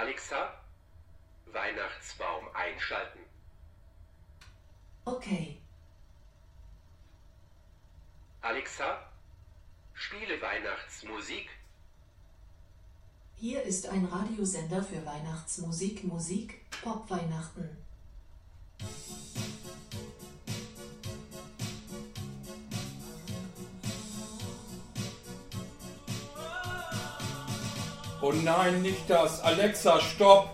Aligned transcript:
Alexa, 0.00 0.54
Weihnachtsbaum 1.52 2.46
einschalten. 2.54 3.18
Okay. 5.04 5.60
Alexa, 8.40 9.06
spiele 9.92 10.40
Weihnachtsmusik. 10.40 11.50
Hier 13.34 13.62
ist 13.62 13.90
ein 13.90 14.06
Radiosender 14.06 14.82
für 14.82 15.04
Weihnachtsmusik, 15.04 16.02
Musik, 16.04 16.64
Pop-Weihnachten. 16.80 17.76
Oh 28.22 28.32
nein, 28.32 28.82
nicht 28.82 29.08
das. 29.08 29.40
Alexa, 29.42 29.98
stopp. 30.00 30.50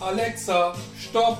Alexa, 0.00 0.74
stopp. 0.98 1.38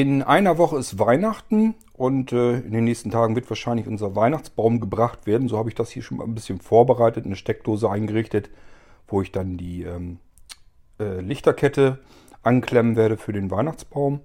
In 0.00 0.22
einer 0.22 0.58
Woche 0.58 0.78
ist 0.78 1.00
Weihnachten 1.00 1.74
und 1.92 2.32
äh, 2.32 2.58
in 2.58 2.70
den 2.70 2.84
nächsten 2.84 3.10
Tagen 3.10 3.34
wird 3.34 3.50
wahrscheinlich 3.50 3.88
unser 3.88 4.14
Weihnachtsbaum 4.14 4.78
gebracht 4.78 5.26
werden. 5.26 5.48
So 5.48 5.58
habe 5.58 5.70
ich 5.70 5.74
das 5.74 5.90
hier 5.90 6.04
schon 6.04 6.18
mal 6.18 6.24
ein 6.24 6.36
bisschen 6.36 6.60
vorbereitet, 6.60 7.26
eine 7.26 7.34
Steckdose 7.34 7.90
eingerichtet, 7.90 8.48
wo 9.08 9.22
ich 9.22 9.32
dann 9.32 9.56
die 9.56 9.82
ähm, 9.82 10.18
äh, 11.00 11.20
Lichterkette 11.20 11.98
anklemmen 12.44 12.94
werde 12.94 13.16
für 13.16 13.32
den 13.32 13.50
Weihnachtsbaum. 13.50 14.20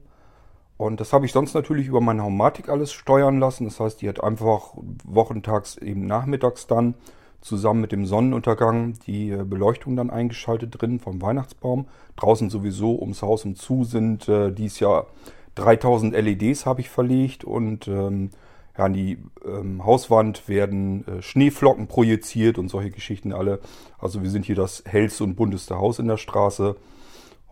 Und 0.77 0.99
das 0.99 1.11
habe 1.11 1.25
ich 1.25 1.31
sonst 1.31 1.55
natürlich 1.55 1.87
über 1.87 2.01
meine 2.01 2.21
Haumatik 2.21 2.69
alles 2.69 2.93
steuern 2.93 3.39
lassen. 3.39 3.65
Das 3.65 3.79
heißt, 3.79 3.99
die 3.99 4.09
hat 4.09 4.23
einfach 4.23 4.75
wochentags 5.03 5.77
eben 5.77 6.05
nachmittags 6.05 6.67
dann 6.67 6.93
zusammen 7.41 7.81
mit 7.81 7.91
dem 7.91 8.05
Sonnenuntergang 8.05 8.99
die 9.07 9.31
äh, 9.31 9.43
Beleuchtung 9.43 9.95
dann 9.95 10.11
eingeschaltet 10.11 10.79
drin 10.79 10.99
vom 10.99 11.19
Weihnachtsbaum. 11.19 11.87
Draußen 12.15 12.51
sowieso 12.51 13.01
ums 13.01 13.23
Haus 13.23 13.43
und 13.43 13.57
zu 13.57 13.85
sind 13.85 14.29
äh, 14.29 14.51
dies 14.51 14.79
Jahr 14.79 15.07
3000 15.55 16.13
LEDs 16.13 16.65
habe 16.65 16.81
ich 16.81 16.89
verlegt 16.89 17.43
und 17.43 17.87
ähm, 17.87 18.31
ja, 18.77 18.85
an 18.85 18.93
die 18.93 19.19
ähm, 19.45 19.85
Hauswand 19.85 20.47
werden 20.47 21.07
äh, 21.07 21.21
Schneeflocken 21.21 21.87
projiziert 21.87 22.57
und 22.57 22.69
solche 22.69 22.89
Geschichten 22.89 23.31
alle. 23.31 23.59
Also 23.99 24.23
wir 24.23 24.29
sind 24.29 24.45
hier 24.45 24.55
das 24.55 24.83
hellste 24.85 25.23
und 25.23 25.35
bunteste 25.35 25.77
Haus 25.77 25.99
in 25.99 26.07
der 26.07 26.17
Straße 26.17 26.75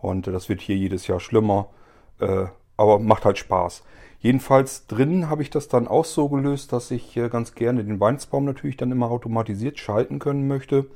und 0.00 0.26
äh, 0.26 0.32
das 0.32 0.48
wird 0.48 0.60
hier 0.60 0.76
jedes 0.76 1.06
Jahr 1.06 1.20
schlimmer, 1.20 1.68
äh, 2.18 2.46
aber 2.76 2.98
macht 2.98 3.24
halt 3.24 3.38
Spaß. 3.38 3.84
Jedenfalls 4.20 4.86
drinnen 4.86 5.28
habe 5.28 5.42
ich 5.42 5.50
das 5.50 5.68
dann 5.68 5.88
auch 5.88 6.04
so 6.04 6.28
gelöst, 6.28 6.72
dass 6.72 6.90
ich 6.90 7.16
äh, 7.16 7.28
ganz 7.28 7.54
gerne 7.54 7.84
den 7.84 8.00
Weihnachtsbaum 8.00 8.44
natürlich 8.44 8.76
dann 8.76 8.92
immer 8.92 9.10
automatisiert 9.10 9.78
schalten 9.78 10.18
können 10.18 10.46
möchte. 10.46 10.86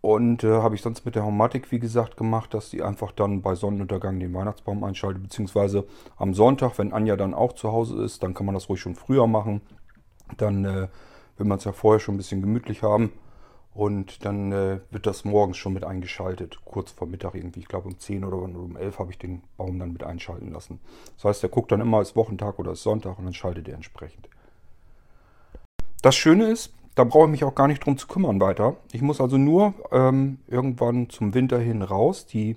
Und 0.00 0.44
äh, 0.44 0.62
habe 0.62 0.74
ich 0.74 0.82
sonst 0.82 1.04
mit 1.04 1.14
der 1.14 1.24
Homatik, 1.24 1.70
wie 1.70 1.78
gesagt, 1.78 2.16
gemacht, 2.16 2.54
dass 2.54 2.70
die 2.70 2.82
einfach 2.82 3.12
dann 3.12 3.42
bei 3.42 3.54
Sonnenuntergang 3.54 4.18
den 4.18 4.32
Weihnachtsbaum 4.32 4.82
einschaltet, 4.82 5.22
beziehungsweise 5.22 5.86
am 6.16 6.32
Sonntag, 6.32 6.78
wenn 6.78 6.92
Anja 6.92 7.16
dann 7.16 7.34
auch 7.34 7.52
zu 7.52 7.70
Hause 7.70 8.02
ist, 8.02 8.22
dann 8.22 8.32
kann 8.32 8.46
man 8.46 8.54
das 8.54 8.68
ruhig 8.68 8.80
schon 8.80 8.94
früher 8.94 9.26
machen. 9.26 9.60
Dann 10.38 10.64
äh, 10.64 10.88
will 11.36 11.46
man 11.46 11.58
es 11.58 11.64
ja 11.64 11.72
vorher 11.72 12.00
schon 12.00 12.14
ein 12.14 12.18
bisschen 12.18 12.40
gemütlich 12.40 12.82
haben. 12.82 13.12
Und 13.72 14.24
dann 14.24 14.50
äh, 14.52 14.80
wird 14.90 15.06
das 15.06 15.24
morgens 15.24 15.56
schon 15.56 15.74
mit 15.74 15.84
eingeschaltet, 15.84 16.58
kurz 16.64 16.90
vor 16.90 17.06
Mittag 17.06 17.34
irgendwie. 17.34 17.60
Ich 17.60 17.68
glaube 17.68 17.88
um 17.88 17.98
10 17.98 18.24
oder 18.24 18.38
um 18.38 18.76
11 18.76 18.98
habe 18.98 19.12
ich 19.12 19.18
den 19.18 19.42
Baum 19.56 19.78
dann 19.78 19.92
mit 19.92 20.02
einschalten 20.02 20.50
lassen. 20.50 20.80
Das 21.16 21.24
heißt, 21.24 21.42
der 21.42 21.50
guckt 21.50 21.70
dann 21.70 21.80
immer 21.80 21.98
als 21.98 22.16
Wochentag 22.16 22.58
oder 22.58 22.70
als 22.70 22.82
Sonntag 22.82 23.18
und 23.18 23.26
dann 23.26 23.34
schaltet 23.34 23.68
er 23.68 23.74
entsprechend. 23.74 24.28
Das 26.02 26.16
Schöne 26.16 26.46
ist, 26.46 26.72
da 26.94 27.04
brauche 27.04 27.26
ich 27.26 27.30
mich 27.30 27.44
auch 27.44 27.54
gar 27.54 27.68
nicht 27.68 27.84
drum 27.84 27.96
zu 27.96 28.06
kümmern 28.06 28.40
weiter. 28.40 28.76
Ich 28.92 29.02
muss 29.02 29.20
also 29.20 29.38
nur 29.38 29.74
ähm, 29.92 30.38
irgendwann 30.48 31.08
zum 31.08 31.34
Winter 31.34 31.58
hin 31.58 31.82
raus, 31.82 32.26
die 32.26 32.56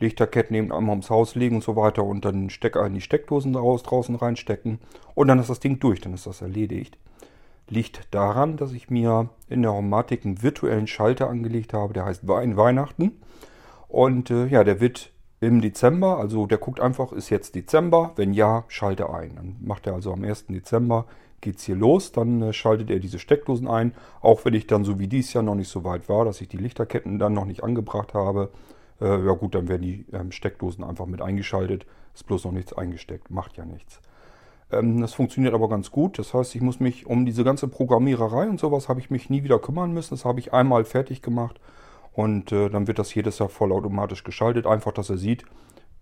Lichterketten 0.00 0.54
eben 0.56 0.72
einmal 0.72 0.90
ums 0.90 1.10
Haus 1.10 1.34
legen 1.34 1.56
und 1.56 1.64
so 1.64 1.76
weiter 1.76 2.04
und 2.04 2.24
dann 2.24 2.50
Stecker 2.50 2.86
in 2.86 2.94
die 2.94 3.00
Steckdosen 3.00 3.52
daraus 3.52 3.82
draußen 3.82 4.14
reinstecken 4.14 4.80
und 5.14 5.28
dann 5.28 5.38
ist 5.38 5.50
das 5.50 5.60
Ding 5.60 5.78
durch, 5.78 6.00
dann 6.00 6.14
ist 6.14 6.26
das 6.26 6.42
erledigt. 6.42 6.98
Liegt 7.68 8.08
daran, 8.10 8.56
dass 8.56 8.72
ich 8.72 8.90
mir 8.90 9.30
in 9.48 9.62
der 9.62 9.72
Homatik 9.72 10.24
einen 10.24 10.42
virtuellen 10.42 10.86
Schalter 10.86 11.30
angelegt 11.30 11.72
habe, 11.72 11.94
der 11.94 12.04
heißt 12.04 12.28
Wein 12.28 12.56
Weihnachten. 12.56 13.12
Und 13.88 14.30
äh, 14.30 14.46
ja, 14.46 14.64
der 14.64 14.80
wird 14.80 15.12
im 15.40 15.60
Dezember, 15.60 16.18
also 16.18 16.46
der 16.46 16.58
guckt 16.58 16.80
einfach, 16.80 17.12
ist 17.12 17.30
jetzt 17.30 17.54
Dezember, 17.54 18.12
wenn 18.16 18.34
ja, 18.34 18.64
schalte 18.68 19.08
ein. 19.10 19.36
Dann 19.36 19.56
macht 19.60 19.86
er 19.86 19.94
also 19.94 20.12
am 20.12 20.24
1. 20.24 20.46
Dezember 20.48 21.06
geht 21.44 21.58
es 21.58 21.64
hier 21.64 21.76
los. 21.76 22.10
Dann 22.10 22.42
äh, 22.42 22.52
schaltet 22.52 22.90
er 22.90 22.98
diese 22.98 23.20
Steckdosen 23.20 23.68
ein. 23.68 23.94
Auch 24.20 24.44
wenn 24.44 24.54
ich 24.54 24.66
dann 24.66 24.82
so 24.82 24.98
wie 24.98 25.06
dies 25.06 25.32
Jahr 25.32 25.44
noch 25.44 25.54
nicht 25.54 25.68
so 25.68 25.84
weit 25.84 26.08
war, 26.08 26.24
dass 26.24 26.40
ich 26.40 26.48
die 26.48 26.56
Lichterketten 26.56 27.20
dann 27.20 27.32
noch 27.32 27.44
nicht 27.44 27.62
angebracht 27.62 28.14
habe. 28.14 28.50
Äh, 29.00 29.24
ja 29.24 29.32
gut, 29.32 29.54
dann 29.54 29.68
werden 29.68 29.82
die 29.82 30.06
ähm, 30.12 30.32
Steckdosen 30.32 30.82
einfach 30.82 31.06
mit 31.06 31.22
eingeschaltet. 31.22 31.86
Ist 32.14 32.26
bloß 32.26 32.44
noch 32.44 32.52
nichts 32.52 32.72
eingesteckt. 32.72 33.30
Macht 33.30 33.56
ja 33.56 33.64
nichts. 33.64 34.00
Ähm, 34.72 35.00
das 35.00 35.14
funktioniert 35.14 35.54
aber 35.54 35.68
ganz 35.68 35.92
gut. 35.92 36.18
Das 36.18 36.34
heißt, 36.34 36.54
ich 36.56 36.62
muss 36.62 36.80
mich 36.80 37.06
um 37.06 37.26
diese 37.26 37.44
ganze 37.44 37.68
Programmiererei 37.68 38.48
und 38.48 38.58
sowas 38.58 38.88
habe 38.88 38.98
ich 38.98 39.10
mich 39.10 39.30
nie 39.30 39.44
wieder 39.44 39.60
kümmern 39.60 39.92
müssen. 39.92 40.14
Das 40.14 40.24
habe 40.24 40.40
ich 40.40 40.52
einmal 40.52 40.84
fertig 40.84 41.22
gemacht. 41.22 41.60
Und 42.12 42.52
äh, 42.52 42.70
dann 42.70 42.86
wird 42.86 42.98
das 42.98 43.14
jedes 43.14 43.38
Jahr 43.38 43.48
vollautomatisch 43.48 44.24
geschaltet. 44.24 44.66
Einfach, 44.66 44.92
dass 44.92 45.10
er 45.10 45.18
sieht, 45.18 45.44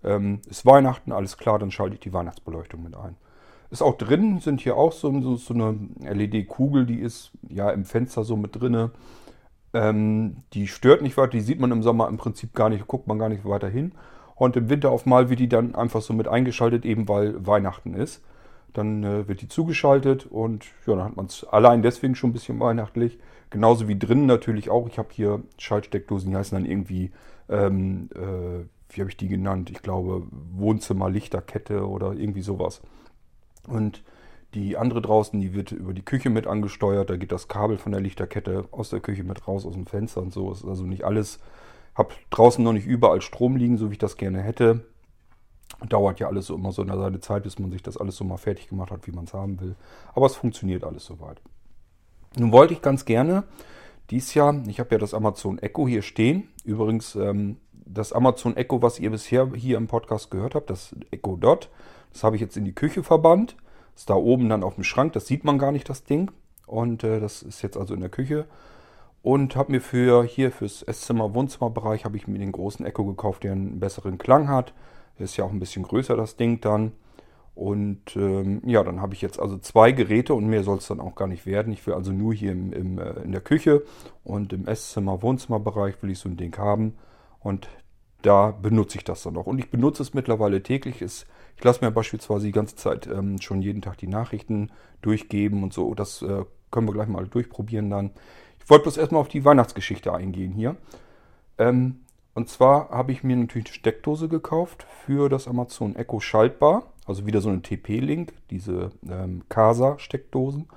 ähm, 0.04 0.40
ist 0.48 0.66
Weihnachten, 0.66 1.12
alles 1.12 1.38
klar, 1.38 1.58
dann 1.58 1.70
schalte 1.70 1.94
ich 1.94 2.00
die 2.00 2.12
Weihnachtsbeleuchtung 2.12 2.82
mit 2.82 2.94
ein. 2.94 3.16
Ist 3.72 3.80
auch 3.80 3.96
drin, 3.96 4.38
sind 4.40 4.60
hier 4.60 4.76
auch 4.76 4.92
so, 4.92 5.18
so, 5.22 5.36
so 5.36 5.54
eine 5.54 5.78
LED-Kugel, 6.02 6.84
die 6.84 7.00
ist 7.00 7.30
ja 7.48 7.70
im 7.70 7.86
Fenster 7.86 8.22
so 8.22 8.36
mit 8.36 8.60
drinne. 8.60 8.90
Ähm, 9.72 10.42
die 10.52 10.68
stört 10.68 11.00
nicht 11.00 11.16
weiter, 11.16 11.30
die 11.30 11.40
sieht 11.40 11.58
man 11.58 11.72
im 11.72 11.82
Sommer 11.82 12.06
im 12.08 12.18
Prinzip 12.18 12.52
gar 12.54 12.68
nicht, 12.68 12.86
guckt 12.86 13.06
man 13.06 13.18
gar 13.18 13.30
nicht 13.30 13.46
weiter 13.46 13.70
hin. 13.70 13.92
Und 14.34 14.56
im 14.56 14.68
Winter 14.68 14.90
auf 14.90 15.06
mal 15.06 15.30
wird 15.30 15.40
die 15.40 15.48
dann 15.48 15.74
einfach 15.74 16.02
so 16.02 16.12
mit 16.12 16.28
eingeschaltet, 16.28 16.84
eben 16.84 17.08
weil 17.08 17.46
Weihnachten 17.46 17.94
ist. 17.94 18.22
Dann 18.74 19.04
äh, 19.04 19.26
wird 19.26 19.40
die 19.40 19.48
zugeschaltet 19.48 20.26
und 20.26 20.66
ja, 20.86 20.94
dann 20.94 21.04
hat 21.04 21.16
man 21.16 21.24
es 21.24 21.42
allein 21.44 21.80
deswegen 21.80 22.14
schon 22.14 22.28
ein 22.28 22.34
bisschen 22.34 22.60
weihnachtlich. 22.60 23.18
Genauso 23.48 23.88
wie 23.88 23.98
drinnen 23.98 24.26
natürlich 24.26 24.68
auch. 24.68 24.86
Ich 24.86 24.98
habe 24.98 25.08
hier 25.12 25.42
Schaltsteckdosen, 25.56 26.30
die 26.30 26.36
heißen 26.36 26.58
dann 26.58 26.70
irgendwie, 26.70 27.10
ähm, 27.48 28.10
äh, 28.14 28.66
wie 28.90 29.00
habe 29.00 29.08
ich 29.08 29.16
die 29.16 29.28
genannt? 29.28 29.70
Ich 29.70 29.80
glaube 29.80 30.26
Wohnzimmerlichterkette 30.30 31.88
oder 31.88 32.12
irgendwie 32.12 32.42
sowas. 32.42 32.82
Und 33.66 34.02
die 34.54 34.76
andere 34.76 35.00
draußen, 35.00 35.40
die 35.40 35.54
wird 35.54 35.72
über 35.72 35.94
die 35.94 36.04
Küche 36.04 36.30
mit 36.30 36.46
angesteuert. 36.46 37.10
Da 37.10 37.16
geht 37.16 37.32
das 37.32 37.48
Kabel 37.48 37.78
von 37.78 37.92
der 37.92 38.00
Lichterkette 38.00 38.66
aus 38.70 38.90
der 38.90 39.00
Küche 39.00 39.24
mit 39.24 39.46
raus, 39.48 39.64
aus 39.64 39.74
dem 39.74 39.86
Fenster 39.86 40.20
und 40.20 40.32
so. 40.32 40.52
Ist 40.52 40.64
also 40.64 40.84
nicht 40.84 41.04
alles. 41.04 41.38
Hab 41.94 42.14
draußen 42.30 42.62
noch 42.62 42.72
nicht 42.72 42.86
überall 42.86 43.20
Strom 43.20 43.56
liegen, 43.56 43.76
so 43.76 43.90
wie 43.90 43.94
ich 43.94 43.98
das 43.98 44.16
gerne 44.16 44.42
hätte. 44.42 44.84
Dauert 45.88 46.20
ja 46.20 46.28
alles 46.28 46.46
so 46.46 46.54
immer 46.54 46.72
so 46.72 46.82
in 46.82 46.88
seine 46.88 47.20
Zeit, 47.20 47.42
bis 47.44 47.58
man 47.58 47.70
sich 47.70 47.82
das 47.82 47.96
alles 47.96 48.16
so 48.16 48.24
mal 48.24 48.36
fertig 48.36 48.68
gemacht 48.68 48.90
hat, 48.90 49.06
wie 49.06 49.12
man 49.12 49.24
es 49.24 49.34
haben 49.34 49.60
will. 49.60 49.74
Aber 50.14 50.26
es 50.26 50.36
funktioniert 50.36 50.84
alles 50.84 51.04
soweit. 51.04 51.40
Nun 52.36 52.52
wollte 52.52 52.74
ich 52.74 52.82
ganz 52.82 53.04
gerne 53.04 53.44
dies 54.12 54.34
Jahr, 54.34 54.62
ich 54.66 54.78
habe 54.78 54.90
ja 54.92 54.98
das 54.98 55.14
Amazon 55.14 55.58
Echo 55.58 55.88
hier 55.88 56.02
stehen. 56.02 56.48
Übrigens, 56.64 57.14
ähm, 57.14 57.56
das 57.72 58.12
Amazon 58.12 58.56
Echo, 58.56 58.82
was 58.82 59.00
ihr 59.00 59.10
bisher 59.10 59.50
hier 59.54 59.78
im 59.78 59.86
Podcast 59.86 60.30
gehört 60.30 60.54
habt, 60.54 60.70
das 60.70 60.94
Echo 61.10 61.36
Dot, 61.36 61.70
das 62.12 62.24
habe 62.24 62.36
ich 62.36 62.42
jetzt 62.42 62.56
in 62.56 62.64
die 62.64 62.74
Küche 62.74 63.02
verbannt. 63.02 63.56
Ist 63.94 64.10
da 64.10 64.14
oben 64.14 64.48
dann 64.48 64.62
auf 64.62 64.76
dem 64.76 64.84
Schrank. 64.84 65.12
Das 65.12 65.26
sieht 65.26 65.44
man 65.44 65.58
gar 65.58 65.72
nicht, 65.72 65.88
das 65.88 66.04
Ding. 66.04 66.30
Und 66.66 67.04
äh, 67.04 67.20
das 67.20 67.42
ist 67.42 67.62
jetzt 67.62 67.76
also 67.76 67.94
in 67.94 68.00
der 68.00 68.08
Küche. 68.08 68.46
Und 69.22 69.54
habe 69.54 69.72
mir 69.72 69.80
für 69.80 70.24
hier 70.24 70.50
fürs 70.50 70.82
Esszimmer-Wohnzimmerbereich 70.82 72.04
habe 72.04 72.16
ich 72.16 72.26
mir 72.26 72.38
den 72.38 72.52
großen 72.52 72.84
Echo 72.84 73.04
gekauft, 73.04 73.44
der 73.44 73.52
einen 73.52 73.78
besseren 73.78 74.18
Klang 74.18 74.48
hat. 74.48 74.74
Ist 75.18 75.36
ja 75.36 75.44
auch 75.44 75.52
ein 75.52 75.60
bisschen 75.60 75.84
größer, 75.84 76.16
das 76.16 76.36
Ding 76.36 76.60
dann. 76.60 76.92
Und 77.54 78.16
ähm, 78.16 78.62
ja, 78.64 78.82
dann 78.82 79.00
habe 79.00 79.14
ich 79.14 79.20
jetzt 79.20 79.38
also 79.38 79.58
zwei 79.58 79.92
Geräte 79.92 80.34
und 80.34 80.46
mehr 80.46 80.64
soll 80.64 80.78
es 80.78 80.88
dann 80.88 81.00
auch 81.00 81.14
gar 81.14 81.28
nicht 81.28 81.44
werden. 81.44 81.72
Ich 81.72 81.86
will 81.86 81.94
also 81.94 82.10
nur 82.10 82.32
hier 82.32 82.52
im, 82.52 82.72
im, 82.72 82.98
äh, 82.98 83.20
in 83.22 83.30
der 83.30 83.42
Küche 83.42 83.82
und 84.24 84.52
im 84.52 84.66
Esszimmer-Wohnzimmerbereich 84.66 86.02
will 86.02 86.10
ich 86.10 86.18
so 86.18 86.28
ein 86.28 86.36
Ding 86.36 86.56
haben. 86.56 86.94
Und 87.40 87.68
da 88.22 88.52
benutze 88.52 88.98
ich 88.98 89.04
das 89.04 89.22
dann 89.22 89.36
auch. 89.36 89.46
Und 89.46 89.58
ich 89.58 89.70
benutze 89.70 90.02
es 90.02 90.14
mittlerweile 90.14 90.62
täglich. 90.62 91.02
Es 91.02 91.26
ich 91.56 91.64
lasse 91.64 91.84
mir 91.84 91.90
beispielsweise 91.90 92.46
die 92.46 92.52
ganze 92.52 92.76
Zeit 92.76 93.06
ähm, 93.06 93.40
schon 93.40 93.62
jeden 93.62 93.82
Tag 93.82 93.98
die 93.98 94.08
Nachrichten 94.08 94.70
durchgeben 95.00 95.62
und 95.62 95.72
so. 95.72 95.94
Das 95.94 96.22
äh, 96.22 96.44
können 96.70 96.88
wir 96.88 96.92
gleich 96.92 97.08
mal 97.08 97.26
durchprobieren 97.26 97.90
dann. 97.90 98.10
Ich 98.62 98.70
wollte 98.70 98.84
bloß 98.84 98.96
erstmal 98.96 99.20
auf 99.20 99.28
die 99.28 99.44
Weihnachtsgeschichte 99.44 100.12
eingehen 100.12 100.52
hier. 100.52 100.76
Ähm, 101.58 102.00
und 102.34 102.48
zwar 102.48 102.88
habe 102.90 103.12
ich 103.12 103.22
mir 103.22 103.36
natürlich 103.36 103.66
eine 103.66 103.74
Steckdose 103.74 104.28
gekauft 104.28 104.86
für 105.04 105.28
das 105.28 105.48
Amazon 105.48 105.96
Echo 105.96 106.20
schaltbar. 106.20 106.92
Also 107.06 107.26
wieder 107.26 107.40
so 107.40 107.48
eine 107.48 107.62
TP-Link, 107.62 108.32
diese 108.50 108.90
ähm, 109.08 109.42
Casa-Steckdosen. 109.48 110.68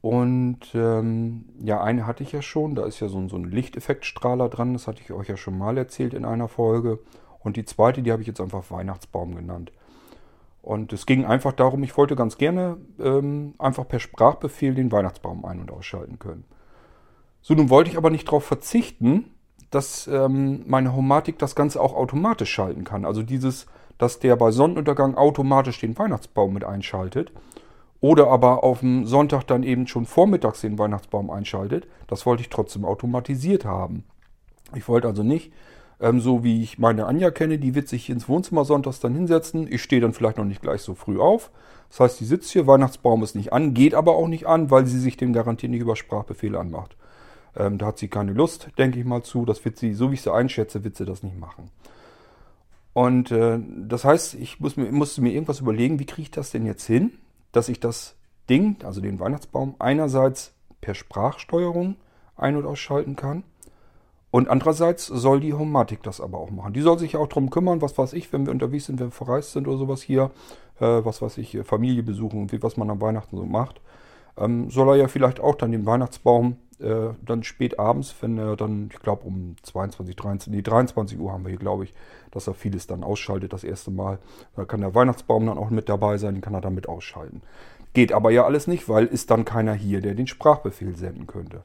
Und 0.00 0.60
ähm, 0.74 1.46
ja, 1.62 1.82
eine 1.82 2.06
hatte 2.06 2.22
ich 2.22 2.32
ja 2.32 2.42
schon. 2.42 2.74
Da 2.74 2.84
ist 2.84 3.00
ja 3.00 3.08
so, 3.08 3.26
so 3.28 3.36
ein 3.36 3.44
Lichteffektstrahler 3.44 4.50
dran. 4.50 4.74
Das 4.74 4.86
hatte 4.86 5.00
ich 5.02 5.10
euch 5.12 5.28
ja 5.28 5.36
schon 5.36 5.56
mal 5.56 5.78
erzählt 5.78 6.12
in 6.12 6.26
einer 6.26 6.46
Folge. 6.46 6.98
Und 7.44 7.56
die 7.56 7.64
zweite, 7.64 8.02
die 8.02 8.10
habe 8.10 8.22
ich 8.22 8.28
jetzt 8.28 8.40
einfach 8.40 8.70
Weihnachtsbaum 8.70 9.36
genannt. 9.36 9.70
Und 10.62 10.94
es 10.94 11.04
ging 11.04 11.26
einfach 11.26 11.52
darum, 11.52 11.82
ich 11.82 11.96
wollte 11.96 12.16
ganz 12.16 12.38
gerne 12.38 12.78
ähm, 12.98 13.54
einfach 13.58 13.86
per 13.86 14.00
Sprachbefehl 14.00 14.74
den 14.74 14.90
Weihnachtsbaum 14.90 15.44
ein- 15.44 15.60
und 15.60 15.70
ausschalten 15.70 16.18
können. 16.18 16.44
So, 17.42 17.52
nun 17.52 17.68
wollte 17.68 17.90
ich 17.90 17.98
aber 17.98 18.08
nicht 18.08 18.26
darauf 18.26 18.44
verzichten, 18.44 19.26
dass 19.70 20.06
ähm, 20.06 20.64
meine 20.66 20.96
Homatik 20.96 21.38
das 21.38 21.54
Ganze 21.54 21.82
auch 21.82 21.94
automatisch 21.94 22.50
schalten 22.50 22.84
kann. 22.84 23.04
Also 23.04 23.22
dieses, 23.22 23.66
dass 23.98 24.20
der 24.20 24.36
bei 24.36 24.50
Sonnenuntergang 24.50 25.16
automatisch 25.16 25.80
den 25.80 25.98
Weihnachtsbaum 25.98 26.54
mit 26.54 26.64
einschaltet. 26.64 27.30
Oder 28.00 28.28
aber 28.28 28.64
auf 28.64 28.80
dem 28.80 29.06
Sonntag 29.06 29.44
dann 29.44 29.62
eben 29.62 29.86
schon 29.86 30.06
vormittags 30.06 30.62
den 30.62 30.78
Weihnachtsbaum 30.78 31.30
einschaltet. 31.30 31.86
Das 32.06 32.24
wollte 32.24 32.42
ich 32.42 32.48
trotzdem 32.48 32.86
automatisiert 32.86 33.66
haben. 33.66 34.04
Ich 34.74 34.88
wollte 34.88 35.08
also 35.08 35.22
nicht, 35.22 35.52
ähm, 36.00 36.20
so 36.20 36.44
wie 36.44 36.62
ich 36.62 36.78
meine 36.78 37.06
Anja 37.06 37.30
kenne, 37.30 37.58
die 37.58 37.74
wird 37.74 37.88
sich 37.88 38.10
ins 38.10 38.28
Wohnzimmer 38.28 38.64
sonntags 38.64 39.00
dann 39.00 39.14
hinsetzen. 39.14 39.70
Ich 39.70 39.82
stehe 39.82 40.00
dann 40.00 40.12
vielleicht 40.12 40.38
noch 40.38 40.44
nicht 40.44 40.62
gleich 40.62 40.82
so 40.82 40.94
früh 40.94 41.18
auf. 41.18 41.50
Das 41.90 42.00
heißt, 42.00 42.20
die 42.20 42.24
sitzt 42.24 42.50
hier, 42.50 42.66
Weihnachtsbaum 42.66 43.22
ist 43.22 43.36
nicht 43.36 43.52
an, 43.52 43.74
geht 43.74 43.94
aber 43.94 44.16
auch 44.16 44.28
nicht 44.28 44.46
an, 44.46 44.70
weil 44.70 44.86
sie 44.86 44.98
sich 44.98 45.16
den 45.16 45.32
garantiert 45.32 45.70
nicht 45.70 45.82
über 45.82 45.96
Sprachbefehle 45.96 46.58
anmacht. 46.58 46.96
Ähm, 47.56 47.78
da 47.78 47.86
hat 47.86 47.98
sie 47.98 48.08
keine 48.08 48.32
Lust, 48.32 48.68
denke 48.78 48.98
ich 48.98 49.04
mal 49.04 49.22
zu. 49.22 49.44
Das 49.44 49.64
wird 49.64 49.78
sie, 49.78 49.94
so 49.94 50.10
wie 50.10 50.14
ich 50.14 50.22
sie 50.22 50.32
einschätze, 50.32 50.82
wird 50.82 50.96
sie 50.96 51.04
das 51.04 51.22
nicht 51.22 51.38
machen. 51.38 51.70
Und 52.92 53.30
äh, 53.30 53.58
das 53.86 54.04
heißt, 54.04 54.34
ich 54.34 54.60
muss 54.60 54.76
mir, 54.76 54.90
musste 54.90 55.20
mir 55.20 55.32
irgendwas 55.32 55.60
überlegen, 55.60 55.98
wie 55.98 56.06
kriege 56.06 56.22
ich 56.22 56.30
das 56.30 56.50
denn 56.50 56.64
jetzt 56.64 56.86
hin, 56.86 57.12
dass 57.52 57.68
ich 57.68 57.80
das 57.80 58.16
Ding, 58.48 58.76
also 58.84 59.00
den 59.00 59.20
Weihnachtsbaum, 59.20 59.74
einerseits 59.78 60.52
per 60.80 60.94
Sprachsteuerung 60.94 61.96
ein- 62.36 62.56
und 62.56 62.66
ausschalten 62.66 63.16
kann. 63.16 63.44
Und 64.34 64.48
andererseits 64.48 65.06
soll 65.06 65.38
die 65.38 65.54
Homatik 65.54 66.02
das 66.02 66.20
aber 66.20 66.38
auch 66.38 66.50
machen. 66.50 66.72
Die 66.72 66.80
soll 66.80 66.98
sich 66.98 67.16
auch 67.16 67.28
darum 67.28 67.50
kümmern, 67.50 67.80
was 67.82 67.96
weiß 67.96 68.14
ich, 68.14 68.32
wenn 68.32 68.46
wir 68.46 68.50
unterwegs 68.50 68.86
sind, 68.86 68.98
wenn 68.98 69.06
wir 69.06 69.12
verreist 69.12 69.52
sind 69.52 69.68
oder 69.68 69.78
sowas 69.78 70.02
hier, 70.02 70.32
äh, 70.80 71.04
was 71.04 71.22
weiß 71.22 71.38
ich, 71.38 71.56
Familie 71.62 72.02
besuchen 72.02 72.40
und 72.40 72.50
wie, 72.50 72.60
was 72.60 72.76
man 72.76 72.90
am 72.90 73.00
Weihnachten 73.00 73.36
so 73.36 73.44
macht. 73.44 73.80
Ähm, 74.36 74.70
soll 74.70 74.88
er 74.88 74.96
ja 74.96 75.06
vielleicht 75.06 75.38
auch 75.38 75.54
dann 75.54 75.70
den 75.70 75.86
Weihnachtsbaum 75.86 76.56
äh, 76.80 77.10
dann 77.24 77.44
spät 77.44 77.78
abends, 77.78 78.12
wenn 78.22 78.36
er 78.36 78.56
dann, 78.56 78.88
ich 78.92 78.98
glaube 78.98 79.24
um 79.24 79.54
22, 79.62 80.16
23, 80.16 80.52
nee, 80.52 80.62
23 80.62 81.16
Uhr 81.20 81.30
haben 81.30 81.44
wir 81.44 81.50
hier, 81.50 81.60
glaube 81.60 81.84
ich, 81.84 81.94
dass 82.32 82.48
er 82.48 82.54
vieles 82.54 82.88
dann 82.88 83.04
ausschaltet 83.04 83.52
das 83.52 83.62
erste 83.62 83.92
Mal. 83.92 84.18
Da 84.56 84.64
kann 84.64 84.80
der 84.80 84.96
Weihnachtsbaum 84.96 85.46
dann 85.46 85.58
auch 85.58 85.70
mit 85.70 85.88
dabei 85.88 86.18
sein, 86.18 86.34
den 86.34 86.40
kann 86.40 86.54
er 86.54 86.60
dann 86.60 86.74
mit 86.74 86.88
ausschalten. 86.88 87.40
Geht 87.92 88.12
aber 88.12 88.32
ja 88.32 88.44
alles 88.44 88.66
nicht, 88.66 88.88
weil 88.88 89.06
ist 89.06 89.30
dann 89.30 89.44
keiner 89.44 89.74
hier, 89.74 90.00
der 90.00 90.16
den 90.16 90.26
Sprachbefehl 90.26 90.96
senden 90.96 91.28
könnte. 91.28 91.62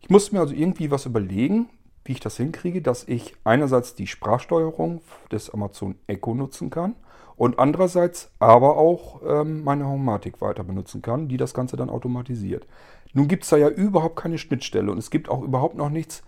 Ich 0.00 0.10
musste 0.10 0.34
mir 0.34 0.40
also 0.40 0.54
irgendwie 0.54 0.90
was 0.90 1.06
überlegen, 1.06 1.68
wie 2.04 2.12
ich 2.12 2.20
das 2.20 2.36
hinkriege, 2.36 2.82
dass 2.82 3.06
ich 3.06 3.34
einerseits 3.44 3.94
die 3.94 4.06
Sprachsteuerung 4.06 5.02
des 5.30 5.50
Amazon 5.50 5.96
Echo 6.06 6.34
nutzen 6.34 6.70
kann 6.70 6.94
und 7.36 7.58
andererseits 7.58 8.30
aber 8.38 8.76
auch 8.76 9.20
ähm, 9.26 9.62
meine 9.64 9.86
Homatik 9.86 10.40
weiter 10.40 10.64
benutzen 10.64 11.02
kann, 11.02 11.28
die 11.28 11.36
das 11.36 11.54
Ganze 11.54 11.76
dann 11.76 11.90
automatisiert. 11.90 12.66
Nun 13.12 13.28
gibt 13.28 13.44
es 13.44 13.50
da 13.50 13.56
ja 13.56 13.68
überhaupt 13.68 14.16
keine 14.16 14.38
Schnittstelle 14.38 14.90
und 14.90 14.98
es 14.98 15.10
gibt 15.10 15.28
auch 15.28 15.42
überhaupt 15.42 15.76
noch 15.76 15.90
nichts, 15.90 16.22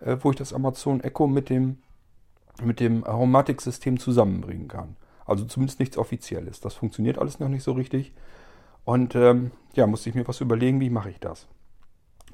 äh, 0.00 0.16
wo 0.20 0.30
ich 0.30 0.36
das 0.36 0.52
Amazon 0.52 1.00
Echo 1.00 1.26
mit 1.26 1.50
dem, 1.50 1.78
mit 2.62 2.80
dem 2.80 3.04
Homatik-System 3.06 3.98
zusammenbringen 3.98 4.68
kann. 4.68 4.96
Also 5.24 5.44
zumindest 5.44 5.80
nichts 5.80 5.98
Offizielles. 5.98 6.60
Das 6.60 6.74
funktioniert 6.74 7.18
alles 7.18 7.40
noch 7.40 7.48
nicht 7.48 7.64
so 7.64 7.72
richtig. 7.72 8.12
Und 8.84 9.14
ähm, 9.16 9.50
ja, 9.74 9.86
musste 9.86 10.08
ich 10.08 10.14
mir 10.14 10.26
was 10.28 10.40
überlegen, 10.40 10.80
wie 10.80 10.90
mache 10.90 11.10
ich 11.10 11.18
das. 11.18 11.48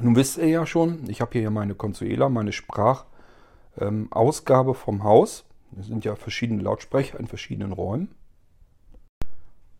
Nun 0.01 0.17
wisst 0.17 0.39
ihr 0.39 0.49
ja 0.49 0.67
schon, 0.67 1.09
ich 1.09 1.21
habe 1.21 1.39
hier 1.39 1.51
meine 1.51 1.75
Consuela, 1.75 2.29
meine 2.29 2.53
Sprachausgabe 2.53 4.75
vom 4.75 5.05
Haus. 5.05 5.45
Es 5.79 5.87
sind 5.87 6.05
ja 6.05 6.17
verschiedene 6.17 6.63
Lautsprecher 6.63 7.21
in 7.21 7.27
verschiedenen 7.27 7.73
Räumen. 7.73 8.15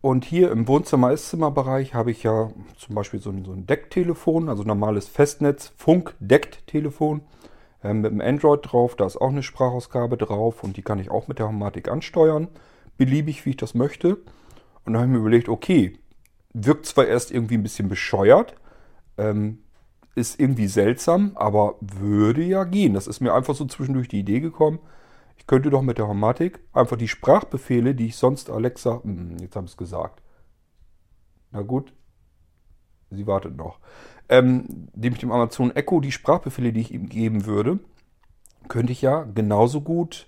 Und 0.01 0.25
hier 0.25 0.51
im 0.51 0.67
Wohnzimmer-Esszimmerbereich 0.67 1.93
habe 1.93 2.11
ich 2.11 2.23
ja 2.23 2.51
zum 2.77 2.93
Beispiel 2.93 3.21
so 3.21 3.29
ein, 3.29 3.45
so 3.45 3.53
ein 3.53 3.65
Decktelefon, 3.65 4.49
also 4.49 4.63
normales 4.63 5.07
Festnetz, 5.07 5.71
Funk-Deckt-Telefon 5.77 7.21
äh, 7.83 7.93
mit 7.93 8.11
einem 8.11 8.19
Android 8.19 8.59
drauf. 8.63 8.97
Da 8.97 9.05
ist 9.05 9.15
auch 9.15 9.29
eine 9.29 9.43
Sprachausgabe 9.43 10.17
drauf 10.17 10.61
und 10.63 10.75
die 10.75 10.81
kann 10.81 10.99
ich 10.99 11.09
auch 11.09 11.29
mit 11.29 11.39
der 11.39 11.47
Homatik 11.47 11.87
ansteuern, 11.87 12.49
beliebig 12.97 13.45
wie 13.45 13.51
ich 13.51 13.57
das 13.57 13.75
möchte. 13.75 14.17
Und 14.83 14.91
dann 14.91 14.97
habe 14.97 15.05
ich 15.05 15.11
mir 15.11 15.19
überlegt, 15.19 15.47
okay, 15.47 15.97
wirkt 16.53 16.85
zwar 16.85 17.07
erst 17.07 17.31
irgendwie 17.31 17.55
ein 17.55 17.63
bisschen 17.63 17.87
bescheuert, 17.87 18.55
ähm, 19.17 19.62
ist 20.15 20.39
irgendwie 20.39 20.67
seltsam, 20.67 21.31
aber 21.35 21.75
würde 21.79 22.43
ja 22.43 22.63
gehen. 22.63 22.93
Das 22.93 23.07
ist 23.07 23.19
mir 23.19 23.33
einfach 23.33 23.55
so 23.55 23.65
zwischendurch 23.65 24.07
die 24.07 24.19
Idee 24.19 24.39
gekommen. 24.39 24.79
Ich 25.37 25.47
könnte 25.47 25.69
doch 25.69 25.81
mit 25.81 25.97
der 25.97 26.07
Homatik 26.07 26.59
einfach 26.71 26.97
die 26.97 27.07
Sprachbefehle, 27.07 27.95
die 27.95 28.07
ich 28.07 28.15
sonst 28.15 28.49
Alexa, 28.49 29.01
hm, 29.03 29.37
jetzt 29.39 29.55
habe 29.55 29.65
ich 29.65 29.71
es 29.71 29.77
gesagt. 29.77 30.21
Na 31.51 31.61
gut, 31.61 31.93
sie 33.09 33.27
wartet 33.27 33.55
noch. 33.55 33.79
Ähm, 34.29 34.87
dem 34.93 35.13
ich 35.13 35.19
dem 35.19 35.31
Amazon 35.31 35.75
Echo 35.75 35.99
die 35.99 36.11
Sprachbefehle, 36.11 36.71
die 36.71 36.81
ich 36.81 36.93
ihm 36.93 37.09
geben 37.09 37.45
würde, 37.45 37.79
könnte 38.67 38.93
ich 38.93 39.01
ja 39.01 39.23
genauso 39.23 39.81
gut 39.81 40.27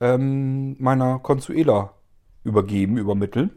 ähm, 0.00 0.76
meiner 0.78 1.18
Consuela 1.18 1.94
übergeben, 2.44 2.98
übermitteln. 2.98 3.50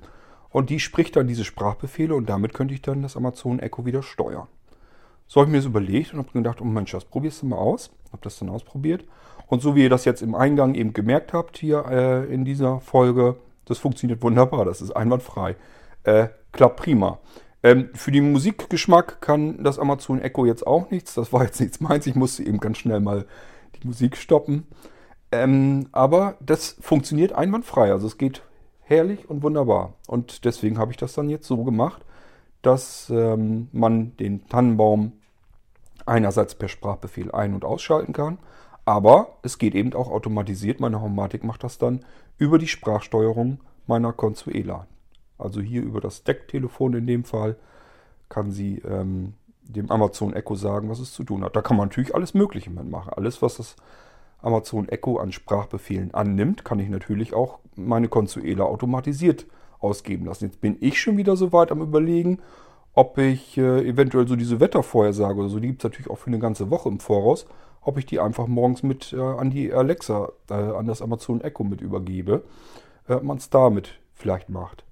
Und 0.49 0.69
die 0.69 0.79
spricht 0.79 1.15
dann 1.15 1.27
diese 1.27 1.43
Sprachbefehle 1.43 2.15
und 2.15 2.29
damit 2.29 2.53
könnte 2.53 2.73
ich 2.73 2.81
dann 2.81 3.01
das 3.01 3.17
Amazon 3.17 3.59
Echo 3.59 3.85
wieder 3.85 4.01
steuern. 4.01 4.47
So 5.27 5.39
habe 5.39 5.49
ich 5.49 5.51
mir 5.51 5.57
das 5.57 5.65
überlegt 5.65 6.13
und 6.13 6.19
habe 6.19 6.31
gedacht, 6.31 6.61
oh 6.61 6.65
Mensch, 6.65 6.91
das 6.91 7.05
probierst 7.05 7.41
du 7.41 7.47
mal 7.47 7.57
aus. 7.57 7.91
Habe 8.11 8.21
das 8.21 8.39
dann 8.39 8.49
ausprobiert. 8.49 9.05
Und 9.47 9.61
so 9.61 9.75
wie 9.75 9.83
ihr 9.83 9.89
das 9.89 10.05
jetzt 10.05 10.21
im 10.21 10.35
Eingang 10.35 10.75
eben 10.75 10.93
gemerkt 10.93 11.33
habt 11.33 11.57
hier 11.57 11.85
äh, 11.89 12.33
in 12.33 12.45
dieser 12.45 12.79
Folge, 12.79 13.37
das 13.65 13.77
funktioniert 13.77 14.21
wunderbar, 14.21 14.65
das 14.65 14.81
ist 14.81 14.91
einwandfrei. 14.91 15.55
Äh, 16.03 16.29
klappt 16.51 16.77
prima. 16.77 17.19
Ähm, 17.63 17.89
für 17.93 18.11
den 18.11 18.31
Musikgeschmack 18.31 19.21
kann 19.21 19.63
das 19.63 19.79
Amazon 19.79 20.21
Echo 20.21 20.45
jetzt 20.45 20.65
auch 20.65 20.91
nichts. 20.91 21.15
Das 21.15 21.33
war 21.33 21.43
jetzt 21.43 21.59
nichts 21.59 21.79
meins. 21.79 22.05
Ich 22.05 22.15
musste 22.15 22.43
eben 22.43 22.59
ganz 22.59 22.77
schnell 22.77 22.99
mal 22.99 23.25
die 23.75 23.87
Musik 23.87 24.17
stoppen. 24.17 24.67
Ähm, 25.31 25.87
aber 25.91 26.37
das 26.39 26.77
funktioniert 26.79 27.33
einwandfrei. 27.33 27.91
Also 27.91 28.05
es 28.07 28.17
geht 28.17 28.43
herrlich 28.81 29.29
und 29.29 29.41
wunderbar. 29.41 29.93
Und 30.07 30.45
deswegen 30.45 30.77
habe 30.77 30.91
ich 30.91 30.97
das 30.97 31.13
dann 31.13 31.29
jetzt 31.29 31.47
so 31.47 31.63
gemacht, 31.63 32.05
dass 32.65 33.09
ähm, 33.09 33.69
man 33.71 34.15
den 34.17 34.47
Tannenbaum 34.47 35.13
einerseits 36.05 36.55
per 36.55 36.67
Sprachbefehl 36.67 37.31
ein- 37.31 37.53
und 37.53 37.65
ausschalten 37.65 38.13
kann, 38.13 38.39
aber 38.85 39.37
es 39.41 39.57
geht 39.57 39.75
eben 39.75 39.93
auch 39.93 40.09
automatisiert. 40.09 40.79
Meine 40.79 41.01
Homatik 41.01 41.43
macht 41.43 41.63
das 41.63 41.77
dann 41.77 42.05
über 42.37 42.57
die 42.57 42.67
Sprachsteuerung 42.67 43.59
meiner 43.87 44.13
Consuela. 44.13 44.87
Also 45.37 45.61
hier 45.61 45.81
über 45.81 46.01
das 46.01 46.23
Decktelefon 46.23 46.93
in 46.93 47.07
dem 47.07 47.23
Fall 47.23 47.57
kann 48.29 48.51
sie 48.51 48.79
ähm, 48.79 49.33
dem 49.61 49.91
Amazon 49.91 50.33
Echo 50.33 50.55
sagen, 50.55 50.89
was 50.89 50.99
es 50.99 51.13
zu 51.13 51.23
tun 51.23 51.43
hat. 51.43 51.55
Da 51.55 51.61
kann 51.61 51.77
man 51.77 51.89
natürlich 51.89 52.13
alles 52.13 52.33
Mögliche 52.33 52.69
mitmachen. 52.69 53.13
Alles, 53.13 53.41
was 53.41 53.57
das 53.57 53.75
Amazon 54.41 54.87
Echo 54.89 55.17
an 55.17 55.31
Sprachbefehlen 55.31 56.13
annimmt, 56.13 56.63
kann 56.63 56.79
ich 56.79 56.89
natürlich 56.89 57.33
auch 57.33 57.59
meine 57.75 58.07
Consuela 58.07 58.65
automatisiert 58.65 59.45
ausgeben 59.79 60.25
lassen. 60.25 60.45
Jetzt 60.45 60.61
bin 60.61 60.77
ich 60.79 60.99
schon 60.99 61.17
wieder 61.17 61.35
so 61.35 61.51
weit 61.53 61.71
am 61.71 61.81
Überlegen, 61.81 62.39
ob 62.93 63.17
ich 63.17 63.57
äh, 63.57 63.87
eventuell 63.87 64.27
so 64.27 64.35
diese 64.35 64.59
Wettervorhersage 64.59 65.39
oder 65.39 65.49
so, 65.49 65.59
die 65.59 65.67
gibt 65.67 65.81
es 65.81 65.83
natürlich 65.83 66.09
auch 66.09 66.17
für 66.17 66.27
eine 66.27 66.39
ganze 66.39 66.69
Woche 66.69 66.89
im 66.89 66.99
Voraus, 66.99 67.45
ob 67.81 67.97
ich 67.97 68.05
die 68.05 68.19
einfach 68.19 68.47
morgens 68.47 68.83
mit 68.83 69.13
äh, 69.13 69.19
an 69.19 69.49
die 69.49 69.73
Alexa, 69.73 70.29
äh, 70.49 70.53
an 70.53 70.87
das 70.87 71.01
Amazon 71.01 71.41
Echo 71.41 71.63
mit 71.63 71.81
übergebe, 71.81 72.43
äh, 73.07 73.13
ob 73.13 73.23
man 73.23 73.37
es 73.37 73.49
damit 73.49 73.99
vielleicht 74.13 74.49
macht. 74.49 74.83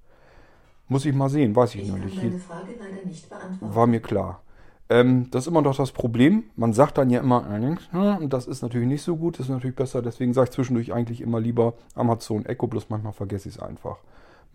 Muss 0.86 1.06
ich 1.06 1.14
mal 1.14 1.30
sehen, 1.30 1.56
weiß 1.56 1.74
ich, 1.76 1.82
Ich 1.82 1.88
noch 1.88 1.98
nicht. 1.98 2.18
deine 2.22 2.38
Frage 2.38 2.72
leider 2.78 3.06
nicht 3.06 3.28
beantworten. 3.28 3.74
War 3.74 3.86
mir 3.86 4.00
klar. 4.00 4.42
Ähm, 4.90 5.30
das 5.30 5.44
ist 5.44 5.48
immer 5.48 5.62
noch 5.62 5.74
das 5.74 5.92
Problem. 5.92 6.44
Man 6.56 6.74
sagt 6.74 6.98
dann 6.98 7.08
ja 7.08 7.20
immer, 7.20 7.42
äh, 7.50 8.22
und 8.22 8.32
das 8.34 8.46
ist 8.46 8.60
natürlich 8.60 8.86
nicht 8.86 9.02
so 9.02 9.16
gut, 9.16 9.38
das 9.38 9.46
ist 9.46 9.50
natürlich 9.52 9.76
besser. 9.76 10.02
Deswegen 10.02 10.34
sage 10.34 10.44
ich 10.50 10.50
zwischendurch 10.50 10.92
eigentlich 10.92 11.22
immer 11.22 11.40
lieber 11.40 11.72
Amazon 11.94 12.44
Echo, 12.44 12.66
bloß 12.66 12.90
manchmal 12.90 13.14
vergesse 13.14 13.48
ich 13.48 13.56
es 13.56 13.62
einfach. 13.62 13.96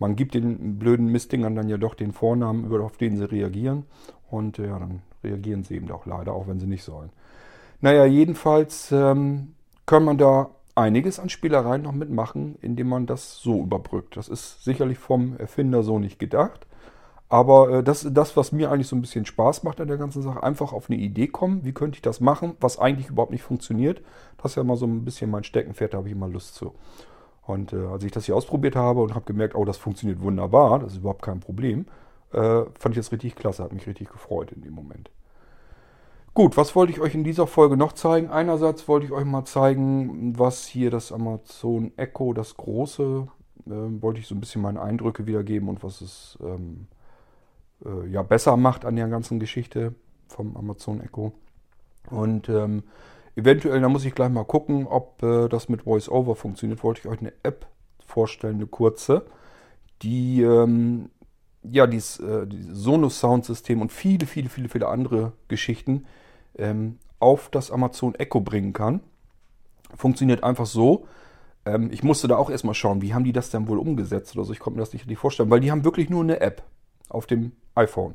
Man 0.00 0.16
gibt 0.16 0.34
den 0.34 0.78
blöden 0.78 1.06
Mistdingern 1.06 1.54
dann 1.54 1.68
ja 1.68 1.76
doch 1.76 1.94
den 1.94 2.12
Vornamen, 2.12 2.72
auf 2.80 2.96
den 2.96 3.16
sie 3.16 3.30
reagieren. 3.30 3.84
Und 4.30 4.58
äh, 4.58 4.66
ja, 4.66 4.78
dann 4.78 5.02
reagieren 5.22 5.62
sie 5.62 5.76
eben 5.76 5.90
auch 5.92 6.06
leider, 6.06 6.32
auch 6.32 6.48
wenn 6.48 6.58
sie 6.58 6.66
nicht 6.66 6.82
sollen. 6.82 7.10
Naja, 7.80 8.06
jedenfalls 8.06 8.90
ähm, 8.92 9.54
kann 9.86 10.04
man 10.04 10.18
da 10.18 10.50
einiges 10.74 11.20
an 11.20 11.28
Spielereien 11.28 11.82
noch 11.82 11.92
mitmachen, 11.92 12.56
indem 12.62 12.88
man 12.88 13.06
das 13.06 13.36
so 13.36 13.62
überbrückt. 13.62 14.16
Das 14.16 14.28
ist 14.28 14.64
sicherlich 14.64 14.98
vom 14.98 15.36
Erfinder 15.36 15.82
so 15.82 15.98
nicht 15.98 16.18
gedacht. 16.18 16.66
Aber 17.28 17.70
äh, 17.70 17.82
das 17.82 18.04
ist 18.04 18.14
das, 18.14 18.36
was 18.36 18.52
mir 18.52 18.70
eigentlich 18.70 18.88
so 18.88 18.96
ein 18.96 19.02
bisschen 19.02 19.26
Spaß 19.26 19.62
macht 19.64 19.80
an 19.80 19.88
der 19.88 19.98
ganzen 19.98 20.22
Sache. 20.22 20.42
Einfach 20.42 20.72
auf 20.72 20.88
eine 20.90 20.98
Idee 20.98 21.28
kommen, 21.28 21.64
wie 21.64 21.72
könnte 21.72 21.96
ich 21.96 22.02
das 22.02 22.20
machen, 22.20 22.56
was 22.60 22.78
eigentlich 22.78 23.08
überhaupt 23.08 23.32
nicht 23.32 23.44
funktioniert. 23.44 24.02
Das 24.42 24.52
ist 24.52 24.56
ja 24.56 24.64
mal 24.64 24.76
so 24.76 24.86
ein 24.86 25.04
bisschen 25.04 25.30
mein 25.30 25.44
Steckenpferd, 25.44 25.92
da 25.92 25.98
habe 25.98 26.08
ich 26.08 26.14
immer 26.14 26.28
Lust 26.28 26.54
zu. 26.54 26.72
Und 27.50 27.72
äh, 27.72 27.86
als 27.86 28.04
ich 28.04 28.12
das 28.12 28.26
hier 28.26 28.36
ausprobiert 28.36 28.76
habe 28.76 29.02
und 29.02 29.14
habe 29.14 29.24
gemerkt, 29.24 29.54
oh, 29.54 29.64
das 29.64 29.76
funktioniert 29.76 30.20
wunderbar, 30.22 30.78
das 30.78 30.92
ist 30.92 30.98
überhaupt 30.98 31.22
kein 31.22 31.40
Problem, 31.40 31.86
Äh, 32.32 32.64
fand 32.78 32.92
ich 32.92 32.96
jetzt 32.96 33.10
richtig 33.10 33.34
klasse, 33.34 33.64
hat 33.64 33.72
mich 33.72 33.88
richtig 33.88 34.08
gefreut 34.08 34.52
in 34.52 34.62
dem 34.62 34.72
Moment. 34.72 35.10
Gut, 36.32 36.56
was 36.56 36.76
wollte 36.76 36.92
ich 36.92 37.00
euch 37.00 37.12
in 37.12 37.24
dieser 37.24 37.48
Folge 37.48 37.76
noch 37.76 37.92
zeigen? 37.92 38.30
Einerseits 38.30 38.86
wollte 38.86 39.06
ich 39.06 39.10
euch 39.12 39.24
mal 39.24 39.44
zeigen, 39.46 40.38
was 40.38 40.64
hier 40.64 40.92
das 40.92 41.10
Amazon 41.10 41.90
Echo, 41.96 42.32
das 42.32 42.56
große, 42.56 43.26
äh, 43.66 43.70
wollte 44.00 44.20
ich 44.20 44.28
so 44.28 44.36
ein 44.36 44.40
bisschen 44.40 44.62
meine 44.62 44.80
Eindrücke 44.80 45.26
wiedergeben 45.26 45.68
und 45.68 45.82
was 45.82 46.00
es 46.02 46.38
ähm, 46.40 46.86
äh, 47.84 48.06
ja 48.08 48.22
besser 48.22 48.56
macht 48.56 48.84
an 48.84 48.94
der 48.94 49.08
ganzen 49.08 49.40
Geschichte 49.40 49.94
vom 50.28 50.56
Amazon 50.56 51.00
Echo. 51.00 51.32
Und 52.10 52.48
ähm, 52.48 52.84
eventuell, 53.40 53.80
da 53.80 53.88
muss 53.88 54.04
ich 54.04 54.14
gleich 54.14 54.30
mal 54.30 54.44
gucken, 54.44 54.86
ob 54.86 55.22
äh, 55.22 55.48
das 55.48 55.68
mit 55.68 55.86
VoiceOver 55.86 56.36
funktioniert. 56.36 56.82
Wollte 56.82 57.00
ich 57.00 57.06
euch 57.08 57.20
eine 57.20 57.32
App 57.42 57.66
vorstellen, 58.04 58.56
eine 58.56 58.66
kurze, 58.66 59.24
die 60.02 60.42
ähm, 60.42 61.10
ja 61.62 61.86
dieses, 61.86 62.18
äh, 62.20 62.46
dieses 62.46 62.76
Sonos 62.76 63.20
Soundsystem 63.20 63.80
und 63.80 63.92
viele, 63.92 64.26
viele, 64.26 64.48
viele, 64.48 64.68
viele 64.68 64.88
andere 64.88 65.32
Geschichten 65.48 66.06
ähm, 66.56 66.98
auf 67.18 67.48
das 67.50 67.70
Amazon 67.70 68.14
Echo 68.14 68.40
bringen 68.40 68.72
kann. 68.72 69.00
Funktioniert 69.94 70.42
einfach 70.44 70.66
so. 70.66 71.06
Ähm, 71.64 71.90
ich 71.92 72.02
musste 72.02 72.28
da 72.28 72.36
auch 72.36 72.50
erstmal 72.50 72.74
schauen, 72.74 73.02
wie 73.02 73.14
haben 73.14 73.24
die 73.24 73.32
das 73.32 73.50
denn 73.50 73.68
wohl 73.68 73.78
umgesetzt 73.78 74.36
oder 74.36 74.44
so. 74.44 74.52
Ich 74.52 74.60
konnte 74.60 74.78
mir 74.78 74.82
das 74.82 74.92
nicht 74.92 75.02
richtig 75.02 75.18
vorstellen, 75.18 75.50
weil 75.50 75.60
die 75.60 75.70
haben 75.70 75.84
wirklich 75.84 76.10
nur 76.10 76.22
eine 76.22 76.40
App 76.40 76.62
auf 77.08 77.26
dem 77.26 77.52
iPhone. 77.74 78.14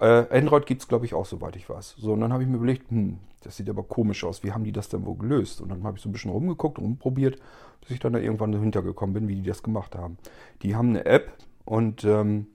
Äh, 0.00 0.26
Android 0.30 0.66
gibt 0.66 0.80
es, 0.80 0.88
glaube 0.88 1.04
ich, 1.04 1.14
auch, 1.14 1.26
soweit 1.26 1.56
ich 1.56 1.68
weiß. 1.68 1.96
So, 1.98 2.14
und 2.14 2.20
dann 2.20 2.32
habe 2.32 2.42
ich 2.42 2.48
mir 2.48 2.56
überlegt, 2.56 2.90
hm, 2.90 3.18
das 3.42 3.56
sieht 3.56 3.68
aber 3.68 3.82
komisch 3.82 4.24
aus. 4.24 4.42
Wie 4.42 4.52
haben 4.52 4.64
die 4.64 4.72
das 4.72 4.88
denn 4.88 5.04
wohl 5.04 5.16
gelöst? 5.16 5.60
Und 5.60 5.68
dann 5.68 5.84
habe 5.84 5.96
ich 5.96 6.02
so 6.02 6.08
ein 6.08 6.12
bisschen 6.12 6.30
rumgeguckt 6.30 6.78
und 6.78 6.84
rumprobiert, 6.84 7.38
bis 7.80 7.90
ich 7.90 8.00
dann 8.00 8.14
da 8.14 8.18
irgendwann 8.18 8.52
dahinter 8.52 8.82
gekommen 8.82 9.12
bin, 9.12 9.28
wie 9.28 9.36
die 9.36 9.48
das 9.48 9.62
gemacht 9.62 9.94
haben. 9.94 10.16
Die 10.62 10.74
haben 10.74 10.90
eine 10.90 11.04
App 11.04 11.32
und 11.64 12.04
ähm, 12.04 12.46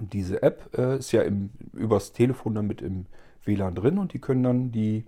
diese 0.00 0.42
App 0.42 0.70
äh, 0.76 0.98
ist 0.98 1.12
ja 1.12 1.22
im, 1.22 1.50
übers 1.72 2.12
Telefon 2.12 2.54
dann 2.54 2.66
mit 2.66 2.80
im 2.80 3.06
WLAN 3.44 3.74
drin 3.74 3.98
und 3.98 4.12
die 4.12 4.20
können 4.20 4.42
dann 4.42 4.72
die 4.72 5.04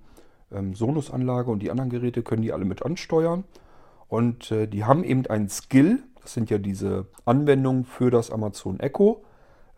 ähm, 0.52 0.74
Sonos-Anlage 0.74 1.50
und 1.50 1.60
die 1.60 1.70
anderen 1.70 1.90
Geräte 1.90 2.22
können 2.22 2.42
die 2.42 2.52
alle 2.52 2.64
mit 2.64 2.82
ansteuern. 2.82 3.44
Und 4.08 4.50
äh, 4.50 4.66
die 4.66 4.84
haben 4.84 5.04
eben 5.04 5.26
einen 5.26 5.48
Skill, 5.48 6.02
das 6.20 6.34
sind 6.34 6.50
ja 6.50 6.58
diese 6.58 7.06
Anwendungen 7.24 7.84
für 7.84 8.10
das 8.10 8.30
Amazon 8.30 8.80
Echo 8.80 9.22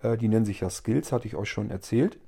die 0.03 0.29
nennen 0.29 0.45
sich 0.45 0.61
ja 0.61 0.71
Skills, 0.71 1.13
hatte 1.13 1.27
ich 1.27 1.37
euch 1.37 1.49
schon 1.49 1.71
erzählt. 1.71 2.19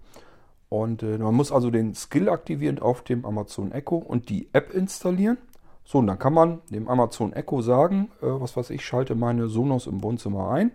Und 0.69 1.03
äh, 1.03 1.19
man 1.19 1.35
muss 1.35 1.53
also 1.53 1.71
den 1.71 1.95
Skill 1.95 2.29
aktivieren 2.29 2.81
auf 2.81 3.03
dem 3.03 3.25
Amazon 3.25 3.71
Echo 3.71 3.97
und 3.97 4.29
die 4.29 4.49
App 4.53 4.75
installieren. 4.75 5.39
So, 5.85 5.99
und 5.99 6.07
dann 6.07 6.19
kann 6.19 6.33
man 6.33 6.63
dem 6.71 6.89
Amazon 6.89 7.33
Echo 7.33 7.61
sagen, 7.61 8.11
äh, 8.23 8.27
was 8.27 8.57
weiß 8.57 8.71
ich, 8.71 8.85
schalte 8.85 9.15
meine 9.15 9.49
Sonos 9.49 9.87
im 9.87 10.03
Wohnzimmer 10.03 10.51
ein. 10.51 10.73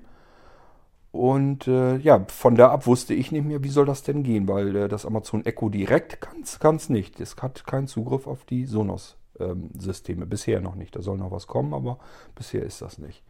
Und 1.12 1.68
äh, 1.68 1.98
ja, 1.98 2.24
von 2.28 2.56
da 2.56 2.70
ab 2.70 2.86
wusste 2.86 3.16
ich 3.16 3.32
nicht 3.32 3.46
mehr, 3.46 3.64
wie 3.64 3.70
soll 3.70 3.86
das 3.86 4.04
denn 4.04 4.22
gehen, 4.22 4.48
weil 4.48 4.76
äh, 4.76 4.88
das 4.88 5.06
Amazon 5.06 5.44
Echo 5.46 5.70
direkt 5.70 6.22
kann 6.22 6.76
es 6.76 6.90
nicht. 6.90 7.20
Es 7.20 7.36
hat 7.38 7.66
keinen 7.66 7.88
Zugriff 7.88 8.28
auf 8.28 8.46
die 8.46 8.66
Sonos-Systeme. 8.66 10.24
Ähm, 10.24 10.30
bisher 10.30 10.62
noch 10.62 10.76
nicht. 10.76 10.96
Da 10.96 11.02
soll 11.02 11.18
noch 11.18 11.32
was 11.32 11.48
kommen, 11.48 11.74
aber 11.74 11.98
bisher 12.36 12.64
ist 12.64 12.84
das 12.84 13.00
nicht. 13.00 13.24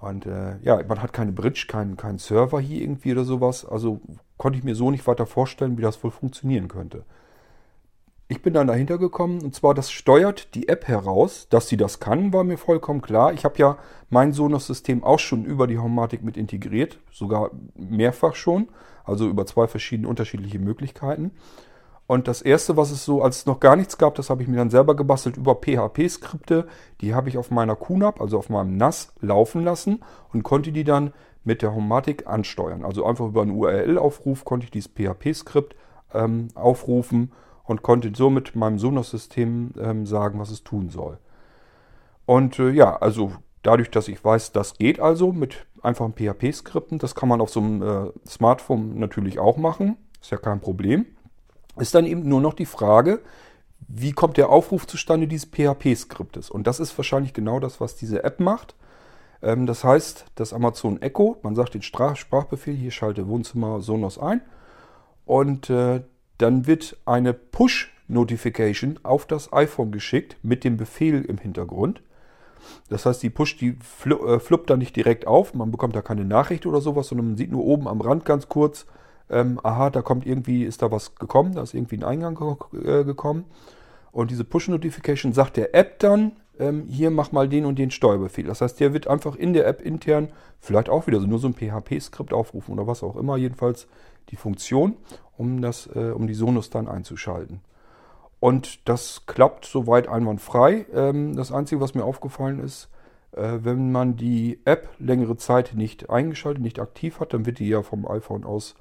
Und 0.00 0.26
äh, 0.26 0.58
ja, 0.62 0.82
man 0.86 1.02
hat 1.02 1.12
keine 1.12 1.32
Bridge, 1.32 1.66
keinen 1.68 1.96
kein 1.96 2.18
Server 2.18 2.60
hier 2.60 2.82
irgendwie 2.82 3.12
oder 3.12 3.24
sowas. 3.24 3.64
Also 3.64 4.00
konnte 4.36 4.58
ich 4.58 4.64
mir 4.64 4.74
so 4.74 4.90
nicht 4.90 5.06
weiter 5.06 5.26
vorstellen, 5.26 5.78
wie 5.78 5.82
das 5.82 6.02
wohl 6.04 6.10
funktionieren 6.10 6.68
könnte. 6.68 7.04
Ich 8.28 8.42
bin 8.42 8.54
dann 8.54 8.66
dahinter 8.66 8.98
gekommen 8.98 9.40
und 9.40 9.54
zwar, 9.54 9.72
das 9.72 9.90
steuert 9.90 10.54
die 10.54 10.68
App 10.68 10.88
heraus. 10.88 11.48
Dass 11.48 11.68
sie 11.68 11.76
das 11.76 12.00
kann, 12.00 12.32
war 12.32 12.44
mir 12.44 12.58
vollkommen 12.58 13.00
klar. 13.00 13.32
Ich 13.32 13.44
habe 13.44 13.58
ja 13.58 13.78
mein 14.10 14.32
Sonos-System 14.32 15.02
auch 15.04 15.20
schon 15.20 15.44
über 15.44 15.66
die 15.66 15.78
Homatic 15.78 16.22
mit 16.22 16.36
integriert, 16.36 16.98
sogar 17.10 17.50
mehrfach 17.74 18.34
schon, 18.34 18.68
also 19.04 19.28
über 19.28 19.46
zwei 19.46 19.66
verschiedene 19.68 20.08
unterschiedliche 20.08 20.58
Möglichkeiten. 20.58 21.30
Und 22.06 22.28
das 22.28 22.40
erste, 22.40 22.76
was 22.76 22.90
es 22.90 23.04
so, 23.04 23.22
als 23.22 23.38
es 23.38 23.46
noch 23.46 23.58
gar 23.58 23.74
nichts 23.74 23.98
gab, 23.98 24.14
das 24.14 24.30
habe 24.30 24.42
ich 24.42 24.48
mir 24.48 24.56
dann 24.56 24.70
selber 24.70 24.94
gebastelt 24.94 25.36
über 25.36 25.56
PHP-Skripte. 25.56 26.66
Die 27.00 27.14
habe 27.14 27.28
ich 27.28 27.36
auf 27.36 27.50
meiner 27.50 27.74
QNAP, 27.74 28.20
also 28.20 28.38
auf 28.38 28.48
meinem 28.48 28.76
NAS, 28.76 29.12
laufen 29.20 29.64
lassen 29.64 30.00
und 30.32 30.44
konnte 30.44 30.70
die 30.70 30.84
dann 30.84 31.12
mit 31.42 31.62
der 31.62 31.74
Homatic 31.74 32.26
ansteuern. 32.26 32.84
Also 32.84 33.04
einfach 33.04 33.26
über 33.26 33.42
einen 33.42 33.52
URL-Aufruf 33.52 34.44
konnte 34.44 34.64
ich 34.64 34.70
dieses 34.70 34.90
PHP-Skript 34.92 35.74
ähm, 36.14 36.48
aufrufen 36.54 37.32
und 37.64 37.82
konnte 37.82 38.12
somit 38.14 38.54
meinem 38.54 38.78
Sonos-System 38.78 39.72
ähm, 39.80 40.06
sagen, 40.06 40.38
was 40.38 40.50
es 40.50 40.62
tun 40.62 40.90
soll. 40.90 41.18
Und 42.24 42.58
äh, 42.60 42.70
ja, 42.70 42.96
also 42.96 43.32
dadurch, 43.62 43.90
dass 43.90 44.06
ich 44.06 44.24
weiß, 44.24 44.52
das 44.52 44.74
geht 44.74 45.00
also 45.00 45.32
mit 45.32 45.66
einfachen 45.82 46.14
PHP-Skripten, 46.14 46.98
das 46.98 47.16
kann 47.16 47.28
man 47.28 47.40
auf 47.40 47.50
so 47.50 47.60
einem 47.60 47.82
äh, 47.82 48.28
Smartphone 48.28 48.98
natürlich 48.98 49.40
auch 49.40 49.56
machen. 49.56 49.96
Ist 50.20 50.30
ja 50.30 50.38
kein 50.38 50.60
Problem 50.60 51.06
ist 51.78 51.94
dann 51.94 52.06
eben 52.06 52.28
nur 52.28 52.40
noch 52.40 52.54
die 52.54 52.66
Frage, 52.66 53.20
wie 53.88 54.12
kommt 54.12 54.36
der 54.36 54.50
Aufruf 54.50 54.86
zustande 54.86 55.28
dieses 55.28 55.48
PHP-Skriptes? 55.50 56.50
Und 56.50 56.66
das 56.66 56.80
ist 56.80 56.96
wahrscheinlich 56.98 57.34
genau 57.34 57.60
das, 57.60 57.80
was 57.80 57.96
diese 57.96 58.24
App 58.24 58.40
macht. 58.40 58.74
Ähm, 59.42 59.66
das 59.66 59.84
heißt, 59.84 60.26
das 60.34 60.52
Amazon 60.52 61.00
Echo, 61.02 61.38
man 61.42 61.54
sagt 61.54 61.74
den 61.74 61.82
Sprachbefehl, 61.82 62.74
hier 62.74 62.90
schalte 62.90 63.28
Wohnzimmer 63.28 63.80
Sonos 63.80 64.18
ein. 64.18 64.40
Und 65.24 65.70
äh, 65.70 66.02
dann 66.38 66.66
wird 66.66 66.96
eine 67.04 67.32
Push-Notification 67.32 69.00
auf 69.02 69.26
das 69.26 69.52
iPhone 69.52 69.92
geschickt 69.92 70.36
mit 70.42 70.64
dem 70.64 70.76
Befehl 70.76 71.24
im 71.24 71.38
Hintergrund. 71.38 72.02
Das 72.88 73.06
heißt, 73.06 73.22
die 73.22 73.30
Push, 73.30 73.56
die 73.58 73.78
äh, 74.06 74.38
fluppt 74.38 74.70
dann 74.70 74.78
nicht 74.78 74.96
direkt 74.96 75.26
auf, 75.26 75.54
man 75.54 75.70
bekommt 75.70 75.94
da 75.94 76.02
keine 76.02 76.24
Nachricht 76.24 76.66
oder 76.66 76.80
sowas, 76.80 77.08
sondern 77.08 77.28
man 77.28 77.36
sieht 77.36 77.52
nur 77.52 77.64
oben 77.64 77.88
am 77.88 78.00
Rand 78.00 78.24
ganz 78.24 78.48
kurz, 78.48 78.86
ähm, 79.30 79.60
aha, 79.62 79.90
da 79.90 80.02
kommt 80.02 80.26
irgendwie, 80.26 80.64
ist 80.64 80.82
da 80.82 80.90
was 80.90 81.14
gekommen, 81.14 81.54
da 81.54 81.62
ist 81.62 81.74
irgendwie 81.74 81.96
ein 81.96 82.04
Eingang 82.04 82.58
äh, 82.72 83.04
gekommen. 83.04 83.44
Und 84.12 84.30
diese 84.30 84.44
Push-Notification 84.44 85.32
sagt 85.32 85.56
der 85.56 85.74
App 85.74 85.98
dann, 85.98 86.32
ähm, 86.58 86.86
hier 86.88 87.10
mach 87.10 87.32
mal 87.32 87.48
den 87.48 87.66
und 87.66 87.78
den 87.78 87.90
Steuerbefehl. 87.90 88.46
Das 88.46 88.60
heißt, 88.60 88.80
der 88.80 88.92
wird 88.92 89.08
einfach 89.08 89.36
in 89.36 89.52
der 89.52 89.66
App 89.66 89.82
intern 89.82 90.28
vielleicht 90.58 90.88
auch 90.88 91.06
wieder 91.06 91.20
so 91.20 91.26
nur 91.26 91.38
so 91.38 91.48
ein 91.48 91.54
PHP-Skript 91.54 92.32
aufrufen 92.32 92.72
oder 92.72 92.86
was 92.86 93.02
auch 93.02 93.16
immer, 93.16 93.36
jedenfalls 93.36 93.88
die 94.30 94.36
Funktion, 94.36 94.96
um, 95.36 95.60
das, 95.60 95.88
äh, 95.94 96.12
um 96.14 96.26
die 96.26 96.34
Sonos 96.34 96.70
dann 96.70 96.88
einzuschalten. 96.88 97.60
Und 98.40 98.88
das 98.88 99.24
klappt 99.26 99.64
soweit 99.64 100.08
einwandfrei. 100.08 100.86
Ähm, 100.92 101.36
das 101.36 101.52
Einzige, 101.52 101.80
was 101.80 101.94
mir 101.94 102.04
aufgefallen 102.04 102.60
ist, 102.60 102.88
äh, 103.32 103.58
wenn 103.62 103.92
man 103.92 104.16
die 104.16 104.60
App 104.64 104.88
längere 104.98 105.36
Zeit 105.36 105.74
nicht 105.74 106.10
eingeschaltet, 106.10 106.62
nicht 106.62 106.78
aktiv 106.80 107.20
hat, 107.20 107.34
dann 107.34 107.46
wird 107.46 107.58
die 107.58 107.68
ja 107.68 107.82
vom 107.82 108.06
iPhone 108.06 108.44
aus 108.44 108.74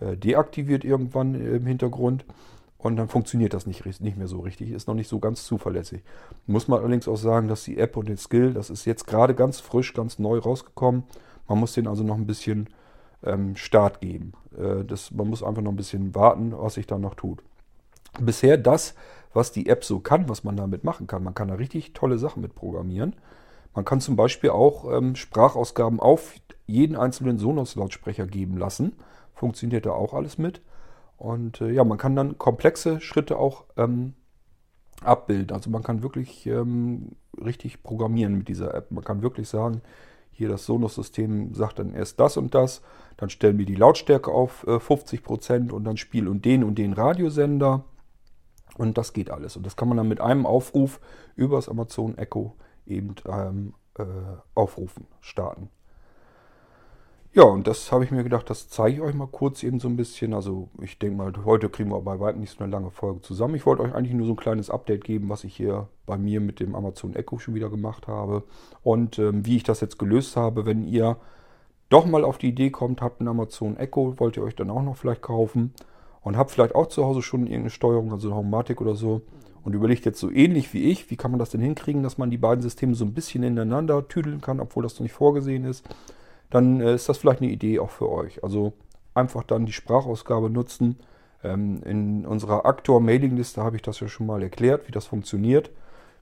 deaktiviert 0.00 0.84
irgendwann 0.84 1.34
im 1.34 1.66
Hintergrund. 1.66 2.24
Und 2.78 2.96
dann 2.96 3.08
funktioniert 3.08 3.54
das 3.54 3.66
nicht, 3.66 3.84
nicht 4.00 4.16
mehr 4.16 4.28
so 4.28 4.40
richtig. 4.40 4.70
Ist 4.70 4.86
noch 4.86 4.94
nicht 4.94 5.08
so 5.08 5.18
ganz 5.18 5.44
zuverlässig. 5.44 6.02
Muss 6.46 6.68
man 6.68 6.80
allerdings 6.80 7.08
auch 7.08 7.16
sagen, 7.16 7.48
dass 7.48 7.64
die 7.64 7.78
App 7.78 7.96
und 7.96 8.08
den 8.08 8.16
Skill, 8.16 8.52
das 8.52 8.70
ist 8.70 8.84
jetzt 8.84 9.06
gerade 9.06 9.34
ganz 9.34 9.60
frisch, 9.60 9.94
ganz 9.94 10.18
neu 10.18 10.38
rausgekommen. 10.38 11.04
Man 11.48 11.58
muss 11.58 11.72
den 11.72 11.86
also 11.88 12.04
noch 12.04 12.16
ein 12.16 12.26
bisschen 12.26 12.68
ähm, 13.24 13.56
Start 13.56 14.00
geben. 14.00 14.34
Äh, 14.56 14.84
das, 14.84 15.10
man 15.10 15.28
muss 15.28 15.42
einfach 15.42 15.62
noch 15.62 15.72
ein 15.72 15.76
bisschen 15.76 16.14
warten, 16.14 16.52
was 16.56 16.74
sich 16.74 16.86
da 16.86 16.98
noch 16.98 17.14
tut. 17.14 17.42
Bisher 18.20 18.56
das, 18.56 18.94
was 19.32 19.52
die 19.52 19.68
App 19.68 19.84
so 19.84 20.00
kann, 20.00 20.28
was 20.28 20.44
man 20.44 20.56
damit 20.56 20.84
machen 20.84 21.06
kann. 21.06 21.24
Man 21.24 21.34
kann 21.34 21.48
da 21.48 21.54
richtig 21.54 21.92
tolle 21.92 22.18
Sachen 22.18 22.40
mit 22.42 22.54
programmieren. 22.54 23.16
Man 23.74 23.84
kann 23.84 24.00
zum 24.00 24.16
Beispiel 24.16 24.50
auch 24.50 24.90
ähm, 24.92 25.16
Sprachausgaben 25.16 25.98
auf 25.98 26.34
jeden 26.66 26.96
einzelnen 26.96 27.38
Sonos-Lautsprecher 27.38 28.26
geben 28.26 28.56
lassen 28.58 28.92
funktioniert 29.36 29.86
da 29.86 29.92
auch 29.92 30.14
alles 30.14 30.38
mit. 30.38 30.62
Und 31.16 31.60
äh, 31.60 31.70
ja, 31.70 31.84
man 31.84 31.98
kann 31.98 32.16
dann 32.16 32.38
komplexe 32.38 33.00
Schritte 33.00 33.38
auch 33.38 33.64
ähm, 33.76 34.14
abbilden. 35.02 35.54
Also 35.54 35.70
man 35.70 35.82
kann 35.82 36.02
wirklich 36.02 36.46
ähm, 36.46 37.12
richtig 37.42 37.82
programmieren 37.82 38.36
mit 38.36 38.48
dieser 38.48 38.74
App. 38.74 38.90
Man 38.90 39.04
kann 39.04 39.22
wirklich 39.22 39.48
sagen, 39.48 39.82
hier 40.30 40.48
das 40.48 40.66
Sonos-System 40.66 41.54
sagt 41.54 41.78
dann 41.78 41.94
erst 41.94 42.20
das 42.20 42.36
und 42.36 42.54
das, 42.54 42.82
dann 43.16 43.30
stellen 43.30 43.56
wir 43.56 43.64
die 43.64 43.74
Lautstärke 43.74 44.30
auf 44.30 44.66
äh, 44.66 44.76
50% 44.76 45.70
und 45.70 45.84
dann 45.84 45.96
spiel 45.96 46.28
und 46.28 46.44
den 46.44 46.64
und 46.64 46.76
den 46.76 46.92
Radiosender. 46.92 47.84
Und 48.76 48.98
das 48.98 49.14
geht 49.14 49.30
alles. 49.30 49.56
Und 49.56 49.64
das 49.64 49.76
kann 49.76 49.88
man 49.88 49.96
dann 49.96 50.08
mit 50.08 50.20
einem 50.20 50.44
Aufruf 50.44 51.00
über 51.34 51.56
das 51.56 51.70
Amazon 51.70 52.18
Echo 52.18 52.56
eben 52.84 53.14
ähm, 53.26 53.72
äh, 53.98 54.04
aufrufen, 54.54 55.06
starten. 55.20 55.70
Ja, 57.36 57.42
und 57.42 57.66
das 57.66 57.92
habe 57.92 58.02
ich 58.02 58.10
mir 58.10 58.24
gedacht, 58.24 58.48
das 58.48 58.70
zeige 58.70 58.96
ich 58.96 59.02
euch 59.02 59.14
mal 59.14 59.28
kurz 59.28 59.62
eben 59.62 59.78
so 59.78 59.88
ein 59.88 59.96
bisschen. 59.98 60.32
Also 60.32 60.70
ich 60.80 60.98
denke 60.98 61.18
mal, 61.18 61.32
heute 61.44 61.68
kriegen 61.68 61.90
wir 61.90 62.00
bei 62.00 62.18
weitem 62.18 62.40
nicht 62.40 62.56
so 62.56 62.64
eine 62.64 62.72
lange 62.72 62.90
Folge 62.90 63.20
zusammen. 63.20 63.56
Ich 63.56 63.66
wollte 63.66 63.82
euch 63.82 63.94
eigentlich 63.94 64.14
nur 64.14 64.26
so 64.26 64.32
ein 64.32 64.38
kleines 64.38 64.70
Update 64.70 65.04
geben, 65.04 65.28
was 65.28 65.44
ich 65.44 65.54
hier 65.54 65.86
bei 66.06 66.16
mir 66.16 66.40
mit 66.40 66.60
dem 66.60 66.74
Amazon 66.74 67.14
Echo 67.14 67.38
schon 67.38 67.54
wieder 67.54 67.68
gemacht 67.68 68.08
habe. 68.08 68.44
Und 68.82 69.18
ähm, 69.18 69.44
wie 69.44 69.56
ich 69.56 69.64
das 69.64 69.82
jetzt 69.82 69.98
gelöst 69.98 70.34
habe, 70.34 70.64
wenn 70.64 70.82
ihr 70.82 71.18
doch 71.90 72.06
mal 72.06 72.24
auf 72.24 72.38
die 72.38 72.48
Idee 72.48 72.70
kommt, 72.70 73.02
habt 73.02 73.20
ein 73.20 73.28
Amazon 73.28 73.76
Echo, 73.76 74.18
wollt 74.18 74.38
ihr 74.38 74.42
euch 74.42 74.56
dann 74.56 74.70
auch 74.70 74.82
noch 74.82 74.96
vielleicht 74.96 75.20
kaufen 75.20 75.74
und 76.22 76.38
habt 76.38 76.52
vielleicht 76.52 76.74
auch 76.74 76.86
zu 76.86 77.04
Hause 77.04 77.20
schon 77.20 77.42
irgendeine 77.42 77.68
Steuerung, 77.68 78.12
also 78.12 78.28
eine 78.28 78.36
Homatic 78.38 78.80
oder 78.80 78.94
so. 78.94 79.20
Und 79.62 79.74
überlegt 79.74 80.06
jetzt 80.06 80.20
so 80.20 80.30
ähnlich 80.30 80.72
wie 80.72 80.84
ich, 80.84 81.10
wie 81.10 81.16
kann 81.16 81.32
man 81.32 81.40
das 81.40 81.50
denn 81.50 81.60
hinkriegen, 81.60 82.02
dass 82.02 82.16
man 82.16 82.30
die 82.30 82.38
beiden 82.38 82.62
Systeme 82.62 82.94
so 82.94 83.04
ein 83.04 83.12
bisschen 83.12 83.42
ineinander 83.42 84.08
tüdeln 84.08 84.40
kann, 84.40 84.58
obwohl 84.58 84.84
das 84.84 84.94
noch 84.94 85.00
nicht 85.02 85.12
vorgesehen 85.12 85.66
ist 85.66 85.84
dann 86.50 86.80
äh, 86.80 86.94
ist 86.94 87.08
das 87.08 87.18
vielleicht 87.18 87.42
eine 87.42 87.50
Idee 87.50 87.78
auch 87.78 87.90
für 87.90 88.10
euch. 88.10 88.42
Also 88.44 88.72
einfach 89.14 89.42
dann 89.42 89.66
die 89.66 89.72
Sprachausgabe 89.72 90.50
nutzen. 90.50 90.96
Ähm, 91.42 91.82
in 91.84 92.26
unserer 92.26 92.66
Aktor-Mailingliste 92.66 93.62
habe 93.62 93.76
ich 93.76 93.82
das 93.82 94.00
ja 94.00 94.08
schon 94.08 94.26
mal 94.26 94.42
erklärt, 94.42 94.88
wie 94.88 94.92
das 94.92 95.06
funktioniert, 95.06 95.70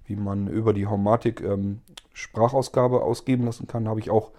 wie 0.06 0.16
man 0.16 0.48
über 0.48 0.72
die 0.72 0.86
Homematic 0.86 1.40
ähm, 1.40 1.80
Sprachausgabe 2.12 3.02
ausgeben 3.02 3.44
lassen 3.44 3.66
kann. 3.66 3.88
Habe 3.88 4.00
ich 4.00 4.10
auch, 4.10 4.32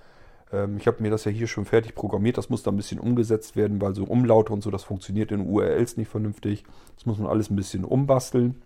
ähm, 0.51 0.77
ich 0.77 0.87
habe 0.87 1.01
mir 1.01 1.11
das 1.11 1.25
ja 1.25 1.31
hier 1.31 1.47
schon 1.47 1.65
fertig 1.65 1.95
programmiert. 1.95 2.37
Das 2.37 2.49
muss 2.49 2.63
da 2.63 2.71
ein 2.71 2.77
bisschen 2.77 2.99
umgesetzt 2.99 3.55
werden, 3.55 3.81
weil 3.81 3.93
so 3.93 4.05
Umlaute 4.05 4.53
und 4.53 4.63
so, 4.63 4.71
das 4.71 4.83
funktioniert 4.83 5.31
in 5.31 5.47
URLs 5.47 5.97
nicht 5.97 6.09
vernünftig. 6.09 6.63
Das 6.95 7.05
muss 7.05 7.17
man 7.17 7.27
alles 7.27 7.49
ein 7.49 7.55
bisschen 7.55 7.83
umbasteln. 7.83 8.61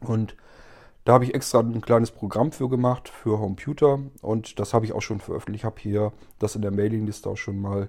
Und 0.00 0.36
da 1.06 1.12
habe 1.12 1.24
ich 1.24 1.34
extra 1.34 1.60
ein 1.60 1.80
kleines 1.80 2.10
Programm 2.10 2.50
für 2.50 2.68
gemacht, 2.68 3.08
für 3.08 3.38
Computer. 3.38 4.00
Und 4.22 4.58
das 4.58 4.74
habe 4.74 4.84
ich 4.84 4.92
auch 4.92 5.02
schon 5.02 5.20
veröffentlicht. 5.20 5.62
Ich 5.62 5.64
habe 5.64 5.80
hier 5.80 6.12
das 6.40 6.56
in 6.56 6.62
der 6.62 6.72
Mailingliste 6.72 7.30
auch 7.30 7.36
schon 7.36 7.60
mal 7.60 7.88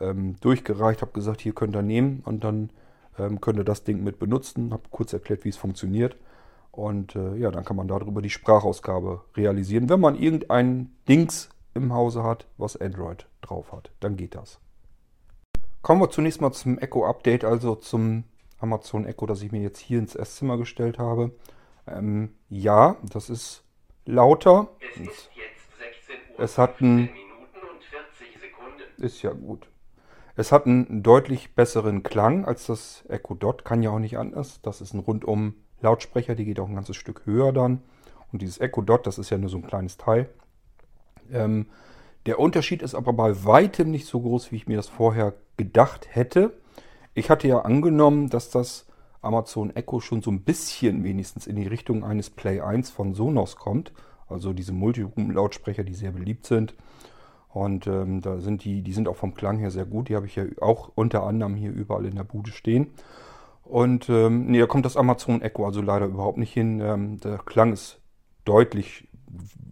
ähm, 0.00 0.36
durchgereicht. 0.40 1.02
Habe 1.02 1.10
gesagt, 1.10 1.40
hier 1.40 1.54
könnt 1.54 1.74
ihr 1.74 1.82
nehmen 1.82 2.22
und 2.24 2.44
dann 2.44 2.70
ähm, 3.18 3.40
könnt 3.40 3.58
ihr 3.58 3.64
das 3.64 3.82
Ding 3.82 4.04
mit 4.04 4.20
benutzen. 4.20 4.72
Habe 4.72 4.84
kurz 4.92 5.12
erklärt, 5.12 5.44
wie 5.44 5.48
es 5.48 5.56
funktioniert. 5.56 6.16
Und 6.70 7.16
äh, 7.16 7.34
ja, 7.34 7.50
dann 7.50 7.64
kann 7.64 7.74
man 7.74 7.88
darüber 7.88 8.22
die 8.22 8.30
Sprachausgabe 8.30 9.22
realisieren. 9.36 9.88
Wenn 9.88 9.98
man 9.98 10.14
irgendein 10.14 10.92
Dings 11.08 11.48
im 11.74 11.92
Hause 11.92 12.22
hat, 12.22 12.46
was 12.58 12.76
Android 12.76 13.26
drauf 13.40 13.72
hat, 13.72 13.90
dann 13.98 14.16
geht 14.16 14.36
das. 14.36 14.60
Kommen 15.82 16.00
wir 16.00 16.10
zunächst 16.10 16.40
mal 16.40 16.52
zum 16.52 16.78
Echo 16.78 17.06
Update, 17.06 17.44
also 17.44 17.74
zum 17.74 18.22
Amazon 18.60 19.04
Echo, 19.04 19.26
das 19.26 19.42
ich 19.42 19.50
mir 19.50 19.62
jetzt 19.62 19.80
hier 19.80 19.98
ins 19.98 20.14
Esszimmer 20.14 20.58
gestellt 20.58 21.00
habe. 21.00 21.32
Ähm, 21.86 22.34
ja, 22.48 22.96
das 23.02 23.30
ist 23.30 23.64
lauter. 24.04 24.68
Es 24.80 24.96
ist 25.00 25.30
jetzt 25.34 25.78
16 25.78 26.16
Uhr. 26.36 26.40
Es 26.44 26.58
hat 26.58 26.80
ein- 26.80 27.08
15 27.08 27.14
Minuten 27.14 27.74
und 27.74 27.82
40 27.84 28.40
Sekunden. 28.40 29.02
Ist 29.02 29.22
ja 29.22 29.32
gut. 29.32 29.68
Es 30.36 30.50
hat 30.52 30.66
einen 30.66 31.02
deutlich 31.02 31.54
besseren 31.54 32.02
Klang 32.02 32.44
als 32.44 32.66
das 32.66 33.04
Echo 33.08 33.34
Dot. 33.34 33.64
Kann 33.64 33.82
ja 33.82 33.90
auch 33.90 33.98
nicht 33.98 34.18
anders. 34.18 34.60
Das 34.62 34.80
ist 34.80 34.94
ein 34.94 35.00
rundum 35.00 35.54
Lautsprecher, 35.80 36.34
die 36.34 36.44
geht 36.44 36.60
auch 36.60 36.68
ein 36.68 36.74
ganzes 36.74 36.96
Stück 36.96 37.26
höher 37.26 37.52
dann. 37.52 37.82
Und 38.32 38.40
dieses 38.40 38.60
Echo 38.60 38.80
Dot, 38.82 39.06
das 39.06 39.18
ist 39.18 39.30
ja 39.30 39.36
nur 39.38 39.50
so 39.50 39.58
ein 39.58 39.66
kleines 39.66 39.96
Teil. 39.98 40.28
Ähm, 41.30 41.66
der 42.26 42.38
Unterschied 42.38 42.82
ist 42.82 42.94
aber 42.94 43.12
bei 43.12 43.44
weitem 43.44 43.90
nicht 43.90 44.06
so 44.06 44.20
groß, 44.20 44.52
wie 44.52 44.56
ich 44.56 44.66
mir 44.68 44.76
das 44.76 44.88
vorher 44.88 45.34
gedacht 45.56 46.06
hätte. 46.10 46.56
Ich 47.14 47.28
hatte 47.30 47.48
ja 47.48 47.60
angenommen, 47.60 48.30
dass 48.30 48.48
das 48.48 48.86
Amazon 49.22 49.74
Echo 49.74 50.00
schon 50.00 50.20
so 50.20 50.30
ein 50.30 50.42
bisschen 50.42 51.04
wenigstens 51.04 51.46
in 51.46 51.56
die 51.56 51.66
Richtung 51.66 52.04
eines 52.04 52.30
Play 52.30 52.60
1 52.60 52.90
von 52.90 53.14
Sonos 53.14 53.56
kommt. 53.56 53.92
Also 54.28 54.52
diese 54.52 54.72
Multiroom-Lautsprecher, 54.72 55.84
die 55.84 55.94
sehr 55.94 56.12
beliebt 56.12 56.46
sind. 56.46 56.74
Und 57.48 57.86
ähm, 57.86 58.20
da 58.20 58.40
sind 58.40 58.64
die, 58.64 58.82
die 58.82 58.92
sind 58.92 59.08
auch 59.08 59.16
vom 59.16 59.34
Klang 59.34 59.58
her 59.58 59.70
sehr 59.70 59.84
gut. 59.84 60.08
Die 60.08 60.16
habe 60.16 60.26
ich 60.26 60.36
ja 60.36 60.44
auch 60.60 60.90
unter 60.94 61.22
anderem 61.24 61.54
hier 61.54 61.70
überall 61.70 62.06
in 62.06 62.16
der 62.16 62.24
Bude 62.24 62.50
stehen. 62.50 62.88
Und 63.62 64.08
ähm, 64.08 64.46
nee, 64.46 64.58
da 64.58 64.66
kommt 64.66 64.86
das 64.86 64.96
Amazon 64.96 65.42
Echo 65.42 65.66
also 65.66 65.82
leider 65.82 66.06
überhaupt 66.06 66.38
nicht 66.38 66.52
hin. 66.52 66.80
Ähm, 66.80 67.20
der 67.20 67.38
Klang 67.38 67.72
ist 67.72 68.00
deutlich 68.44 69.08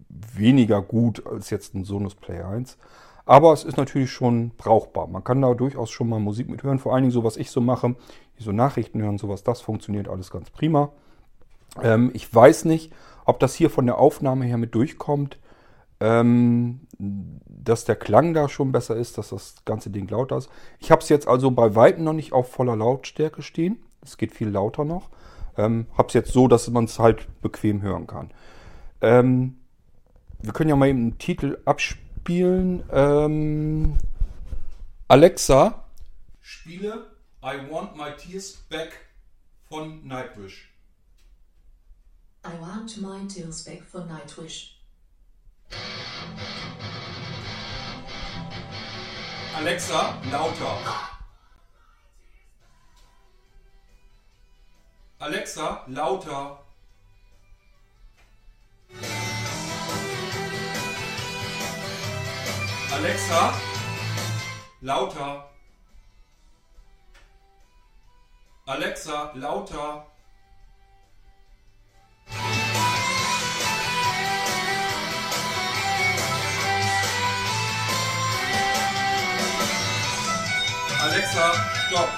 weniger 0.08 0.82
gut 0.82 1.26
als 1.26 1.50
jetzt 1.50 1.74
ein 1.74 1.84
Sonos 1.84 2.14
Play 2.14 2.42
1. 2.42 2.78
Aber 3.24 3.52
es 3.52 3.64
ist 3.64 3.76
natürlich 3.76 4.10
schon 4.10 4.50
brauchbar. 4.56 5.06
Man 5.06 5.24
kann 5.24 5.40
da 5.40 5.54
durchaus 5.54 5.90
schon 5.90 6.08
mal 6.08 6.18
Musik 6.18 6.48
mithören. 6.48 6.78
Vor 6.78 6.94
allen 6.94 7.04
Dingen 7.04 7.12
so, 7.12 7.24
was 7.24 7.36
ich 7.36 7.50
so 7.50 7.60
mache, 7.60 7.94
wie 8.40 8.44
so 8.44 8.52
Nachrichten 8.52 9.02
hören, 9.02 9.18
sowas, 9.18 9.44
das 9.44 9.60
funktioniert 9.60 10.08
alles 10.08 10.30
ganz 10.30 10.50
prima. 10.50 10.90
Ähm, 11.82 12.10
ich 12.14 12.34
weiß 12.34 12.64
nicht, 12.64 12.92
ob 13.26 13.38
das 13.38 13.54
hier 13.54 13.70
von 13.70 13.86
der 13.86 13.98
Aufnahme 13.98 14.46
her 14.46 14.56
mit 14.56 14.74
durchkommt, 14.74 15.38
ähm, 16.00 16.80
dass 16.98 17.84
der 17.84 17.96
Klang 17.96 18.32
da 18.32 18.48
schon 18.48 18.72
besser 18.72 18.96
ist, 18.96 19.18
dass 19.18 19.28
das 19.28 19.56
ganze 19.66 19.90
Ding 19.90 20.08
lauter 20.08 20.38
ist. 20.38 20.48
Ich 20.78 20.90
habe 20.90 21.02
es 21.02 21.10
jetzt 21.10 21.28
also 21.28 21.50
bei 21.50 21.74
Weitem 21.74 22.04
noch 22.04 22.14
nicht 22.14 22.32
auf 22.32 22.50
voller 22.50 22.76
Lautstärke 22.76 23.42
stehen. 23.42 23.82
Es 24.02 24.16
geht 24.16 24.32
viel 24.34 24.48
lauter 24.48 24.84
noch. 24.84 25.10
Ähm, 25.58 25.86
habe 25.98 26.08
es 26.08 26.14
jetzt 26.14 26.32
so, 26.32 26.48
dass 26.48 26.70
man 26.70 26.84
es 26.84 26.98
halt 26.98 27.28
bequem 27.42 27.82
hören 27.82 28.06
kann. 28.06 28.30
Ähm, 29.02 29.58
wir 30.40 30.54
können 30.54 30.70
ja 30.70 30.76
mal 30.76 30.88
eben 30.88 31.00
einen 31.00 31.18
Titel 31.18 31.58
abspielen. 31.66 32.84
Ähm, 32.90 33.96
Alexa, 35.08 35.84
spiele 36.40 37.09
I 37.42 37.56
Want 37.56 37.96
My 37.96 38.10
Tears 38.10 38.56
Back 38.68 38.98
von 39.70 40.02
Nightwish. 40.06 40.66
I 42.44 42.54
want 42.56 43.00
my 43.00 43.24
tears 43.28 43.64
back 43.64 43.82
for 43.82 44.00
Nightwish. 44.00 44.72
Alexa, 49.56 50.18
lauter. 50.30 50.76
Alexa, 55.22 55.80
lauter. 55.88 56.56
Alexa, 62.92 63.54
lauter. 64.82 65.42
Alexa, 68.70 69.32
lauter. 69.34 70.04
Alexa, 81.02 81.52
stopp. 81.88 82.08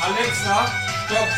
Alexa, 0.00 0.72
stopp. 1.06 1.28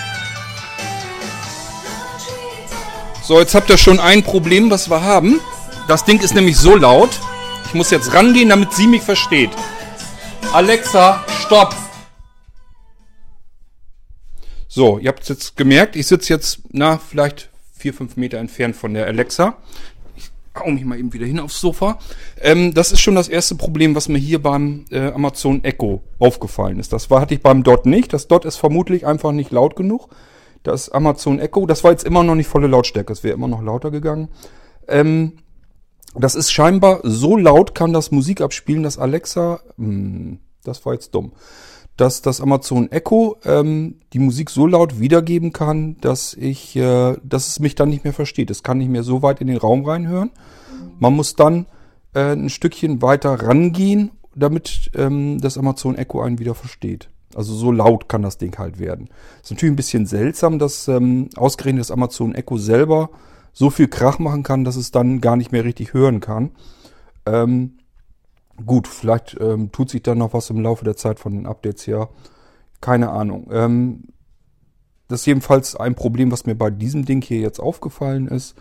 So, 3.23 3.41
jetzt 3.41 3.55
habt 3.55 3.71
ihr 3.71 3.79
schon 3.79 4.01
ein 4.01 4.23
Problem, 4.23 4.71
was 4.71 4.91
wir 4.91 5.01
haben. 5.01 5.41
Das 5.89 6.05
Ding 6.05 6.21
ist 6.21 6.35
nämlich 6.35 6.59
so 6.59 6.77
laut. 6.77 7.19
Ich 7.65 7.73
muss 7.73 7.91
jetzt 7.91 8.13
rangehen, 8.13 8.51
damit 8.51 8.75
sie 8.75 8.87
mich 8.87 9.01
versteht. 9.01 9.51
Alexa, 10.53 11.25
stopp. 11.41 11.75
So, 14.75 14.99
ihr 14.99 15.07
habt 15.07 15.23
es 15.23 15.29
jetzt 15.29 15.57
gemerkt, 15.57 15.95
ich 15.95 16.09
sitze 16.09 16.33
jetzt, 16.33 16.63
na, 16.73 16.99
vielleicht 16.99 17.49
vier, 17.73 17.95
fünf 17.95 18.17
Meter 18.17 18.39
entfernt 18.39 18.75
von 18.75 18.93
der 18.93 19.07
Alexa. 19.07 19.57
Ich 20.17 20.33
hau 20.59 20.69
mich 20.69 20.85
mal 20.85 20.99
eben 20.99 21.13
wieder 21.13 21.27
hin 21.27 21.39
aufs 21.39 21.61
Sofa. 21.61 22.01
Ähm, 22.41 22.75
das 22.75 22.91
ist 22.91 23.01
schon 23.01 23.15
das 23.15 23.29
erste 23.29 23.55
Problem, 23.55 23.95
was 23.95 24.09
mir 24.09 24.19
hier 24.19 24.43
beim 24.43 24.85
äh, 24.91 25.13
Amazon 25.13 25.63
Echo 25.63 26.03
aufgefallen 26.19 26.81
ist. 26.81 26.93
Das 26.93 27.09
war, 27.09 27.21
hatte 27.21 27.35
ich 27.35 27.41
beim 27.41 27.63
Dot 27.63 27.87
nicht. 27.87 28.13
Das 28.13 28.27
Dot 28.27 28.45
ist 28.45 28.57
vermutlich 28.57 29.07
einfach 29.07 29.31
nicht 29.31 29.53
laut 29.53 29.77
genug. 29.77 30.09
Das 30.65 30.89
Amazon 30.89 31.39
Echo, 31.39 31.67
das 31.67 31.85
war 31.85 31.93
jetzt 31.93 32.03
immer 32.03 32.25
noch 32.25 32.35
nicht 32.35 32.49
volle 32.49 32.67
Lautstärke. 32.67 33.13
Es 33.13 33.23
wäre 33.23 33.35
immer 33.35 33.47
noch 33.47 33.63
lauter 33.63 33.93
gegangen. 33.93 34.29
Ähm, 34.89 35.35
das 36.17 36.35
ist 36.35 36.51
scheinbar 36.51 36.99
so 37.05 37.37
laut, 37.37 37.77
kann 37.77 37.93
das 37.93 38.11
Musik 38.11 38.41
abspielen, 38.41 38.83
dass 38.83 38.99
Alexa, 38.99 39.61
hm, 39.77 40.41
das 40.65 40.85
war 40.85 40.95
jetzt 40.95 41.15
dumm, 41.15 41.31
dass 41.97 42.23
das 42.23 42.41
Amazon 42.41 42.91
Echo 42.91 43.37
ähm, 43.45 43.97
die 44.13 44.19
Musik 44.19 44.51
so 44.51 44.67
laut 44.67 44.99
wiedergeben 44.99 45.53
kann, 45.53 45.97
dass 46.01 46.35
ich, 46.35 46.75
äh, 46.77 47.17
dass 47.23 47.49
es 47.49 47.61
mich 47.61 47.75
dann 47.75 47.89
nicht 47.89 48.05
mehr 48.05 48.13
versteht. 48.13 48.51
Es 48.51 48.63
kann 48.63 48.79
nicht 48.79 48.91
mehr 48.91 49.05
so 49.05 49.23
weit 49.23 49.41
in 49.41 49.47
den 49.47 49.59
Raum 49.59 49.85
reinhören. 49.85 50.31
Man 50.99 51.15
muss 51.15 51.37
dann 51.37 51.67
äh, 52.15 52.33
ein 52.33 52.51
Stückchen 52.51 53.01
weiter 53.01 53.35
rangehen, 53.35 54.11
damit 54.35 54.91
ähm, 54.97 55.41
das 55.41 55.57
Amazon 55.57 55.97
Echo 55.97 56.21
einen 56.21 56.39
wieder 56.39 56.55
versteht. 56.55 57.09
Also 57.35 57.55
so 57.55 57.73
laut 57.73 58.09
kann 58.09 58.23
das 58.23 58.39
Ding 58.39 58.57
halt 58.59 58.79
werden. 58.79 59.09
Ist 59.43 59.51
natürlich 59.51 59.73
ein 59.73 59.77
bisschen 59.77 60.07
seltsam, 60.07 60.59
dass 60.59 60.89
ähm, 60.89 61.29
ausgerechnet 61.37 61.81
das 61.81 61.91
Amazon 61.91 62.35
Echo 62.35 62.57
selber 62.57 63.11
so 63.53 63.71
viel 63.71 63.89
Krach 63.89 64.19
machen 64.19 64.43
kann, 64.43 64.65
dass 64.65 64.77
es 64.77 64.91
dann 64.91 65.21
gar 65.21 65.37
nicht 65.37 65.53
mehr 65.53 65.65
richtig 65.65 65.95
hören 65.95 66.21
kann. 66.21 66.51
Ähm, 67.27 67.79
gut, 68.65 68.89
vielleicht 68.89 69.37
ähm, 69.41 69.73
tut 69.73 69.91
sich 69.91 70.03
dann 70.03 70.19
noch 70.19 70.35
was 70.35 70.51
im 70.51 70.61
Laufe 70.61 70.85
der 70.85 70.97
Zeit 70.97 71.19
von 71.19 71.33
den 71.33 71.47
Updates 71.47 71.87
her. 71.87 72.09
Keine 72.81 73.11
Ahnung. 73.11 73.49
Ähm, 73.53 74.05
das 75.09 75.21
ist 75.21 75.27
jedenfalls 75.27 75.77
ein 75.77 75.95
Problem, 75.95 76.33
was 76.33 76.47
mir 76.47 76.55
bei 76.55 76.71
diesem 76.71 77.05
Ding 77.05 77.23
hier 77.23 77.41
jetzt 77.41 77.61
aufgefallen 77.61 78.29
ist. 78.29 78.57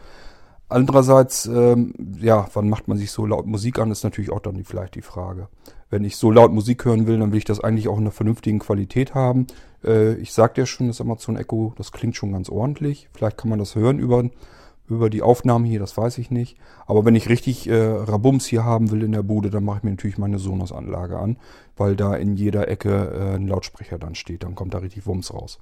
Andererseits, 0.69 1.45
ähm, 1.45 1.93
ja, 2.19 2.47
wann 2.53 2.69
macht 2.69 2.87
man 2.87 2.97
sich 2.97 3.11
so 3.11 3.25
laut 3.25 3.45
Musik 3.45 3.79
an, 3.79 3.91
ist 3.91 4.03
natürlich 4.03 4.31
auch 4.31 4.39
dann 4.39 4.55
die, 4.55 4.63
vielleicht 4.63 4.95
die 4.95 5.01
Frage. 5.01 5.47
Wenn 5.89 6.03
ich 6.03 6.17
so 6.17 6.31
laut 6.31 6.51
Musik 6.51 6.85
hören 6.85 7.05
will, 7.05 7.19
dann 7.19 7.31
will 7.31 7.37
ich 7.37 7.45
das 7.45 7.59
eigentlich 7.59 7.87
auch 7.87 7.97
in 7.97 8.03
einer 8.03 8.11
vernünftigen 8.11 8.59
Qualität 8.59 9.13
haben. 9.13 9.45
Äh, 9.83 10.15
ich 10.15 10.33
sagte 10.33 10.61
ja 10.61 10.65
schon, 10.65 10.87
das 10.87 10.99
Amazon 10.99 11.37
Echo, 11.37 11.73
das 11.77 11.91
klingt 11.91 12.15
schon 12.15 12.31
ganz 12.31 12.49
ordentlich. 12.49 13.09
Vielleicht 13.13 13.37
kann 13.37 13.49
man 13.49 13.59
das 13.59 13.75
hören 13.75 13.99
über, 13.99 14.23
über 14.87 15.09
die 15.09 15.21
Aufnahmen 15.21 15.65
hier, 15.65 15.79
das 15.79 15.95
weiß 15.95 16.17
ich 16.17 16.31
nicht. 16.31 16.57
Aber 16.85 17.05
wenn 17.05 17.15
ich 17.15 17.29
richtig 17.29 17.67
äh, 17.69 17.75
Rabums 17.75 18.45
hier 18.45 18.63
haben 18.63 18.91
will 18.91 19.03
in 19.03 19.13
der 19.13 19.23
Bude, 19.23 19.49
dann 19.49 19.63
mache 19.63 19.77
ich 19.77 19.83
mir 19.83 19.91
natürlich 19.91 20.17
meine 20.17 20.39
Sonos-Anlage 20.39 21.17
an, 21.17 21.37
weil 21.77 21.95
da 21.95 22.15
in 22.15 22.35
jeder 22.35 22.67
Ecke 22.67 23.11
äh, 23.13 23.35
ein 23.35 23.47
Lautsprecher 23.47 23.97
dann 23.97 24.15
steht. 24.15 24.43
Dann 24.43 24.55
kommt 24.55 24.73
da 24.73 24.79
richtig 24.79 25.05
Wumms 25.07 25.33
raus. 25.33 25.59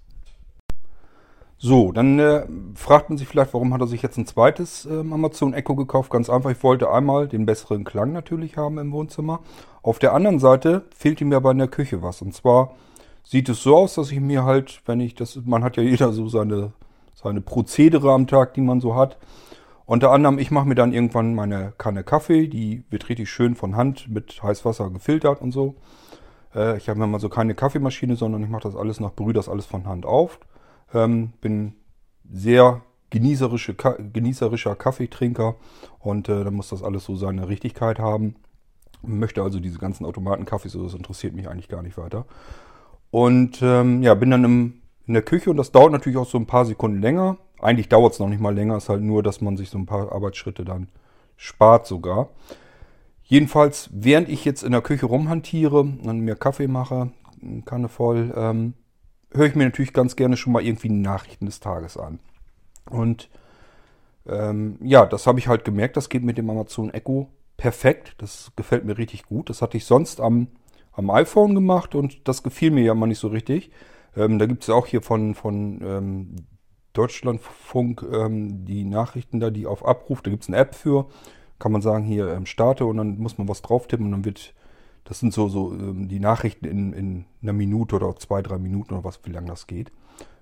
So, 1.64 1.92
dann 1.92 2.18
äh, 2.18 2.48
fragt 2.74 3.10
man 3.10 3.20
sich 3.20 3.28
vielleicht, 3.28 3.54
warum 3.54 3.72
hat 3.72 3.82
er 3.82 3.88
sich 3.88 4.02
jetzt 4.02 4.18
ein 4.18 4.26
zweites 4.26 4.88
äh, 4.88 5.00
Amazon 5.00 5.54
Echo 5.54 5.76
gekauft? 5.76 6.10
Ganz 6.10 6.28
einfach, 6.28 6.50
ich 6.50 6.64
wollte 6.64 6.90
einmal 6.90 7.28
den 7.28 7.46
besseren 7.46 7.84
Klang 7.84 8.14
natürlich 8.14 8.58
haben 8.58 8.80
im 8.80 8.92
Wohnzimmer. 8.92 9.42
Auf 9.84 10.00
der 10.00 10.14
anderen 10.14 10.40
Seite 10.40 10.86
fehlt 10.96 11.22
ihm 11.22 11.32
aber 11.34 11.52
in 11.52 11.60
der 11.60 11.68
Küche 11.68 12.02
was. 12.02 12.24
Und 12.24 12.34
zwar 12.34 12.74
sieht 13.24 13.48
es 13.48 13.62
so 13.62 13.78
aus, 13.78 13.94
dass 13.94 14.12
ich 14.12 14.20
mir 14.20 14.44
halt, 14.44 14.82
wenn 14.88 15.00
ich 15.00 15.14
das, 15.14 15.40
man 15.46 15.64
hat 15.64 15.78
ja 15.78 15.84
jeder 15.84 16.12
so 16.14 16.28
seine, 16.28 16.74
seine 17.24 17.42
Prozedere 17.42 18.12
am 18.12 18.28
Tag, 18.28 18.54
die 18.54 18.62
man 18.62 18.82
so 18.82 18.96
hat. 18.96 19.18
Unter 19.86 20.12
anderem, 20.12 20.40
ich 20.40 20.52
mache 20.52 20.68
mir 20.68 20.76
dann 20.76 20.94
irgendwann 20.94 21.36
meine 21.36 21.74
Kanne 21.78 22.04
Kaffee, 22.04 22.48
die 22.48 22.84
wird 22.90 23.10
richtig 23.10 23.30
schön 23.30 23.56
von 23.56 23.76
Hand 23.76 24.08
mit 24.08 24.42
Heißwasser 24.42 24.90
gefiltert 24.90 25.42
und 25.42 25.52
so. 25.52 25.76
Äh, 26.56 26.78
ich 26.78 26.90
habe 26.90 27.00
mir 27.00 27.08
mal 27.08 27.20
so 27.20 27.30
keine 27.30 27.56
Kaffeemaschine, 27.56 28.16
sondern 28.16 28.44
ich 28.44 28.50
mache 28.50 28.64
das 28.64 28.76
alles 28.76 29.00
nach 29.00 29.14
Brühe, 29.14 29.34
das 29.34 29.50
alles 29.50 29.66
von 29.66 29.86
Hand 29.86 30.06
auf. 30.06 30.40
Ähm, 30.94 31.34
bin 31.42 31.74
sehr 32.32 32.82
genießerische, 33.10 33.76
genießerischer 33.76 34.76
Kaffeetrinker 34.76 35.56
und 36.00 36.30
äh, 36.30 36.44
dann 36.44 36.54
muss 36.54 36.70
das 36.70 36.84
alles 36.84 37.06
so 37.06 37.16
seine 37.16 37.50
Richtigkeit 37.50 38.00
haben. 38.00 38.36
Möchte 39.02 39.42
also 39.42 39.60
diese 39.60 39.80
ganzen 39.80 40.06
Automatenkaffees, 40.06 40.74
so, 40.74 40.84
das 40.84 40.94
interessiert 40.94 41.34
mich 41.34 41.50
eigentlich 41.50 41.68
gar 41.68 41.82
nicht 41.82 41.98
weiter. 41.98 42.26
Und 43.10 43.60
ähm, 43.62 44.04
ja, 44.04 44.14
bin 44.14 44.32
dann 44.32 44.44
im, 44.46 44.81
in 45.08 45.14
der 45.14 45.24
Küche 45.24 45.50
und 45.50 45.58
das 45.58 45.72
dauert 45.72 45.92
natürlich 45.92 46.18
auch 46.18 46.28
so 46.28 46.38
ein 46.38 46.48
paar 46.48 46.66
Sekunden 46.66 47.02
länger. 47.02 47.38
Eigentlich 47.60 47.90
dauert 47.90 48.14
es 48.14 48.20
noch 48.20 48.30
nicht 48.30 48.42
mal 48.42 48.54
länger, 48.54 48.78
ist 48.78 48.90
halt 48.90 49.02
nur, 49.02 49.24
dass 49.24 49.42
man 49.42 49.58
sich 49.58 49.70
so 49.70 49.78
ein 49.78 49.86
paar 49.86 50.12
Arbeitsschritte 50.12 50.66
dann 50.66 50.88
spart 51.38 51.88
sogar. 51.88 52.30
Jedenfalls, 53.24 53.90
während 53.94 54.30
ich 54.30 54.46
jetzt 54.46 54.64
in 54.64 54.74
der 54.74 54.82
Küche 54.82 55.06
rumhantiere, 55.06 55.88
dann 56.04 56.20
mir 56.20 56.36
Kaffee 56.36 56.68
mache, 56.68 57.12
Kanne 57.66 57.88
voll, 57.88 58.34
ähm, 58.36 58.74
höre 59.34 59.46
ich 59.46 59.56
mir 59.56 59.64
natürlich 59.64 59.94
ganz 59.94 60.16
gerne 60.16 60.38
schon 60.38 60.54
mal 60.54 60.64
irgendwie 60.64 60.90
Nachrichten 60.90 61.46
des 61.46 61.60
Tages 61.60 61.98
an. 61.98 62.20
Und 62.90 63.30
ähm, 64.28 64.78
ja, 64.82 65.06
das 65.06 65.28
habe 65.28 65.40
ich 65.40 65.48
halt 65.48 65.66
gemerkt, 65.66 65.98
das 65.98 66.10
geht 66.10 66.24
mit 66.24 66.38
dem 66.38 66.50
Amazon 66.50 66.94
Echo 66.94 67.30
perfekt. 67.58 68.16
Das 68.18 68.52
gefällt 68.56 68.86
mir 68.86 68.98
richtig 68.98 69.24
gut. 69.24 69.50
Das 69.50 69.62
hatte 69.62 69.78
ich 69.78 69.86
sonst 69.86 70.20
am, 70.20 70.48
am 70.92 71.10
iPhone 71.10 71.56
gemacht 71.56 71.96
und 71.96 72.28
das 72.28 72.44
gefiel 72.44 72.72
mir 72.72 72.84
ja 72.84 72.94
mal 72.94 73.08
nicht 73.08 73.20
so 73.20 73.28
richtig. 73.28 73.72
Ähm, 74.16 74.40
da 74.40 74.46
gibt 74.46 74.64
es 74.64 74.70
auch 74.70 74.88
hier 74.88 75.02
von, 75.02 75.36
von 75.36 75.82
ähm, 75.82 76.36
Deutschlandfunk 76.94 78.04
ähm, 78.12 78.66
die 78.66 78.84
Nachrichten 78.84 79.40
da, 79.40 79.50
die 79.50 79.66
auf 79.66 79.86
Abruf, 79.86 80.22
da 80.22 80.32
gibt 80.32 80.44
es 80.44 80.50
eine 80.50 80.58
App 80.58 80.76
für. 80.76 81.08
Kann 81.60 81.72
man 81.72 81.82
sagen, 81.82 82.04
hier 82.04 82.28
ähm, 82.34 82.46
starte 82.46 82.86
und 82.86 82.98
dann 82.98 83.18
muss 83.18 83.38
man 83.38 83.48
was 83.48 83.62
drauf 83.62 83.88
tippen 83.88 84.08
und 84.08 84.12
dann 84.12 84.26
wird 84.26 84.54
das 85.04 85.20
sind 85.20 85.34
so, 85.34 85.50
so 85.50 85.74
ähm, 85.74 86.08
die 86.08 86.20
Nachrichten 86.20 86.66
in, 86.66 86.94
in 86.94 87.26
einer 87.42 87.54
Minute 87.54 87.96
oder 87.96 88.16
zwei, 88.18 88.42
drei 88.42 88.58
Minuten 88.58 88.94
oder 88.94 89.04
was, 89.04 89.20
wie 89.24 89.32
lange 89.32 89.48
das 89.48 89.68
geht. 89.68 89.92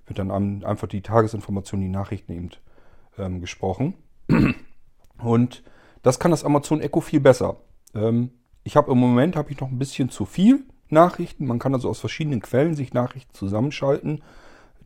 Wird 0.06 0.18
dann 0.18 0.30
einfach 0.64 0.88
die 0.88 1.02
Tagesinformation, 1.02 1.80
die 1.80 1.88
Nachrichten 1.88 2.32
eben 2.32 2.50
ähm, 3.16 3.40
gesprochen. 3.40 3.94
Und 5.18 5.62
das 6.02 6.18
kann 6.18 6.30
das 6.30 6.44
Amazon 6.44 6.80
Echo 6.80 7.00
viel 7.00 7.20
besser. 7.20 7.58
Ich 8.62 8.76
habe 8.76 8.92
im 8.92 8.98
Moment 8.98 9.36
habe 9.36 9.50
ich 9.50 9.60
noch 9.60 9.68
ein 9.68 9.78
bisschen 9.78 10.08
zu 10.08 10.24
viel 10.24 10.64
Nachrichten. 10.92 11.46
Man 11.46 11.58
kann 11.58 11.74
also 11.74 11.88
aus 11.88 12.00
verschiedenen 12.00 12.40
Quellen 12.40 12.74
sich 12.74 12.92
Nachrichten 12.92 13.34
zusammenschalten, 13.34 14.22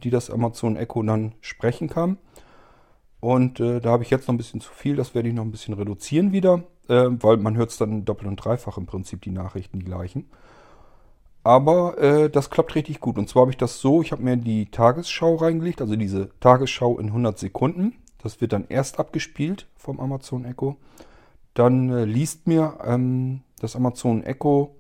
die 0.03 0.11
das 0.11 0.31
Amazon 0.31 0.77
Echo 0.77 1.03
dann 1.03 1.33
sprechen 1.41 1.89
kann. 1.89 2.19
Und 3.21 3.61
äh, 3.61 3.81
da 3.81 3.91
habe 3.91 4.03
ich 4.03 4.11
jetzt 4.11 4.29
noch 4.29 4.35
ein 4.35 4.39
bisschen 4.39 4.61
zu 4.61 4.73
viel. 4.73 4.97
Das 4.97 5.15
werde 5.15 5.29
ich 5.29 5.35
noch 5.35 5.45
ein 5.45 5.51
bisschen 5.51 5.75
reduzieren 5.75 6.33
wieder 6.33 6.65
äh, 6.89 7.07
weil 7.11 7.37
man 7.37 7.57
hört 7.57 7.71
es 7.71 7.79
dann 7.79 8.05
doppelt 8.05 8.29
und 8.29 8.37
dreifach 8.37 8.79
im 8.79 8.87
Prinzip, 8.87 9.23
die 9.23 9.31
Nachrichten, 9.31 9.79
die 9.79 9.85
gleichen. 9.85 10.29
Aber 11.43 11.99
äh, 11.99 12.31
das 12.31 12.51
klappt 12.51 12.75
richtig 12.75 13.01
gut. 13.01 13.19
Und 13.19 13.29
zwar 13.29 13.43
habe 13.43 13.51
ich 13.51 13.59
das 13.59 13.81
so, 13.81 14.01
ich 14.01 14.13
habe 14.13 14.23
mir 14.23 14.37
die 14.37 14.67
Tagesschau 14.67 15.37
reingelegt, 15.37 15.81
also 15.81 15.95
diese 15.97 16.31
Tagesschau 16.41 16.99
in 16.99 17.07
100 17.07 17.39
Sekunden. 17.39 17.95
Das 18.23 18.41
wird 18.41 18.55
dann 18.55 18.67
erst 18.69 18.99
abgespielt 18.99 19.67
vom 19.77 20.01
Amazon 20.01 20.47
Echo. 20.47 20.77
Dann 21.53 21.91
äh, 21.91 22.05
liest 22.05 22.47
mir 22.47 22.79
ähm, 22.85 23.43
das 23.61 23.77
Amazon 23.77 24.23
Echo 24.23 24.75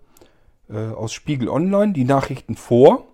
äh, 0.69 0.89
aus 0.89 1.13
Spiegel 1.13 1.49
Online 1.49 1.93
die 1.93 2.05
Nachrichten 2.05 2.57
vor 2.57 3.07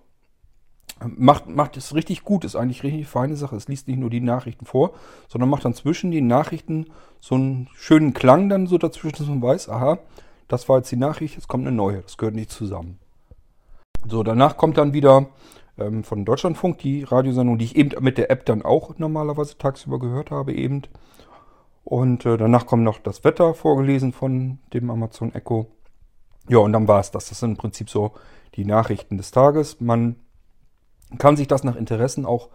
macht, 1.05 1.47
macht 1.47 1.77
es 1.77 1.95
richtig 1.95 2.23
gut, 2.23 2.45
ist 2.45 2.55
eigentlich 2.55 2.83
richtig 2.83 3.07
feine 3.07 3.35
Sache. 3.35 3.55
Es 3.55 3.67
liest 3.67 3.87
nicht 3.87 3.99
nur 3.99 4.09
die 4.09 4.21
Nachrichten 4.21 4.65
vor, 4.65 4.91
sondern 5.27 5.49
macht 5.49 5.65
dann 5.65 5.73
zwischen 5.73 6.11
den 6.11 6.27
Nachrichten 6.27 6.87
so 7.19 7.35
einen 7.35 7.69
schönen 7.75 8.13
Klang 8.13 8.49
dann 8.49 8.67
so 8.67 8.77
dazwischen, 8.77 9.17
dass 9.17 9.27
man 9.27 9.41
weiß, 9.41 9.69
aha, 9.69 9.99
das 10.47 10.67
war 10.69 10.77
jetzt 10.77 10.91
die 10.91 10.97
Nachricht, 10.97 11.35
jetzt 11.35 11.47
kommt 11.47 11.65
eine 11.65 11.75
neue, 11.75 12.01
das 12.01 12.17
gehört 12.17 12.35
nicht 12.35 12.51
zusammen. 12.51 12.99
So, 14.07 14.23
danach 14.23 14.57
kommt 14.57 14.77
dann 14.77 14.93
wieder 14.93 15.27
ähm, 15.77 16.03
von 16.03 16.25
Deutschlandfunk 16.25 16.79
die 16.79 17.03
Radiosendung, 17.03 17.57
die 17.57 17.65
ich 17.65 17.75
eben 17.75 18.03
mit 18.03 18.17
der 18.17 18.31
App 18.31 18.45
dann 18.45 18.63
auch 18.63 18.97
normalerweise 18.97 19.57
tagsüber 19.57 19.99
gehört 19.99 20.31
habe 20.31 20.53
eben. 20.53 20.83
Und 21.83 22.25
äh, 22.25 22.37
danach 22.37 22.65
kommt 22.65 22.83
noch 22.83 22.99
das 22.99 23.23
Wetter 23.23 23.53
vorgelesen 23.53 24.11
von 24.11 24.59
dem 24.73 24.89
Amazon 24.89 25.33
Echo. 25.33 25.67
Ja, 26.49 26.59
und 26.59 26.73
dann 26.73 26.87
war 26.87 26.99
es 26.99 27.11
das. 27.11 27.29
Das 27.29 27.39
sind 27.39 27.51
im 27.51 27.57
Prinzip 27.57 27.89
so 27.89 28.13
die 28.55 28.65
Nachrichten 28.65 29.17
des 29.17 29.31
Tages. 29.31 29.79
Man 29.79 30.15
kann 31.17 31.37
sich 31.37 31.47
das 31.47 31.63
nach 31.63 31.75
Interessen 31.75 32.25
auch 32.25 32.49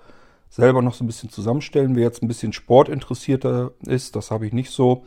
selber 0.48 0.82
noch 0.82 0.94
so 0.94 1.04
ein 1.04 1.06
bisschen 1.06 1.30
zusammenstellen. 1.30 1.96
Wer 1.96 2.04
jetzt 2.04 2.22
ein 2.22 2.28
bisschen 2.28 2.52
sportinteressierter 2.52 3.72
ist, 3.86 4.16
das 4.16 4.30
habe 4.30 4.46
ich 4.46 4.52
nicht 4.52 4.70
so. 4.70 5.04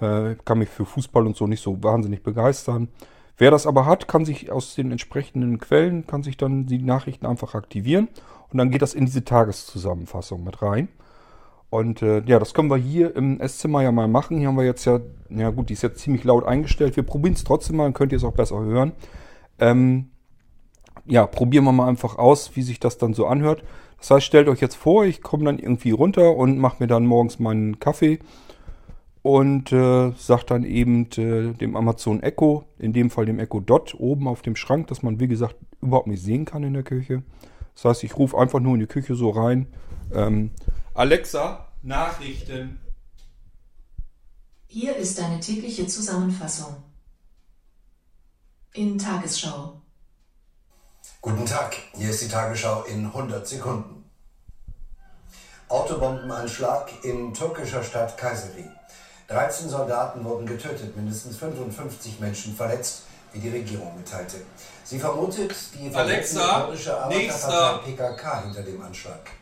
Äh, 0.00 0.36
kann 0.44 0.58
mich 0.58 0.68
für 0.68 0.84
Fußball 0.84 1.26
und 1.26 1.36
so 1.36 1.46
nicht 1.46 1.62
so 1.62 1.82
wahnsinnig 1.82 2.22
begeistern. 2.22 2.88
Wer 3.36 3.50
das 3.50 3.66
aber 3.66 3.86
hat, 3.86 4.08
kann 4.08 4.24
sich 4.24 4.50
aus 4.50 4.74
den 4.74 4.90
entsprechenden 4.90 5.58
Quellen, 5.58 6.06
kann 6.06 6.22
sich 6.22 6.36
dann 6.36 6.66
die 6.66 6.78
Nachrichten 6.78 7.26
einfach 7.26 7.54
aktivieren 7.54 8.08
und 8.50 8.58
dann 8.58 8.70
geht 8.70 8.82
das 8.82 8.94
in 8.94 9.06
diese 9.06 9.24
Tageszusammenfassung 9.24 10.42
mit 10.42 10.60
rein. 10.60 10.88
Und 11.70 12.00
äh, 12.02 12.22
ja, 12.24 12.38
das 12.38 12.54
können 12.54 12.70
wir 12.70 12.76
hier 12.76 13.14
im 13.14 13.40
Esszimmer 13.40 13.82
ja 13.82 13.92
mal 13.92 14.08
machen. 14.08 14.38
Hier 14.38 14.48
haben 14.48 14.56
wir 14.56 14.64
jetzt 14.64 14.86
ja, 14.86 15.00
ja 15.28 15.50
gut, 15.50 15.68
die 15.68 15.74
ist 15.74 15.82
jetzt 15.82 16.00
ziemlich 16.00 16.24
laut 16.24 16.44
eingestellt. 16.44 16.96
Wir 16.96 17.02
probieren 17.02 17.34
es 17.34 17.44
trotzdem 17.44 17.76
mal, 17.76 17.84
dann 17.84 17.94
könnt 17.94 18.12
ihr 18.12 18.16
es 18.16 18.24
auch 18.24 18.32
besser 18.32 18.58
hören. 18.60 18.92
Ähm, 19.58 20.10
ja, 21.04 21.26
probieren 21.26 21.64
wir 21.64 21.72
mal 21.72 21.88
einfach 21.88 22.16
aus, 22.16 22.56
wie 22.56 22.62
sich 22.62 22.80
das 22.80 22.98
dann 22.98 23.12
so 23.14 23.26
anhört. 23.26 23.62
Das 23.98 24.10
heißt, 24.10 24.26
stellt 24.26 24.48
euch 24.48 24.60
jetzt 24.60 24.76
vor, 24.76 25.04
ich 25.04 25.22
komme 25.22 25.44
dann 25.44 25.58
irgendwie 25.58 25.90
runter 25.90 26.36
und 26.36 26.58
mache 26.58 26.76
mir 26.80 26.86
dann 26.86 27.04
morgens 27.04 27.38
meinen 27.38 27.80
Kaffee 27.80 28.18
und 29.22 29.72
äh, 29.72 30.12
sage 30.16 30.44
dann 30.46 30.64
eben 30.64 31.08
äh, 31.16 31.52
dem 31.52 31.76
Amazon 31.76 32.22
Echo, 32.22 32.64
in 32.78 32.92
dem 32.92 33.10
Fall 33.10 33.26
dem 33.26 33.40
Echo 33.40 33.60
Dot, 33.60 33.94
oben 33.98 34.28
auf 34.28 34.42
dem 34.42 34.56
Schrank, 34.56 34.86
dass 34.86 35.02
man, 35.02 35.20
wie 35.20 35.28
gesagt, 35.28 35.56
überhaupt 35.82 36.06
nicht 36.06 36.22
sehen 36.22 36.44
kann 36.44 36.62
in 36.62 36.74
der 36.74 36.82
Küche. 36.82 37.22
Das 37.74 37.84
heißt, 37.84 38.04
ich 38.04 38.16
rufe 38.16 38.38
einfach 38.38 38.60
nur 38.60 38.74
in 38.74 38.80
die 38.80 38.86
Küche 38.86 39.14
so 39.14 39.30
rein. 39.30 39.66
Ähm, 40.14 40.50
Alexa, 40.98 41.64
Nachrichten. 41.82 42.80
Hier 44.66 44.96
ist 44.96 45.20
eine 45.20 45.38
tägliche 45.38 45.86
Zusammenfassung. 45.86 46.74
In 48.72 48.98
Tagesschau. 48.98 49.80
Guten 51.20 51.46
Tag, 51.46 51.76
hier 51.94 52.10
ist 52.10 52.22
die 52.22 52.26
Tagesschau 52.26 52.82
in 52.82 53.06
100 53.06 53.46
Sekunden. 53.46 54.10
Autobombenanschlag 55.68 56.90
in 57.04 57.32
türkischer 57.32 57.84
Stadt 57.84 58.18
Kayseri. 58.18 58.68
13 59.28 59.68
Soldaten 59.68 60.24
wurden 60.24 60.46
getötet, 60.46 60.96
mindestens 60.96 61.36
55 61.36 62.18
Menschen 62.18 62.56
verletzt, 62.56 63.04
wie 63.32 63.38
die 63.38 63.50
Regierung 63.50 63.96
mitteilte. 63.96 64.38
Sie 64.82 64.98
vermutet 64.98 65.54
die 65.74 65.94
Alexa, 65.94 66.62
kurdische 66.62 67.00
Arbeiterpartei 67.00 67.92
PKK 67.92 68.42
hinter 68.42 68.62
dem 68.62 68.82
Anschlag. 68.82 69.37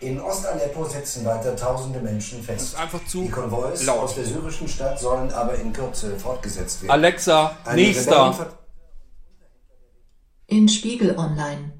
In 0.00 0.20
Ostaleppo 0.20 0.84
sitzen 0.86 1.24
weiter 1.26 1.54
tausende 1.54 2.00
Menschen 2.00 2.42
fest. 2.42 2.74
einfach 2.76 3.04
zu 3.06 3.20
die 3.22 3.28
Konvois 3.28 3.84
laut. 3.84 3.98
aus 3.98 4.14
der 4.14 4.24
syrischen 4.24 4.66
Stadt 4.66 4.98
sollen 4.98 5.30
aber 5.30 5.54
in 5.56 5.74
Kürze 5.74 6.18
fortgesetzt 6.18 6.80
werden. 6.82 6.90
Alexa, 6.92 7.54
Eine 7.64 7.82
nächster. 7.82 8.56
In 10.46 10.68
Spiegel 10.68 11.18
Online. 11.18 11.72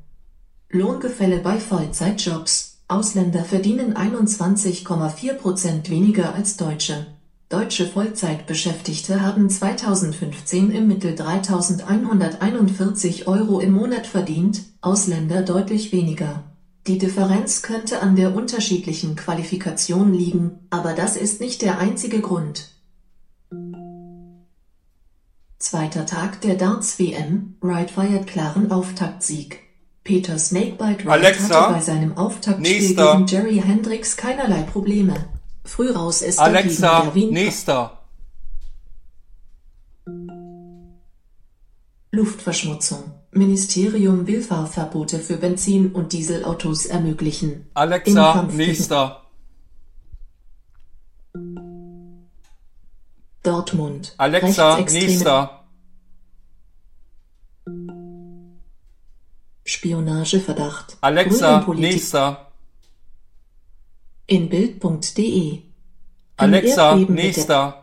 Lohngefälle 0.68 1.38
bei 1.38 1.58
Vollzeitjobs. 1.58 2.82
Ausländer 2.88 3.42
verdienen 3.44 3.96
21,4% 3.96 5.88
weniger 5.88 6.34
als 6.34 6.58
Deutsche. 6.58 7.06
Deutsche 7.48 7.86
Vollzeitbeschäftigte 7.86 9.22
haben 9.22 9.48
2015 9.48 10.70
im 10.72 10.88
Mittel 10.88 11.14
3.141 11.14 13.26
Euro 13.26 13.60
im 13.60 13.72
Monat 13.72 14.06
verdient, 14.06 14.60
Ausländer 14.82 15.40
deutlich 15.42 15.90
weniger. 15.90 16.44
Die 16.86 16.98
Differenz 16.98 17.62
könnte 17.62 18.00
an 18.00 18.16
der 18.16 18.34
unterschiedlichen 18.34 19.14
Qualifikation 19.14 20.14
liegen, 20.14 20.66
aber 20.70 20.94
das 20.94 21.16
ist 21.16 21.40
nicht 21.40 21.62
der 21.62 21.78
einzige 21.78 22.20
Grund. 22.20 22.70
Zweiter 25.58 26.06
Tag 26.06 26.40
der 26.40 26.54
Darts-WM, 26.54 27.56
Wright 27.60 27.90
feiert 27.90 28.26
klaren 28.26 28.72
Auftaktsieg. 28.72 29.60
Peter 30.04 30.38
Snakebite 30.38 31.04
Wright 31.04 31.06
Alexa, 31.06 31.64
hatte 31.64 31.74
bei 31.74 31.80
seinem 31.80 32.16
Auftaktspiel 32.16 32.80
nächster. 32.80 33.12
gegen 33.12 33.26
Jerry 33.26 33.62
Hendricks 33.64 34.16
keinerlei 34.16 34.62
Probleme. 34.62 35.28
Früh 35.64 35.90
raus 35.90 36.22
ist 36.22 36.38
Alexa, 36.38 37.04
dagegen 37.04 37.04
der 37.04 37.14
Wien 37.14 37.34
nächster. 37.34 37.98
Luftverschmutzung. 42.10 43.19
Ministerium 43.32 44.26
will 44.26 44.42
Fahrverbote 44.42 45.20
für 45.20 45.36
Benzin- 45.36 45.92
und 45.92 46.12
Dieselautos 46.12 46.86
ermöglichen. 46.86 47.66
Alexa, 47.74 48.42
nächster. 48.42 49.24
Dortmund. 53.44 54.14
Alexa, 54.18 54.80
nächster. 54.80 55.64
Spionageverdacht. 59.64 60.96
Alexa, 61.00 61.64
nächster. 61.74 62.50
In 64.26 64.48
Bild.de. 64.48 65.62
Alexa, 66.36 66.96
nächster. 66.96 67.79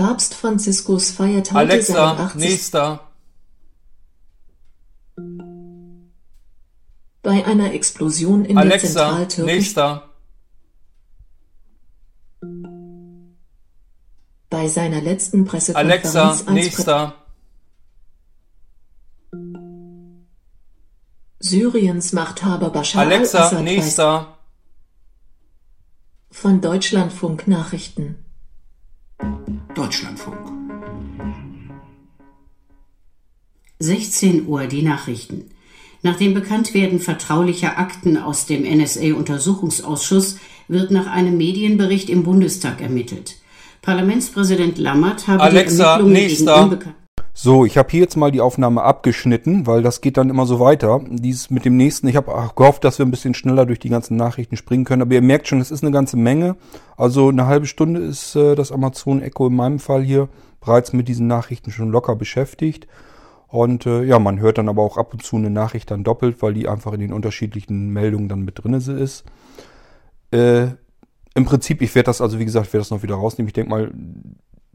Papst 0.00 0.32
Franziskus 0.32 1.10
feiert 1.10 1.52
heute 1.52 1.58
Alexa, 1.58 1.92
seinen 1.92 2.20
80. 2.20 2.40
nächster. 2.40 3.06
Bei 7.22 7.44
einer 7.44 7.74
Explosion 7.74 8.46
in 8.46 8.56
der 8.56 8.64
Alexa, 8.64 8.86
zentraltürkischen 8.88 9.44
nächster. 9.44 10.08
bei 14.48 14.68
seiner 14.68 15.02
letzten 15.02 15.44
Pressekonferenz 15.44 16.16
Alexa, 16.16 16.30
als 16.30 16.46
nächster. 16.46 17.14
Syriens 21.40 22.12
Machthaber 22.14 22.70
Bashar 22.70 23.02
Alexa, 23.02 23.38
al-Assad 23.38 23.62
nächster. 23.64 24.38
von 26.30 26.62
Deutschlandfunk 26.62 27.46
Nachrichten. 27.46 28.24
Deutschlandfunk. 29.74 30.36
16 33.78 34.46
Uhr 34.46 34.66
die 34.66 34.82
Nachrichten. 34.82 35.50
Nach 36.02 36.16
dem 36.16 36.34
Bekanntwerden 36.34 36.98
vertraulicher 36.98 37.78
Akten 37.78 38.16
aus 38.16 38.46
dem 38.46 38.62
NSA-Untersuchungsausschuss 38.62 40.38
wird 40.66 40.90
nach 40.90 41.06
einem 41.06 41.36
Medienbericht 41.36 42.10
im 42.10 42.24
Bundestag 42.24 42.80
ermittelt. 42.80 43.36
Parlamentspräsident 43.80 44.78
Lammert 44.78 45.28
habe 45.28 45.42
Alexa, 45.42 45.76
die 45.76 45.82
Ermittlungen 45.82 46.12
nächster. 46.12 46.54
gegen 46.54 46.64
unbekannt 46.64 46.99
So, 47.32 47.64
ich 47.64 47.78
habe 47.78 47.88
hier 47.90 48.00
jetzt 48.00 48.16
mal 48.16 48.32
die 48.32 48.40
Aufnahme 48.40 48.82
abgeschnitten, 48.82 49.66
weil 49.66 49.82
das 49.82 50.00
geht 50.00 50.16
dann 50.16 50.30
immer 50.30 50.46
so 50.46 50.58
weiter. 50.58 51.00
Dies 51.08 51.48
mit 51.48 51.64
dem 51.64 51.76
nächsten, 51.76 52.08
ich 52.08 52.16
habe 52.16 52.50
gehofft, 52.56 52.82
dass 52.84 52.98
wir 52.98 53.06
ein 53.06 53.12
bisschen 53.12 53.34
schneller 53.34 53.66
durch 53.66 53.78
die 53.78 53.88
ganzen 53.88 54.16
Nachrichten 54.16 54.56
springen 54.56 54.84
können, 54.84 55.02
aber 55.02 55.14
ihr 55.14 55.22
merkt 55.22 55.46
schon, 55.46 55.60
es 55.60 55.70
ist 55.70 55.84
eine 55.84 55.92
ganze 55.92 56.16
Menge. 56.16 56.56
Also 56.96 57.28
eine 57.28 57.46
halbe 57.46 57.66
Stunde 57.66 58.00
ist 58.00 58.34
äh, 58.34 58.56
das 58.56 58.72
Amazon 58.72 59.22
Echo 59.22 59.46
in 59.46 59.54
meinem 59.54 59.78
Fall 59.78 60.02
hier 60.02 60.28
bereits 60.60 60.92
mit 60.92 61.08
diesen 61.08 61.28
Nachrichten 61.28 61.70
schon 61.70 61.90
locker 61.90 62.16
beschäftigt. 62.16 62.88
Und 63.46 63.86
äh, 63.86 64.02
ja, 64.02 64.18
man 64.18 64.40
hört 64.40 64.58
dann 64.58 64.68
aber 64.68 64.82
auch 64.82 64.96
ab 64.96 65.12
und 65.12 65.22
zu 65.22 65.36
eine 65.36 65.50
Nachricht 65.50 65.90
dann 65.90 66.04
doppelt, 66.04 66.42
weil 66.42 66.54
die 66.54 66.68
einfach 66.68 66.92
in 66.92 67.00
den 67.00 67.12
unterschiedlichen 67.12 67.90
Meldungen 67.90 68.28
dann 68.28 68.42
mit 68.42 68.62
drin 68.62 68.74
ist. 68.74 69.24
Äh, 70.32 70.66
Im 71.34 71.44
Prinzip, 71.44 71.80
ich 71.80 71.94
werde 71.94 72.06
das 72.06 72.20
also, 72.20 72.38
wie 72.38 72.44
gesagt, 72.44 72.72
werde 72.72 72.82
das 72.82 72.90
noch 72.90 73.02
wieder 73.02 73.16
rausnehmen. 73.16 73.48
Ich 73.48 73.54
denke 73.54 73.70
mal, 73.70 73.92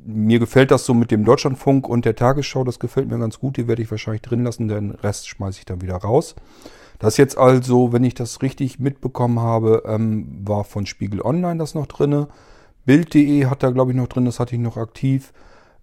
mir 0.06 0.40
gefällt 0.40 0.72
das 0.72 0.86
so 0.86 0.94
mit 0.94 1.12
dem 1.12 1.26
Deutschlandfunk 1.26 1.90
und 1.90 2.06
der 2.06 2.16
Tagesschau, 2.16 2.64
das 2.64 2.80
gefällt 2.80 3.10
mir 3.10 3.18
ganz 3.18 3.40
gut. 3.40 3.58
Die 3.58 3.68
werde 3.68 3.82
ich 3.82 3.92
wahrscheinlich 3.92 4.22
drin 4.22 4.44
lassen, 4.44 4.68
den 4.68 4.92
Rest 4.92 5.28
schmeiße 5.28 5.60
ich 5.60 5.66
dann 5.66 5.82
wieder 5.82 5.96
raus. 5.96 6.36
Das 7.00 7.18
jetzt 7.18 7.38
also, 7.38 7.92
wenn 7.92 8.04
ich 8.04 8.14
das 8.14 8.42
richtig 8.42 8.80
mitbekommen 8.80 9.40
habe, 9.40 9.84
ähm, 9.86 10.42
war 10.46 10.64
von 10.64 10.86
Spiegel 10.86 11.22
Online 11.22 11.58
das 11.58 11.76
noch 11.76 11.88
drinne. 11.88 12.28
Bild.de 12.86 13.48
hat 13.48 13.64
da, 13.64 13.72
glaube 13.72 13.92
ich, 13.92 13.98
noch 13.98 14.08
drin, 14.08 14.26
das 14.26 14.40
hatte 14.40 14.56
ich 14.56 14.62
noch 14.62 14.78
aktiv. 14.78 15.34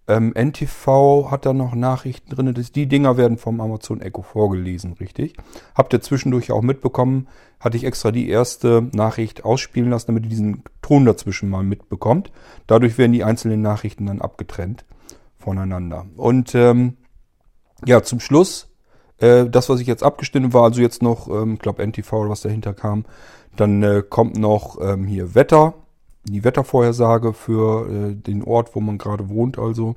Ähm, 0.08 0.32
NTV 0.34 1.30
hat 1.30 1.46
da 1.46 1.52
noch 1.52 1.74
Nachrichten 1.74 2.34
drin. 2.34 2.52
Das, 2.54 2.72
die 2.72 2.86
Dinger 2.86 3.16
werden 3.16 3.38
vom 3.38 3.60
Amazon 3.60 4.00
Echo 4.00 4.22
vorgelesen, 4.22 4.94
richtig? 4.94 5.34
Habt 5.74 5.92
ihr 5.92 6.00
zwischendurch 6.00 6.50
auch 6.50 6.62
mitbekommen, 6.62 7.28
hatte 7.60 7.76
ich 7.76 7.84
extra 7.84 8.10
die 8.10 8.28
erste 8.28 8.88
Nachricht 8.92 9.44
ausspielen 9.44 9.90
lassen, 9.90 10.08
damit 10.08 10.24
ihr 10.24 10.30
diesen 10.30 10.64
Ton 10.82 11.04
dazwischen 11.04 11.48
mal 11.48 11.62
mitbekommt. 11.62 12.32
Dadurch 12.66 12.98
werden 12.98 13.12
die 13.12 13.22
einzelnen 13.22 13.62
Nachrichten 13.62 14.06
dann 14.06 14.20
abgetrennt 14.20 14.84
voneinander. 15.38 16.06
Und 16.16 16.54
ähm, 16.56 16.96
ja, 17.84 18.02
zum 18.02 18.18
Schluss, 18.18 18.68
äh, 19.18 19.46
das, 19.46 19.68
was 19.68 19.80
ich 19.80 19.86
jetzt 19.86 20.02
abgestimmt 20.02 20.52
war, 20.52 20.64
also 20.64 20.80
jetzt 20.80 21.02
noch, 21.02 21.28
ähm, 21.28 21.54
ich 21.54 21.60
glaube 21.60 21.86
NTV 21.86 22.12
oder 22.12 22.30
was 22.30 22.42
dahinter 22.42 22.74
kam, 22.74 23.04
dann 23.56 23.82
äh, 23.82 24.02
kommt 24.08 24.36
noch 24.36 24.80
ähm, 24.80 25.04
hier 25.04 25.34
Wetter, 25.34 25.74
die 26.24 26.44
Wettervorhersage 26.44 27.32
für 27.32 27.88
äh, 27.88 28.14
den 28.14 28.42
Ort, 28.42 28.74
wo 28.74 28.80
man 28.80 28.98
gerade 28.98 29.28
wohnt, 29.28 29.58
also. 29.58 29.96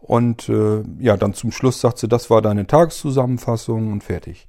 Und 0.00 0.48
äh, 0.48 0.82
ja, 0.98 1.16
dann 1.16 1.34
zum 1.34 1.52
Schluss 1.52 1.80
sagt 1.80 1.98
sie, 1.98 2.08
das 2.08 2.28
war 2.28 2.42
deine 2.42 2.66
Tageszusammenfassung 2.66 3.92
und 3.92 4.02
fertig. 4.02 4.48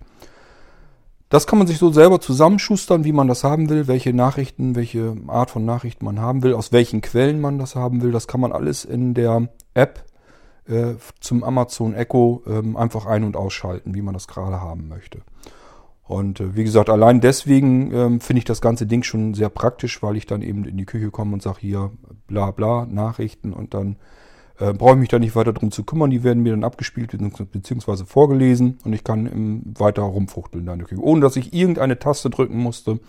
Das 1.29 1.47
kann 1.47 1.57
man 1.57 1.67
sich 1.67 1.77
so 1.79 1.91
selber 1.91 2.19
zusammenschustern, 2.21 3.05
wie 3.05 3.11
man 3.11 3.27
das 3.27 3.43
haben 3.43 3.69
will, 3.69 3.87
welche 3.87 4.13
Nachrichten, 4.13 4.75
welche 4.75 5.15
Art 5.27 5.49
von 5.49 5.65
Nachrichten 5.65 6.05
man 6.05 6.19
haben 6.19 6.43
will, 6.43 6.53
aus 6.53 6.71
welchen 6.71 7.01
Quellen 7.01 7.41
man 7.41 7.57
das 7.57 7.75
haben 7.75 8.01
will. 8.01 8.11
Das 8.11 8.27
kann 8.27 8.41
man 8.41 8.51
alles 8.51 8.85
in 8.85 9.13
der 9.13 9.47
App 9.73 10.03
äh, 10.67 10.93
zum 11.19 11.43
Amazon 11.43 11.95
Echo 11.95 12.43
ähm, 12.47 12.77
einfach 12.77 13.05
ein- 13.05 13.23
und 13.23 13.35
ausschalten, 13.35 13.95
wie 13.95 14.01
man 14.01 14.13
das 14.13 14.27
gerade 14.27 14.61
haben 14.61 14.87
möchte. 14.87 15.21
Und 16.05 16.39
äh, 16.39 16.55
wie 16.55 16.63
gesagt, 16.63 16.89
allein 16.89 17.21
deswegen 17.21 17.93
ähm, 17.93 18.19
finde 18.19 18.39
ich 18.39 18.45
das 18.45 18.61
ganze 18.61 18.85
Ding 18.85 19.03
schon 19.03 19.33
sehr 19.33 19.49
praktisch, 19.49 20.03
weil 20.03 20.17
ich 20.17 20.25
dann 20.25 20.41
eben 20.41 20.65
in 20.65 20.77
die 20.77 20.85
Küche 20.85 21.11
komme 21.11 21.33
und 21.33 21.41
sage 21.41 21.59
hier 21.61 21.91
bla 22.27 22.51
bla 22.51 22.85
Nachrichten 22.85 23.53
und 23.53 23.73
dann 23.73 23.95
äh, 24.59 24.73
brauche 24.73 24.93
ich 24.93 24.99
mich 24.99 25.09
da 25.09 25.19
nicht 25.19 25.35
weiter 25.35 25.53
drum 25.53 25.71
zu 25.71 25.83
kümmern. 25.83 26.09
Die 26.09 26.23
werden 26.23 26.43
mir 26.43 26.51
dann 26.51 26.63
abgespielt 26.63 27.17
beziehungsweise 27.51 28.05
vorgelesen 28.05 28.79
und 28.83 28.93
ich 28.93 29.03
kann 29.03 29.25
im, 29.27 29.63
weiter 29.77 30.01
rumfuchteln 30.01 30.67
in 30.67 30.77
der 30.79 30.87
Küche, 30.87 31.01
ohne 31.01 31.21
dass 31.21 31.37
ich 31.37 31.53
irgendeine 31.53 31.97
Taste 31.97 32.29
drücken 32.29 32.57
musste 32.57 32.99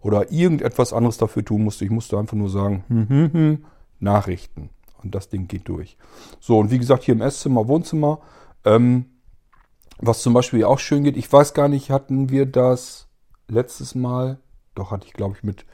oder 0.00 0.32
irgendetwas 0.32 0.92
anderes 0.92 1.18
dafür 1.18 1.44
tun 1.44 1.64
musste. 1.64 1.84
Ich 1.84 1.90
musste 1.90 2.18
einfach 2.18 2.36
nur 2.36 2.50
sagen, 2.50 2.84
hm, 2.88 3.08
hm, 3.08 3.32
hm, 3.32 3.64
Nachrichten. 4.00 4.70
Und 5.02 5.14
das 5.14 5.28
Ding 5.28 5.48
geht 5.48 5.68
durch. 5.68 5.96
So, 6.40 6.58
und 6.58 6.70
wie 6.70 6.78
gesagt, 6.78 7.04
hier 7.04 7.14
im 7.14 7.22
Esszimmer, 7.22 7.68
Wohnzimmer, 7.68 8.20
ähm, 8.64 9.06
was 10.00 10.22
zum 10.22 10.32
Beispiel 10.32 10.64
auch 10.64 10.78
schön 10.78 11.04
geht, 11.04 11.16
ich 11.16 11.30
weiß 11.30 11.54
gar 11.54 11.68
nicht, 11.68 11.90
hatten 11.90 12.30
wir 12.30 12.46
das 12.46 13.08
letztes 13.48 13.94
Mal, 13.94 14.38
doch 14.74 14.90
hatte 14.90 15.06
ich 15.06 15.12
glaube 15.12 15.36
ich 15.36 15.42
mit, 15.42 15.66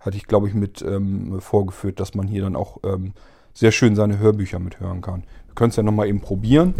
hatte 0.00 0.16
ich 0.16 0.26
glaube 0.26 0.48
ich 0.48 0.54
mit 0.54 0.82
ähm, 0.82 1.40
vorgeführt, 1.40 1.98
dass 2.00 2.14
man 2.14 2.26
hier 2.26 2.42
dann 2.42 2.56
auch 2.56 2.78
ähm, 2.84 3.14
sehr 3.54 3.72
schön 3.72 3.96
seine 3.96 4.18
Hörbücher 4.18 4.58
mithören 4.58 5.00
kann. 5.00 5.24
Wir 5.46 5.54
können 5.54 5.70
es 5.70 5.76
ja 5.76 5.82
nochmal 5.82 6.08
eben 6.08 6.20
probieren. 6.20 6.74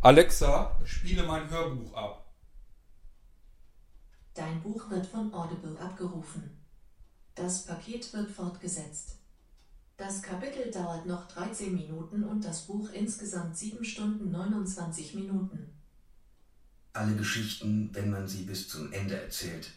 Alexa, 0.00 0.78
spiele 0.84 1.24
mein 1.24 1.48
Hörbuch 1.50 1.94
ab. 1.94 2.32
Dein 4.34 4.62
Buch 4.62 4.90
wird 4.90 5.06
von 5.06 5.32
Audible 5.32 5.78
abgerufen. 5.78 6.64
Das 7.34 7.66
Paket 7.66 8.12
wird 8.12 8.30
fortgesetzt. 8.30 9.18
Das 9.96 10.22
Kapitel 10.22 10.70
dauert 10.72 11.06
noch 11.06 11.28
13 11.28 11.72
Minuten 11.74 12.24
und 12.24 12.44
das 12.44 12.62
Buch 12.62 12.90
insgesamt 12.92 13.56
7 13.56 13.84
Stunden 13.84 14.30
29 14.30 15.14
Minuten. 15.14 15.83
Alle 16.96 17.16
Geschichten, 17.16 17.90
wenn 17.92 18.10
man 18.10 18.28
sie 18.28 18.42
bis 18.42 18.68
zum 18.68 18.92
Ende 18.92 19.20
erzählt, 19.20 19.72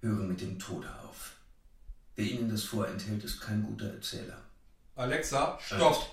hören 0.00 0.26
mit 0.26 0.40
dem 0.40 0.58
Tode 0.58 0.88
auf. 1.08 1.36
Wer 2.16 2.24
ihnen 2.24 2.50
das 2.50 2.64
vorenthält, 2.64 3.22
ist 3.22 3.40
kein 3.40 3.62
guter 3.62 3.86
Erzähler. 3.94 4.36
Alexa, 4.96 5.56
stopp. 5.60 6.06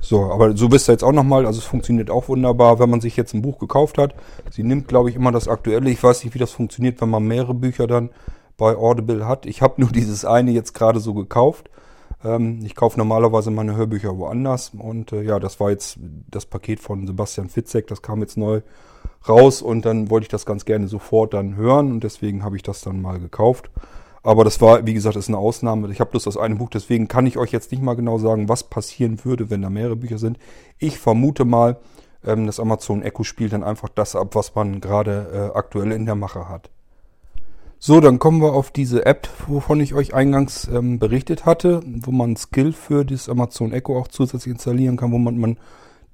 So, 0.00 0.32
aber 0.32 0.56
so 0.56 0.72
wisst 0.72 0.88
ihr 0.88 0.92
jetzt 0.92 1.04
auch 1.04 1.12
nochmal, 1.12 1.44
also 1.44 1.58
es 1.58 1.66
funktioniert 1.66 2.08
auch 2.08 2.28
wunderbar, 2.28 2.78
wenn 2.78 2.88
man 2.88 3.02
sich 3.02 3.18
jetzt 3.18 3.34
ein 3.34 3.42
Buch 3.42 3.58
gekauft 3.58 3.98
hat. 3.98 4.14
Sie 4.50 4.62
nimmt, 4.62 4.88
glaube 4.88 5.10
ich, 5.10 5.16
immer 5.16 5.30
das 5.30 5.46
aktuelle. 5.46 5.90
Ich 5.90 6.02
weiß 6.02 6.24
nicht, 6.24 6.32
wie 6.32 6.38
das 6.38 6.52
funktioniert, 6.52 7.02
wenn 7.02 7.10
man 7.10 7.24
mehrere 7.24 7.52
Bücher 7.52 7.86
dann 7.86 8.08
bei 8.56 8.74
Audible 8.74 9.28
hat. 9.28 9.44
Ich 9.44 9.60
habe 9.60 9.78
nur 9.78 9.90
dieses 9.92 10.24
eine 10.24 10.52
jetzt 10.52 10.72
gerade 10.72 11.00
so 11.00 11.12
gekauft. 11.12 11.68
Ähm, 12.24 12.60
ich 12.64 12.74
kaufe 12.74 12.98
normalerweise 12.98 13.50
meine 13.50 13.76
Hörbücher 13.76 14.16
woanders. 14.18 14.72
Und 14.76 15.12
äh, 15.12 15.22
ja, 15.22 15.38
das 15.38 15.60
war 15.60 15.70
jetzt 15.70 15.98
das 16.30 16.46
Paket 16.46 16.80
von 16.80 17.06
Sebastian 17.06 17.48
Fitzek, 17.48 17.86
das 17.86 18.02
kam 18.02 18.20
jetzt 18.20 18.36
neu 18.36 18.62
raus 19.28 19.62
und 19.62 19.84
dann 19.84 20.10
wollte 20.10 20.24
ich 20.24 20.30
das 20.30 20.46
ganz 20.46 20.64
gerne 20.64 20.88
sofort 20.88 21.34
dann 21.34 21.56
hören 21.56 21.92
und 21.92 22.04
deswegen 22.04 22.42
habe 22.42 22.56
ich 22.56 22.62
das 22.62 22.80
dann 22.80 23.02
mal 23.02 23.18
gekauft. 23.18 23.70
Aber 24.22 24.44
das 24.44 24.60
war, 24.60 24.86
wie 24.86 24.94
gesagt, 24.94 25.16
ist 25.16 25.28
eine 25.28 25.38
Ausnahme. 25.38 25.90
Ich 25.90 26.00
habe 26.00 26.10
bloß 26.10 26.24
das 26.24 26.36
eine 26.36 26.56
Buch, 26.56 26.68
deswegen 26.68 27.08
kann 27.08 27.26
ich 27.26 27.38
euch 27.38 27.52
jetzt 27.52 27.72
nicht 27.72 27.82
mal 27.82 27.94
genau 27.94 28.18
sagen, 28.18 28.48
was 28.48 28.64
passieren 28.64 29.24
würde, 29.24 29.48
wenn 29.48 29.62
da 29.62 29.70
mehrere 29.70 29.96
Bücher 29.96 30.18
sind. 30.18 30.38
Ich 30.78 30.98
vermute 30.98 31.46
mal, 31.46 31.78
ähm, 32.24 32.46
das 32.46 32.60
Amazon 32.60 33.02
Echo 33.02 33.24
spielt 33.24 33.52
dann 33.52 33.64
einfach 33.64 33.88
das 33.88 34.14
ab, 34.16 34.34
was 34.34 34.54
man 34.54 34.80
gerade 34.80 35.52
äh, 35.54 35.58
aktuell 35.58 35.92
in 35.92 36.04
der 36.04 36.16
Mache 36.16 36.48
hat. 36.48 36.70
So, 37.82 38.00
dann 38.00 38.18
kommen 38.18 38.42
wir 38.42 38.52
auf 38.52 38.70
diese 38.70 39.06
App, 39.06 39.26
wovon 39.46 39.80
ich 39.80 39.94
euch 39.94 40.12
eingangs 40.12 40.68
ähm, 40.68 40.98
berichtet 40.98 41.46
hatte, 41.46 41.80
wo 41.86 42.10
man 42.10 42.36
Skill 42.36 42.74
für 42.74 43.06
das 43.06 43.30
Amazon 43.30 43.72
Echo 43.72 43.98
auch 43.98 44.08
zusätzlich 44.08 44.52
installieren 44.52 44.98
kann, 44.98 45.12
wo 45.12 45.18
man, 45.18 45.38
man 45.38 45.56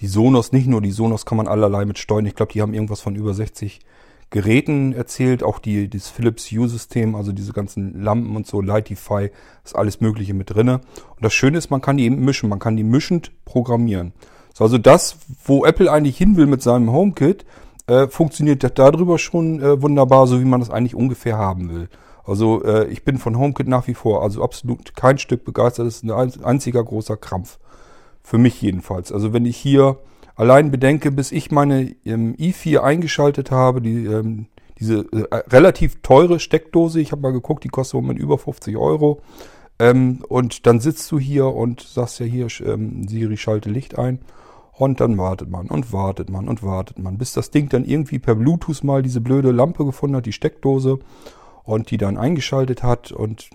die 0.01 0.07
Sonos, 0.07 0.53
nicht 0.53 0.69
nur 0.69 0.81
die 0.81 0.93
Sonos 0.93 1.27
kann 1.27 1.37
man 1.37 1.49
allerlei 1.49 1.85
mit 1.85 1.99
steuern. 1.99 2.25
Ich 2.25 2.37
glaube, 2.37 2.53
die 2.53 2.63
haben 2.63 2.73
irgendwas 2.73 3.01
von 3.01 3.17
über 3.17 3.35
60 3.35 3.81
Geräten 4.31 4.93
erzählt, 4.93 5.43
auch 5.43 5.59
die, 5.59 5.91
das 5.91 6.09
Philips 6.09 6.53
Hue-System, 6.53 7.17
also 7.17 7.33
diese 7.33 7.53
ganzen 7.53 8.01
Lampen 8.01 8.37
und 8.37 8.47
so, 8.47 8.61
Lightify, 8.61 9.33
ist 9.65 9.75
alles 9.75 10.01
Mögliche 10.01 10.35
mit 10.35 10.55
drinne. 10.55 10.83
Und 11.17 11.25
das 11.25 11.35
Schöne 11.35 11.59
ist, 11.59 11.71
man 11.71 11.81
kann 11.81 11.97
die 11.97 12.05
eben 12.05 12.25
mischen, 12.25 12.49
man 12.49 12.61
kann 12.61 12.77
die 12.77 12.85
mischend 12.85 13.33
programmieren. 13.45 14.13
So, 14.55 14.63
also 14.63 14.79
das, 14.79 15.19
wo 15.45 15.65
Apple 15.65 15.91
eigentlich 15.91 16.17
hin 16.17 16.37
will 16.37 16.47
mit 16.47 16.63
seinem 16.63 16.93
HomeKit, 16.93 17.45
äh, 17.87 18.09
funktioniert 18.09 18.79
darüber 18.79 19.19
schon 19.19 19.61
äh, 19.61 19.81
wunderbar, 19.81 20.27
so 20.27 20.41
wie 20.41 20.45
man 20.45 20.61
das 20.61 20.71
eigentlich 20.71 20.95
ungefähr 20.95 21.39
haben 21.39 21.71
will. 21.71 21.89
Also 22.25 22.65
äh, 22.65 22.89
ich 22.89 23.05
bin 23.05 23.19
von 23.19 23.39
HomeKit 23.39 23.69
nach 23.69 23.87
wie 23.87 23.95
vor 23.95 24.23
also 24.23 24.43
absolut 24.43 24.97
kein 24.97 25.19
Stück 25.19 25.45
begeistert. 25.45 25.87
Das 25.87 25.97
ist 25.97 26.05
ein 26.05 26.45
einziger 26.45 26.83
großer 26.83 27.17
Krampf. 27.17 27.59
Für 28.23 28.39
mich 28.39 28.61
jedenfalls. 28.61 29.13
Also 29.13 29.33
wenn 29.33 29.47
ich 29.47 29.57
hier 29.57 29.99
allein 30.35 30.73
bedenke, 30.73 31.13
bis 31.13 31.31
ich 31.31 31.53
meine 31.53 31.95
ähm, 32.05 32.35
i4 32.37 32.81
eingeschaltet 32.81 33.53
habe, 33.53 33.81
die, 33.81 34.05
ähm, 34.05 34.47
diese 34.81 35.07
äh, 35.13 35.37
relativ 35.49 36.03
teure 36.03 36.41
Steckdose, 36.41 37.01
ich 37.01 37.13
habe 37.13 37.23
mal 37.23 37.33
geguckt, 37.33 37.63
die 37.63 37.69
kostet 37.69 37.95
im 37.95 38.03
Moment 38.03 38.19
über 38.19 38.37
50 38.37 38.77
Euro. 38.77 39.21
Ähm, 39.79 40.25
und 40.29 40.67
dann 40.67 40.81
sitzt 40.81 41.11
du 41.13 41.21
hier 41.21 41.47
und 41.47 41.83
sagst 41.83 42.19
ja 42.19 42.27
hier, 42.27 42.49
ähm, 42.65 43.07
Siri 43.07 43.37
schalte 43.37 43.71
Licht 43.71 43.97
ein. 43.99 44.19
Und 44.79 45.01
dann 45.01 45.17
wartet 45.17 45.49
man 45.49 45.69
und 45.69 45.93
wartet 45.93 46.29
man 46.29 46.49
und 46.49 46.63
wartet 46.63 46.99
man, 46.99 47.17
bis 47.17 47.33
das 47.33 47.51
Ding 47.51 47.71
dann 47.71 47.85
irgendwie 47.85 48.19
per 48.19 48.35
Bluetooth 48.35 48.85
mal 48.85 49.03
diese 49.03 49.23
blöde 49.23 49.51
Lampe 49.51 49.87
gefunden 49.87 50.17
hat, 50.17 50.27
die 50.27 50.33
Steckdose, 50.33 50.99
und 51.65 51.91
die 51.91 51.97
dann 51.97 52.19
eingeschaltet 52.19 52.83
hat. 52.83 53.11
Und 53.11 53.49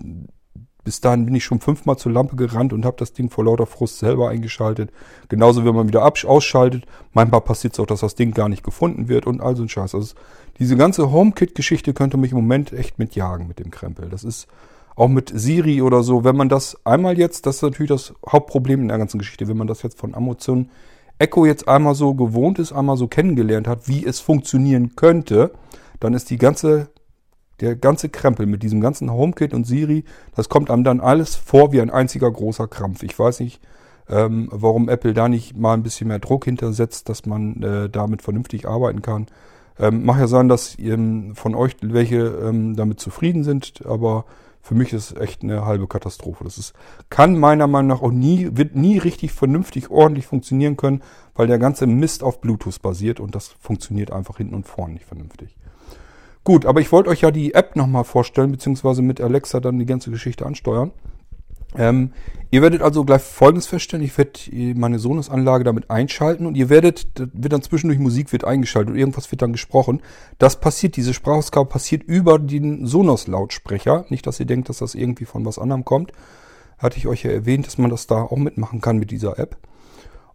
bis 0.84 1.00
dahin 1.00 1.24
bin 1.24 1.34
ich 1.36 1.44
schon 1.44 1.60
fünfmal 1.60 1.96
zur 1.96 2.10
Lampe 2.10 2.34
gerannt 2.34 2.72
und 2.72 2.84
habe 2.84 2.96
das 2.98 3.12
Ding 3.12 3.30
vor 3.30 3.44
lauter 3.44 3.66
Frust 3.66 4.00
selber 4.00 4.30
eingeschaltet. 4.30 4.90
Genauso, 5.28 5.64
wenn 5.64 5.76
man 5.76 5.86
wieder 5.86 6.04
ausschaltet. 6.04 6.86
Manchmal 7.12 7.40
passiert 7.40 7.74
es 7.74 7.80
auch, 7.80 7.86
dass 7.86 8.00
das 8.00 8.16
Ding 8.16 8.32
gar 8.32 8.48
nicht 8.48 8.64
gefunden 8.64 9.08
wird 9.08 9.26
und 9.26 9.40
all 9.40 9.54
so 9.54 9.62
ein 9.62 9.68
Scheiß. 9.68 9.94
Also 9.94 10.14
diese 10.58 10.76
ganze 10.76 11.12
HomeKit-Geschichte 11.12 11.94
könnte 11.94 12.16
mich 12.16 12.32
im 12.32 12.38
Moment 12.38 12.72
echt 12.72 12.98
mitjagen 12.98 13.46
mit 13.46 13.60
dem 13.60 13.70
Krempel. 13.70 14.08
Das 14.08 14.24
ist 14.24 14.48
auch 14.96 15.08
mit 15.08 15.32
Siri 15.32 15.82
oder 15.82 16.02
so. 16.02 16.24
Wenn 16.24 16.36
man 16.36 16.48
das 16.48 16.76
einmal 16.84 17.16
jetzt, 17.16 17.46
das 17.46 17.56
ist 17.56 17.62
natürlich 17.62 17.90
das 17.90 18.12
Hauptproblem 18.28 18.82
in 18.82 18.88
der 18.88 18.98
ganzen 18.98 19.18
Geschichte, 19.18 19.46
wenn 19.46 19.56
man 19.56 19.68
das 19.68 19.82
jetzt 19.82 19.98
von 19.98 20.14
Amazon 20.14 20.68
Echo 21.22 21.46
jetzt 21.46 21.68
einmal 21.68 21.94
so 21.94 22.14
gewohnt 22.14 22.58
ist, 22.58 22.72
einmal 22.72 22.96
so 22.96 23.06
kennengelernt 23.06 23.68
hat, 23.68 23.86
wie 23.86 24.04
es 24.04 24.18
funktionieren 24.18 24.96
könnte, 24.96 25.52
dann 26.00 26.14
ist 26.14 26.30
die 26.30 26.36
ganze, 26.36 26.88
der 27.60 27.76
ganze 27.76 28.08
Krempel 28.08 28.46
mit 28.46 28.64
diesem 28.64 28.80
ganzen 28.80 29.12
HomeKit 29.12 29.54
und 29.54 29.64
Siri, 29.64 30.04
das 30.34 30.48
kommt 30.48 30.68
einem 30.68 30.82
dann 30.82 31.00
alles 31.00 31.36
vor 31.36 31.72
wie 31.72 31.80
ein 31.80 31.90
einziger 31.90 32.30
großer 32.30 32.66
Krampf. 32.66 33.04
Ich 33.04 33.16
weiß 33.16 33.38
nicht, 33.40 33.60
ähm, 34.08 34.48
warum 34.50 34.88
Apple 34.88 35.14
da 35.14 35.28
nicht 35.28 35.56
mal 35.56 35.74
ein 35.74 35.84
bisschen 35.84 36.08
mehr 36.08 36.18
Druck 36.18 36.44
hintersetzt, 36.44 37.08
dass 37.08 37.24
man 37.24 37.62
äh, 37.62 37.88
damit 37.88 38.22
vernünftig 38.22 38.66
arbeiten 38.66 39.00
kann. 39.00 39.26
Ähm, 39.78 40.04
mag 40.04 40.18
ja 40.18 40.26
sein, 40.26 40.48
dass 40.48 40.76
ähm, 40.78 41.36
von 41.36 41.54
euch 41.54 41.76
welche 41.80 42.18
ähm, 42.18 42.74
damit 42.74 42.98
zufrieden 42.98 43.44
sind, 43.44 43.86
aber 43.86 44.24
für 44.62 44.76
mich 44.76 44.92
ist 44.92 45.10
es 45.10 45.16
echt 45.20 45.42
eine 45.42 45.66
halbe 45.66 45.88
Katastrophe. 45.88 46.44
Das 46.44 46.56
ist, 46.56 46.72
kann 47.10 47.38
meiner 47.38 47.66
Meinung 47.66 47.88
nach 47.88 48.02
auch 48.02 48.12
nie, 48.12 48.50
wird 48.52 48.76
nie 48.76 48.96
richtig 48.96 49.32
vernünftig, 49.32 49.90
ordentlich 49.90 50.26
funktionieren 50.26 50.76
können, 50.76 51.02
weil 51.34 51.48
der 51.48 51.58
ganze 51.58 51.86
Mist 51.86 52.22
auf 52.22 52.40
Bluetooth 52.40 52.80
basiert 52.80 53.18
und 53.18 53.34
das 53.34 53.48
funktioniert 53.48 54.12
einfach 54.12 54.36
hinten 54.36 54.54
und 54.54 54.68
vorne 54.68 54.94
nicht 54.94 55.04
vernünftig. 55.04 55.56
Gut, 56.44 56.64
aber 56.64 56.80
ich 56.80 56.90
wollte 56.92 57.10
euch 57.10 57.20
ja 57.20 57.30
die 57.30 57.54
App 57.54 57.76
nochmal 57.76 58.04
vorstellen, 58.04 58.52
beziehungsweise 58.52 59.02
mit 59.02 59.20
Alexa 59.20 59.60
dann 59.60 59.78
die 59.78 59.86
ganze 59.86 60.10
Geschichte 60.10 60.46
ansteuern. 60.46 60.92
Ähm, 61.76 62.12
ihr 62.50 62.62
werdet 62.62 62.82
also 62.82 63.04
gleich 63.04 63.22
Folgendes 63.22 63.66
feststellen. 63.66 64.04
Ich 64.04 64.16
werde 64.18 64.40
meine 64.74 64.98
Sonos-Anlage 64.98 65.64
damit 65.64 65.90
einschalten 65.90 66.46
und 66.46 66.56
ihr 66.56 66.68
werdet, 66.68 67.06
wird 67.16 67.52
dann 67.52 67.62
zwischendurch 67.62 67.98
Musik 67.98 68.32
wird 68.32 68.44
eingeschaltet 68.44 68.92
und 68.92 68.98
irgendwas 68.98 69.30
wird 69.30 69.42
dann 69.42 69.52
gesprochen. 69.52 70.02
Das 70.38 70.60
passiert, 70.60 70.96
diese 70.96 71.14
Sprachausgabe 71.14 71.68
passiert 71.68 72.02
über 72.02 72.38
den 72.38 72.86
Sonos-Lautsprecher. 72.86 74.06
Nicht, 74.08 74.26
dass 74.26 74.40
ihr 74.40 74.46
denkt, 74.46 74.68
dass 74.68 74.78
das 74.78 74.94
irgendwie 74.94 75.24
von 75.24 75.44
was 75.44 75.58
anderem 75.58 75.84
kommt. 75.84 76.12
Hatte 76.78 76.98
ich 76.98 77.06
euch 77.06 77.22
ja 77.22 77.30
erwähnt, 77.30 77.66
dass 77.66 77.78
man 77.78 77.90
das 77.90 78.06
da 78.06 78.22
auch 78.22 78.36
mitmachen 78.36 78.80
kann 78.80 78.98
mit 78.98 79.10
dieser 79.10 79.38
App. 79.38 79.56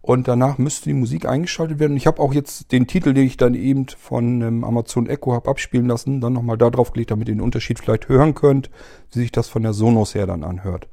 Und 0.00 0.26
danach 0.26 0.58
müsste 0.58 0.88
die 0.88 0.94
Musik 0.94 1.26
eingeschaltet 1.26 1.78
werden. 1.80 1.96
Ich 1.96 2.06
habe 2.06 2.22
auch 2.22 2.32
jetzt 2.32 2.72
den 2.72 2.86
Titel, 2.86 3.12
den 3.12 3.26
ich 3.26 3.36
dann 3.36 3.54
eben 3.54 3.86
von 3.98 4.40
ähm, 4.40 4.64
Amazon 4.64 5.06
Echo 5.06 5.34
habe 5.34 5.50
abspielen 5.50 5.86
lassen, 5.86 6.20
dann 6.20 6.32
nochmal 6.32 6.56
da 6.56 6.70
drauf 6.70 6.92
gelegt, 6.92 7.10
damit 7.10 7.28
ihr 7.28 7.34
den 7.34 7.42
Unterschied 7.42 7.78
vielleicht 7.78 8.08
hören 8.08 8.34
könnt, 8.34 8.70
wie 9.12 9.18
sich 9.18 9.32
das 9.32 9.48
von 9.48 9.62
der 9.62 9.74
Sonos 9.74 10.14
her 10.14 10.26
dann 10.26 10.44
anhört. 10.44 10.88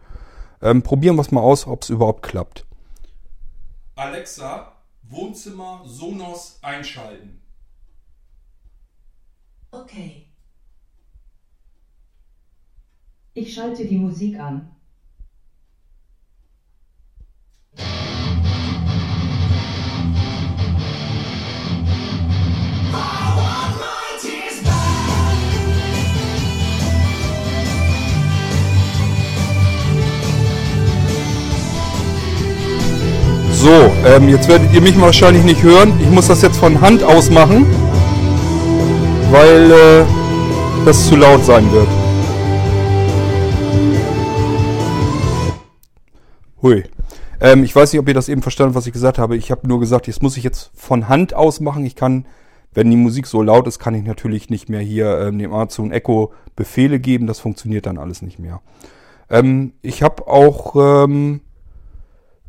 Ähm, 0.65 0.81
probieren 0.81 1.15
wir 1.15 1.21
es 1.21 1.29
mal 1.29 1.41
aus, 1.41 1.67
ob 1.67 1.83
es 1.83 1.91
überhaupt 1.91 2.23
klappt. 2.23 2.65
Alexa, 3.95 4.71
Wohnzimmer 5.03 5.83
Sonos 5.85 6.57
einschalten. 6.63 7.39
Okay. 9.69 10.25
Ich 13.35 13.53
schalte 13.53 13.85
die 13.85 13.97
Musik 13.97 14.39
an. 14.39 14.75
So, 33.65 33.91
ähm, 34.05 34.29
jetzt 34.29 34.47
werdet 34.47 34.71
ihr 34.73 34.81
mich 34.81 35.01
wahrscheinlich 35.01 35.43
nicht 35.43 35.63
hören. 35.63 35.99
Ich 35.99 36.11
muss 36.11 36.27
das 36.27 36.43
jetzt 36.43 36.55
von 36.55 36.81
Hand 36.81 37.01
aus 37.01 37.31
machen, 37.31 37.65
weil 39.31 39.71
äh, 39.71 40.05
das 40.85 41.07
zu 41.07 41.15
laut 41.15 41.43
sein 41.43 41.71
wird. 41.71 41.87
Hui. 46.61 46.83
Ähm, 47.41 47.63
ich 47.63 47.75
weiß 47.75 47.91
nicht, 47.91 47.99
ob 47.99 48.07
ihr 48.07 48.13
das 48.13 48.29
eben 48.29 48.43
verstanden 48.43 48.75
was 48.75 48.85
ich 48.85 48.93
gesagt 48.93 49.17
habe. 49.17 49.35
Ich 49.35 49.49
habe 49.49 49.67
nur 49.67 49.79
gesagt, 49.79 50.07
das 50.07 50.21
muss 50.21 50.37
ich 50.37 50.43
jetzt 50.43 50.69
von 50.75 51.09
Hand 51.09 51.33
aus 51.33 51.59
machen. 51.59 51.87
Ich 51.87 51.95
kann, 51.95 52.27
wenn 52.75 52.91
die 52.91 52.97
Musik 52.97 53.25
so 53.25 53.41
laut 53.41 53.65
ist, 53.65 53.79
kann 53.79 53.95
ich 53.95 54.03
natürlich 54.03 54.51
nicht 54.51 54.69
mehr 54.69 54.81
hier 54.81 55.21
ähm, 55.21 55.39
dem 55.39 55.51
Amazon 55.51 55.91
Echo 55.91 56.33
Befehle 56.55 56.99
geben. 56.99 57.25
Das 57.25 57.39
funktioniert 57.39 57.87
dann 57.87 57.97
alles 57.97 58.21
nicht 58.21 58.37
mehr. 58.37 58.61
Ähm, 59.27 59.73
ich 59.81 60.03
habe 60.03 60.27
auch 60.27 60.75
ähm, 61.05 61.41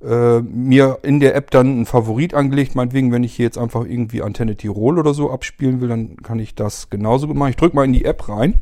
äh, 0.03 0.41
mir 0.41 0.99
in 1.03 1.21
der 1.21 1.35
App 1.35 1.51
dann 1.51 1.67
einen 1.69 1.87
Favorit 1.87 2.35
angelegt. 2.35 2.75
Meinetwegen, 2.75 3.13
wenn 3.13 3.25
ich 3.25 3.35
hier 3.35 3.47
jetzt 3.47 3.59
einfach 3.59 3.85
irgendwie 3.85 4.23
Antenne 4.23 4.57
Tirol 4.57 4.99
oder 4.99 5.15
so 5.15 5.31
abspielen 5.31 5.81
will, 5.81 5.89
dann 5.89 6.17
kann 6.17 6.39
ich 6.39 6.55
das 6.55 6.91
genauso 6.91 7.27
machen. 7.29 7.51
Ich 7.51 7.57
drücke 7.57 7.77
mal 7.77 7.85
in 7.85 7.93
die 7.93 8.05
App 8.05 8.29
rein. 8.29 8.55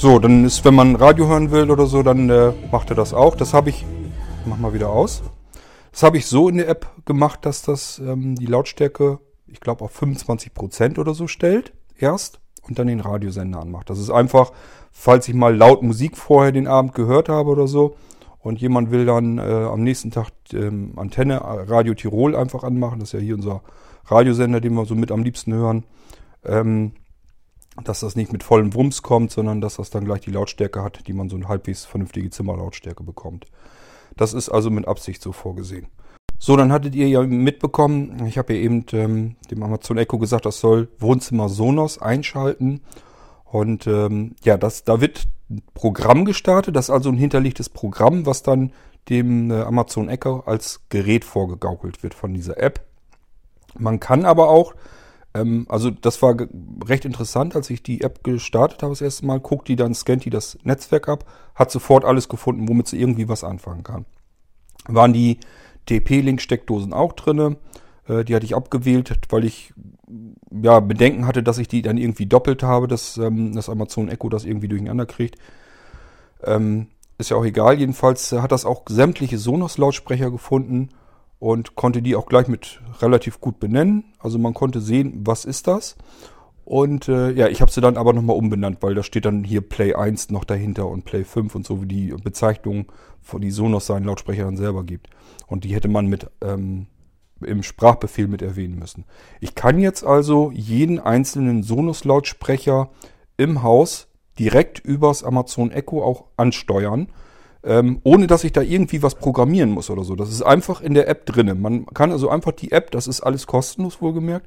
So, 0.00 0.18
dann 0.18 0.46
ist, 0.46 0.64
wenn 0.64 0.74
man 0.74 0.96
Radio 0.96 1.28
hören 1.28 1.50
will 1.50 1.70
oder 1.70 1.84
so, 1.84 2.02
dann 2.02 2.30
äh, 2.30 2.54
macht 2.72 2.88
er 2.88 2.96
das 2.96 3.12
auch. 3.12 3.36
Das 3.36 3.52
habe 3.52 3.68
ich, 3.68 3.84
mach 4.46 4.56
mal 4.56 4.72
wieder 4.72 4.88
aus. 4.88 5.22
Das 5.92 6.02
habe 6.02 6.16
ich 6.16 6.24
so 6.24 6.48
in 6.48 6.56
der 6.56 6.70
App 6.70 6.90
gemacht, 7.04 7.40
dass 7.44 7.60
das 7.60 7.98
ähm, 7.98 8.34
die 8.34 8.46
Lautstärke, 8.46 9.18
ich 9.46 9.60
glaube, 9.60 9.84
auf 9.84 10.02
25% 10.02 10.98
oder 10.98 11.12
so 11.12 11.26
stellt, 11.26 11.74
erst, 11.98 12.40
und 12.66 12.78
dann 12.78 12.86
den 12.86 13.00
Radiosender 13.00 13.60
anmacht. 13.60 13.90
Das 13.90 13.98
ist 13.98 14.08
einfach, 14.08 14.52
falls 14.90 15.28
ich 15.28 15.34
mal 15.34 15.54
laut 15.54 15.82
Musik 15.82 16.16
vorher 16.16 16.52
den 16.52 16.66
Abend 16.66 16.94
gehört 16.94 17.28
habe 17.28 17.50
oder 17.50 17.66
so, 17.66 17.94
und 18.38 18.58
jemand 18.58 18.90
will 18.90 19.04
dann 19.04 19.36
äh, 19.36 19.42
am 19.42 19.82
nächsten 19.82 20.10
Tag 20.10 20.28
ähm, 20.54 20.94
Antenne 20.96 21.34
äh, 21.34 21.70
Radio 21.70 21.92
Tirol 21.92 22.34
einfach 22.34 22.64
anmachen, 22.64 23.00
das 23.00 23.10
ist 23.10 23.20
ja 23.20 23.26
hier 23.26 23.34
unser 23.34 23.60
Radiosender, 24.06 24.62
den 24.62 24.72
wir 24.72 24.86
so 24.86 24.94
mit 24.94 25.12
am 25.12 25.22
liebsten 25.22 25.52
hören. 25.52 25.84
Ähm, 26.42 26.92
dass 27.84 28.00
das 28.00 28.16
nicht 28.16 28.32
mit 28.32 28.42
vollem 28.42 28.74
Wumms 28.74 29.02
kommt, 29.02 29.30
sondern 29.30 29.60
dass 29.60 29.76
das 29.76 29.90
dann 29.90 30.04
gleich 30.04 30.20
die 30.20 30.30
Lautstärke 30.30 30.82
hat, 30.82 31.06
die 31.06 31.12
man 31.12 31.28
so 31.28 31.36
eine 31.36 31.48
halbwegs 31.48 31.84
vernünftige 31.84 32.30
Zimmerlautstärke 32.30 33.02
bekommt. 33.02 33.46
Das 34.16 34.34
ist 34.34 34.48
also 34.48 34.70
mit 34.70 34.88
Absicht 34.88 35.22
so 35.22 35.32
vorgesehen. 35.32 35.86
So, 36.38 36.56
dann 36.56 36.72
hattet 36.72 36.94
ihr 36.94 37.06
ja 37.08 37.22
mitbekommen, 37.22 38.24
ich 38.26 38.38
habe 38.38 38.54
ja 38.54 38.60
eben 38.60 38.86
ähm, 38.92 39.36
dem 39.50 39.62
Amazon 39.62 39.98
Echo 39.98 40.18
gesagt, 40.18 40.46
das 40.46 40.58
soll 40.58 40.88
Wohnzimmer 40.98 41.50
Sonos 41.50 42.00
einschalten. 42.00 42.80
Und 43.44 43.86
ähm, 43.86 44.36
ja, 44.42 44.56
das, 44.56 44.84
da 44.84 45.00
wird 45.02 45.28
ein 45.50 45.62
Programm 45.74 46.24
gestartet, 46.24 46.76
das 46.76 46.86
ist 46.86 46.90
also 46.90 47.10
ein 47.10 47.18
hinterlegtes 47.18 47.68
Programm, 47.68 48.24
was 48.24 48.42
dann 48.42 48.72
dem 49.10 49.50
äh, 49.50 49.62
Amazon 49.62 50.08
Echo 50.08 50.40
als 50.46 50.80
Gerät 50.88 51.24
vorgegaukelt 51.24 52.02
wird 52.02 52.14
von 52.14 52.32
dieser 52.32 52.56
App. 52.56 52.86
Man 53.78 54.00
kann 54.00 54.24
aber 54.24 54.48
auch 54.48 54.74
ähm, 55.34 55.66
also 55.68 55.90
das 55.90 56.22
war 56.22 56.36
recht 56.86 57.04
interessant, 57.04 57.54
als 57.54 57.70
ich 57.70 57.82
die 57.82 58.00
App 58.02 58.24
gestartet 58.24 58.82
habe 58.82 58.92
das 58.92 59.00
erste 59.00 59.26
Mal, 59.26 59.40
guckt 59.40 59.68
die 59.68 59.76
dann, 59.76 59.94
scannt 59.94 60.24
die 60.24 60.30
das 60.30 60.58
Netzwerk 60.64 61.08
ab, 61.08 61.24
hat 61.54 61.70
sofort 61.70 62.04
alles 62.04 62.28
gefunden, 62.28 62.68
womit 62.68 62.88
sie 62.88 63.00
irgendwie 63.00 63.28
was 63.28 63.44
anfangen 63.44 63.82
kann. 63.82 64.06
Waren 64.86 65.12
die 65.12 65.38
TP-Link-Steckdosen 65.86 66.92
auch 66.92 67.12
drinne? 67.12 67.56
Äh, 68.08 68.24
die 68.24 68.34
hatte 68.34 68.46
ich 68.46 68.56
abgewählt, 68.56 69.18
weil 69.28 69.44
ich 69.44 69.72
ja, 70.50 70.80
Bedenken 70.80 71.26
hatte, 71.26 71.42
dass 71.42 71.58
ich 71.58 71.68
die 71.68 71.82
dann 71.82 71.96
irgendwie 71.96 72.26
doppelt 72.26 72.62
habe, 72.62 72.88
dass 72.88 73.16
ähm, 73.16 73.54
das 73.54 73.68
Amazon 73.68 74.08
Echo 74.08 74.28
das 74.28 74.44
irgendwie 74.44 74.68
durcheinander 74.68 75.06
kriegt. 75.06 75.36
Ähm, 76.42 76.88
ist 77.18 77.30
ja 77.30 77.36
auch 77.36 77.44
egal. 77.44 77.78
Jedenfalls 77.78 78.32
hat 78.32 78.50
das 78.50 78.64
auch 78.64 78.82
sämtliche 78.88 79.38
Sonos-Lautsprecher 79.38 80.30
gefunden 80.30 80.88
und 81.40 81.74
konnte 81.74 82.02
die 82.02 82.14
auch 82.14 82.26
gleich 82.26 82.46
mit 82.46 82.80
relativ 83.00 83.40
gut 83.40 83.58
benennen. 83.58 84.04
Also 84.20 84.38
man 84.38 84.54
konnte 84.54 84.80
sehen, 84.80 85.22
was 85.24 85.44
ist 85.44 85.66
das. 85.66 85.96
Und 86.64 87.08
äh, 87.08 87.32
ja, 87.32 87.48
ich 87.48 87.62
habe 87.62 87.72
sie 87.72 87.80
dann 87.80 87.96
aber 87.96 88.12
nochmal 88.12 88.36
umbenannt, 88.36 88.78
weil 88.82 88.94
da 88.94 89.02
steht 89.02 89.24
dann 89.24 89.42
hier 89.42 89.62
Play 89.62 89.94
1 89.94 90.30
noch 90.30 90.44
dahinter 90.44 90.86
und 90.86 91.04
Play 91.04 91.24
5 91.24 91.52
und 91.56 91.66
so, 91.66 91.82
wie 91.82 91.86
die 91.86 92.14
Bezeichnung 92.22 92.92
von 93.20 93.40
die 93.40 93.50
Sonos 93.50 93.86
seinen 93.86 94.04
Lautsprecher 94.04 94.44
dann 94.44 94.56
selber 94.56 94.84
gibt. 94.84 95.08
Und 95.48 95.64
die 95.64 95.74
hätte 95.74 95.88
man 95.88 96.06
mit 96.06 96.30
ähm, 96.42 96.86
im 97.44 97.62
Sprachbefehl 97.62 98.28
mit 98.28 98.42
erwähnen 98.42 98.78
müssen. 98.78 99.04
Ich 99.40 99.54
kann 99.54 99.80
jetzt 99.80 100.04
also 100.04 100.50
jeden 100.52 101.00
einzelnen 101.00 101.62
Sonos-Lautsprecher 101.62 102.90
im 103.36 103.62
Haus 103.62 104.08
direkt 104.38 104.78
übers 104.78 105.24
Amazon 105.24 105.70
Echo 105.70 106.04
auch 106.04 106.26
ansteuern, 106.36 107.08
ähm, 107.62 108.00
ohne 108.04 108.26
dass 108.26 108.44
ich 108.44 108.52
da 108.52 108.62
irgendwie 108.62 109.02
was 109.02 109.14
programmieren 109.14 109.70
muss 109.70 109.90
oder 109.90 110.04
so. 110.04 110.16
Das 110.16 110.30
ist 110.30 110.42
einfach 110.42 110.80
in 110.80 110.94
der 110.94 111.08
App 111.08 111.26
drinne. 111.26 111.54
Man 111.54 111.86
kann 111.86 112.12
also 112.12 112.30
einfach 112.30 112.52
die 112.52 112.72
App, 112.72 112.90
das 112.90 113.06
ist 113.06 113.20
alles 113.20 113.46
kostenlos 113.46 114.00
wohlgemerkt, 114.00 114.46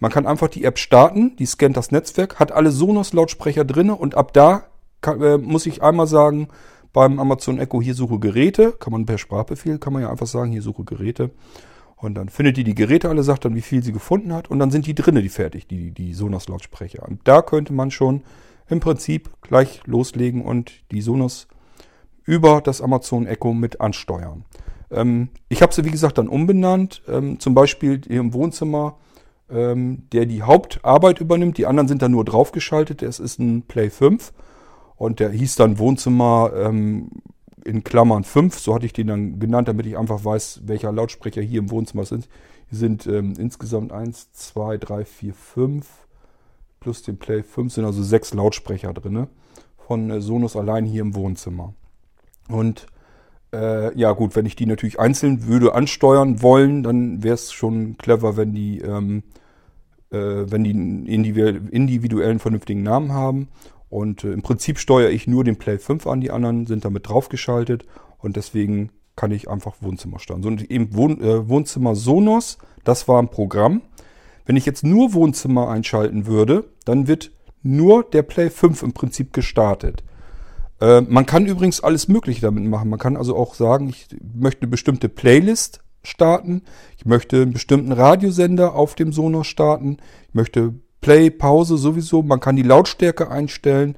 man 0.00 0.12
kann 0.12 0.26
einfach 0.26 0.48
die 0.48 0.64
App 0.64 0.78
starten, 0.78 1.36
die 1.36 1.46
scannt 1.46 1.76
das 1.76 1.90
Netzwerk, 1.90 2.38
hat 2.38 2.52
alle 2.52 2.70
Sonos-Lautsprecher 2.70 3.64
drinne 3.64 3.96
und 3.96 4.14
ab 4.14 4.32
da 4.32 4.64
kann, 5.00 5.20
äh, 5.20 5.38
muss 5.38 5.66
ich 5.66 5.82
einmal 5.82 6.06
sagen, 6.06 6.48
beim 6.92 7.18
Amazon 7.18 7.58
Echo 7.58 7.82
hier 7.82 7.94
suche 7.94 8.18
Geräte, 8.18 8.72
kann 8.72 8.92
man 8.92 9.06
per 9.06 9.18
Sprachbefehl, 9.18 9.78
kann 9.78 9.92
man 9.92 10.02
ja 10.02 10.10
einfach 10.10 10.26
sagen, 10.26 10.50
hier 10.50 10.62
suche 10.62 10.84
Geräte. 10.84 11.30
Und 11.96 12.14
dann 12.14 12.28
findet 12.28 12.56
die 12.56 12.64
die 12.64 12.76
Geräte 12.76 13.08
alle, 13.08 13.24
sagt 13.24 13.44
dann, 13.44 13.56
wie 13.56 13.60
viel 13.60 13.82
sie 13.82 13.92
gefunden 13.92 14.32
hat 14.32 14.48
und 14.48 14.60
dann 14.60 14.70
sind 14.70 14.86
die 14.86 14.94
drinne, 14.94 15.20
die 15.20 15.28
fertig, 15.28 15.66
die, 15.66 15.90
die 15.90 16.14
Sonos-Lautsprecher. 16.14 17.06
Und 17.06 17.20
da 17.24 17.42
könnte 17.42 17.72
man 17.72 17.90
schon 17.90 18.22
im 18.68 18.78
Prinzip 18.78 19.30
gleich 19.42 19.80
loslegen 19.84 20.42
und 20.42 20.72
die 20.92 21.00
Sonos 21.00 21.48
über 22.28 22.60
das 22.60 22.80
Amazon 22.82 23.26
Echo 23.26 23.54
mit 23.54 23.80
ansteuern. 23.80 24.44
Ähm, 24.90 25.28
ich 25.48 25.62
habe 25.62 25.72
sie, 25.72 25.84
wie 25.84 25.90
gesagt, 25.90 26.18
dann 26.18 26.28
umbenannt. 26.28 27.02
Ähm, 27.08 27.40
zum 27.40 27.54
Beispiel 27.54 28.00
hier 28.06 28.20
im 28.20 28.34
Wohnzimmer 28.34 28.96
ähm, 29.50 30.02
der 30.12 30.26
die 30.26 30.42
Hauptarbeit 30.42 31.20
übernimmt. 31.20 31.58
Die 31.58 31.66
anderen 31.66 31.88
sind 31.88 32.02
dann 32.02 32.12
nur 32.12 32.24
draufgeschaltet. 32.24 33.02
Es 33.02 33.18
ist 33.18 33.38
ein 33.38 33.62
Play 33.62 33.90
5 33.90 34.32
und 34.96 35.20
der 35.20 35.30
hieß 35.30 35.56
dann 35.56 35.78
Wohnzimmer 35.78 36.52
ähm, 36.54 37.10
in 37.64 37.84
Klammern 37.84 38.24
5. 38.24 38.58
So 38.58 38.74
hatte 38.74 38.86
ich 38.86 38.92
den 38.92 39.06
dann 39.06 39.38
genannt, 39.38 39.68
damit 39.68 39.86
ich 39.86 39.96
einfach 39.96 40.24
weiß, 40.24 40.62
welcher 40.66 40.92
Lautsprecher 40.92 41.42
hier 41.42 41.60
im 41.60 41.70
Wohnzimmer 41.70 42.04
sind. 42.04 42.28
Hier 42.68 42.78
sind 42.78 43.06
ähm, 43.06 43.34
insgesamt 43.38 43.92
1, 43.92 44.32
2, 44.32 44.76
3, 44.76 45.04
4, 45.04 45.34
5 45.34 45.86
plus 46.80 47.02
den 47.02 47.16
Play 47.18 47.42
5 47.42 47.72
sind 47.72 47.84
also 47.84 48.02
sechs 48.04 48.32
Lautsprecher 48.34 48.92
drin 48.92 49.26
von 49.78 50.10
äh, 50.10 50.20
Sonos 50.20 50.54
allein 50.54 50.84
hier 50.84 51.02
im 51.02 51.14
Wohnzimmer. 51.14 51.74
Und 52.48 52.86
äh, 53.52 53.96
ja 53.98 54.12
gut, 54.12 54.36
wenn 54.36 54.46
ich 54.46 54.56
die 54.56 54.66
natürlich 54.66 54.98
einzeln 54.98 55.46
würde 55.46 55.74
ansteuern 55.74 56.42
wollen, 56.42 56.82
dann 56.82 57.22
wäre 57.22 57.34
es 57.34 57.52
schon 57.52 57.96
clever, 57.98 58.36
wenn 58.36 58.52
die, 58.52 58.80
ähm, 58.80 59.22
äh, 60.10 60.16
wenn 60.18 60.64
die 60.64 60.72
einen 60.72 61.06
individuellen 61.06 62.38
vernünftigen 62.38 62.82
Namen 62.82 63.12
haben. 63.12 63.48
Und 63.88 64.24
äh, 64.24 64.32
im 64.32 64.42
Prinzip 64.42 64.78
steuere 64.78 65.10
ich 65.10 65.26
nur 65.26 65.44
den 65.44 65.56
Play 65.56 65.78
5 65.78 66.06
an, 66.06 66.20
die 66.20 66.30
anderen 66.30 66.66
sind 66.66 66.84
damit 66.84 67.08
draufgeschaltet 67.08 67.86
und 68.18 68.36
deswegen 68.36 68.90
kann 69.16 69.30
ich 69.30 69.48
einfach 69.48 69.76
Wohnzimmer 69.80 70.18
steuern. 70.18 70.42
So, 70.42 70.48
und 70.48 70.70
eben 70.70 70.94
Wohn 70.94 71.20
äh, 71.20 71.48
Wohnzimmer 71.48 71.94
Sonos, 71.94 72.58
das 72.84 73.08
war 73.08 73.20
ein 73.20 73.30
Programm. 73.30 73.82
Wenn 74.44 74.56
ich 74.56 74.66
jetzt 74.66 74.84
nur 74.84 75.12
Wohnzimmer 75.14 75.68
einschalten 75.68 76.26
würde, 76.26 76.64
dann 76.84 77.08
wird 77.08 77.32
nur 77.62 78.04
der 78.04 78.22
Play 78.22 78.50
5 78.50 78.82
im 78.82 78.92
Prinzip 78.92 79.32
gestartet. 79.32 80.04
Äh, 80.80 81.02
man 81.02 81.26
kann 81.26 81.46
übrigens 81.46 81.80
alles 81.80 82.08
Mögliche 82.08 82.40
damit 82.40 82.64
machen. 82.64 82.90
Man 82.90 82.98
kann 82.98 83.16
also 83.16 83.36
auch 83.36 83.54
sagen, 83.54 83.88
ich 83.88 84.08
möchte 84.34 84.62
eine 84.62 84.70
bestimmte 84.70 85.08
Playlist 85.08 85.80
starten. 86.02 86.62
Ich 86.96 87.06
möchte 87.06 87.42
einen 87.42 87.52
bestimmten 87.52 87.92
Radiosender 87.92 88.74
auf 88.74 88.94
dem 88.94 89.12
Sonos 89.12 89.46
starten. 89.46 89.98
Ich 90.28 90.34
möchte 90.34 90.74
Play, 91.00 91.30
Pause 91.30 91.76
sowieso. 91.76 92.22
Man 92.22 92.40
kann 92.40 92.56
die 92.56 92.62
Lautstärke 92.62 93.30
einstellen. 93.30 93.96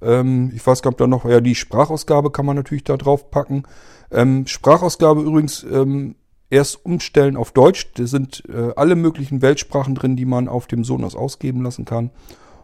Ähm, 0.00 0.52
ich 0.54 0.66
weiß 0.66 0.82
gar 0.82 0.90
nicht, 0.90 0.94
ob 0.94 0.98
da 0.98 1.06
noch, 1.06 1.24
ja, 1.24 1.40
die 1.40 1.54
Sprachausgabe 1.54 2.30
kann 2.30 2.46
man 2.46 2.56
natürlich 2.56 2.84
da 2.84 2.96
drauf 2.96 3.30
packen. 3.30 3.64
Ähm, 4.10 4.46
Sprachausgabe 4.46 5.22
übrigens 5.22 5.64
ähm, 5.64 6.16
erst 6.50 6.84
umstellen 6.84 7.36
auf 7.36 7.52
Deutsch. 7.52 7.92
Da 7.94 8.06
sind 8.06 8.42
äh, 8.48 8.72
alle 8.76 8.96
möglichen 8.96 9.42
Weltsprachen 9.42 9.94
drin, 9.94 10.16
die 10.16 10.26
man 10.26 10.48
auf 10.48 10.66
dem 10.66 10.84
Sonos 10.84 11.14
ausgeben 11.14 11.62
lassen 11.62 11.84
kann. 11.84 12.10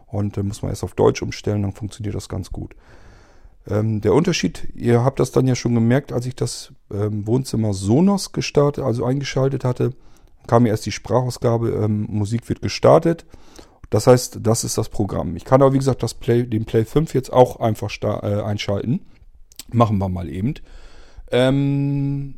Und 0.07 0.37
da 0.37 0.41
äh, 0.41 0.43
muss 0.43 0.61
man 0.61 0.71
erst 0.71 0.83
auf 0.83 0.93
Deutsch 0.93 1.21
umstellen, 1.21 1.63
dann 1.63 1.73
funktioniert 1.73 2.15
das 2.15 2.29
ganz 2.29 2.51
gut. 2.51 2.75
Ähm, 3.67 4.01
der 4.01 4.13
Unterschied, 4.13 4.69
ihr 4.75 5.03
habt 5.03 5.19
das 5.19 5.31
dann 5.31 5.47
ja 5.47 5.55
schon 5.55 5.75
gemerkt, 5.75 6.11
als 6.11 6.25
ich 6.25 6.35
das 6.35 6.73
ähm, 6.91 7.27
Wohnzimmer 7.27 7.73
Sonos 7.73 8.31
gestartet, 8.31 8.83
also 8.83 9.05
eingeschaltet 9.05 9.63
hatte, 9.63 9.93
kam 10.47 10.63
mir 10.63 10.69
erst 10.69 10.85
die 10.85 10.91
Sprachausgabe, 10.91 11.69
ähm, 11.71 12.07
Musik 12.09 12.47
wird 12.49 12.61
gestartet. 12.61 13.25
Das 13.89 14.07
heißt, 14.07 14.39
das 14.41 14.63
ist 14.63 14.77
das 14.77 14.89
Programm. 14.89 15.35
Ich 15.35 15.45
kann 15.45 15.61
aber, 15.61 15.73
wie 15.73 15.79
gesagt, 15.79 16.03
das 16.03 16.13
Play, 16.13 16.43
den 16.43 16.65
Play 16.65 16.85
5 16.85 17.13
jetzt 17.13 17.33
auch 17.33 17.59
einfach 17.59 17.91
äh, 18.01 18.41
einschalten. 18.41 19.05
Machen 19.71 19.97
wir 19.97 20.09
mal 20.09 20.29
eben. 20.29 20.55
Ähm, 21.31 22.35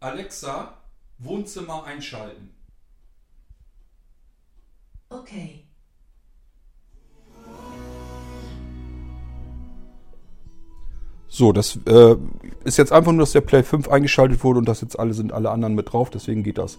Alexa, 0.00 0.74
Wohnzimmer 1.18 1.84
einschalten. 1.84 2.50
Okay. 5.08 5.64
So, 11.34 11.50
das 11.52 11.78
äh, 11.86 12.16
ist 12.62 12.76
jetzt 12.76 12.92
einfach 12.92 13.10
nur, 13.10 13.20
dass 13.20 13.32
der 13.32 13.40
Play 13.40 13.62
5 13.62 13.88
eingeschaltet 13.88 14.44
wurde 14.44 14.58
und 14.58 14.68
das 14.68 14.82
jetzt 14.82 14.98
alle 14.98 15.14
sind 15.14 15.32
alle 15.32 15.50
anderen 15.50 15.74
mit 15.74 15.90
drauf, 15.90 16.10
deswegen 16.10 16.42
geht 16.42 16.58
das. 16.58 16.76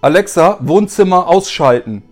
Alexa, 0.00 0.58
Wohnzimmer 0.60 1.28
ausschalten. 1.28 2.02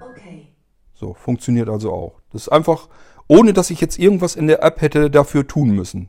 Okay. 0.00 0.48
So, 0.94 1.14
funktioniert 1.14 1.68
also 1.68 1.92
auch. 1.92 2.14
Das 2.32 2.42
ist 2.42 2.48
einfach, 2.48 2.88
ohne 3.28 3.52
dass 3.52 3.70
ich 3.70 3.80
jetzt 3.80 3.96
irgendwas 3.96 4.34
in 4.34 4.48
der 4.48 4.64
App 4.64 4.80
hätte 4.80 5.08
dafür 5.08 5.46
tun 5.46 5.70
müssen. 5.70 6.08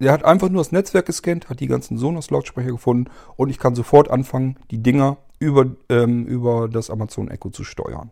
Der 0.00 0.12
hat 0.12 0.26
einfach 0.26 0.50
nur 0.50 0.60
das 0.60 0.70
Netzwerk 0.70 1.06
gescannt, 1.06 1.48
hat 1.48 1.60
die 1.60 1.66
ganzen 1.66 1.96
Sonos-Lautsprecher 1.96 2.72
gefunden 2.72 3.10
und 3.36 3.48
ich 3.48 3.58
kann 3.58 3.74
sofort 3.74 4.10
anfangen, 4.10 4.58
die 4.70 4.82
Dinger 4.82 5.16
über, 5.38 5.64
ähm, 5.88 6.26
über 6.26 6.68
das 6.68 6.90
Amazon 6.90 7.28
Echo 7.28 7.48
zu 7.48 7.64
steuern. 7.64 8.10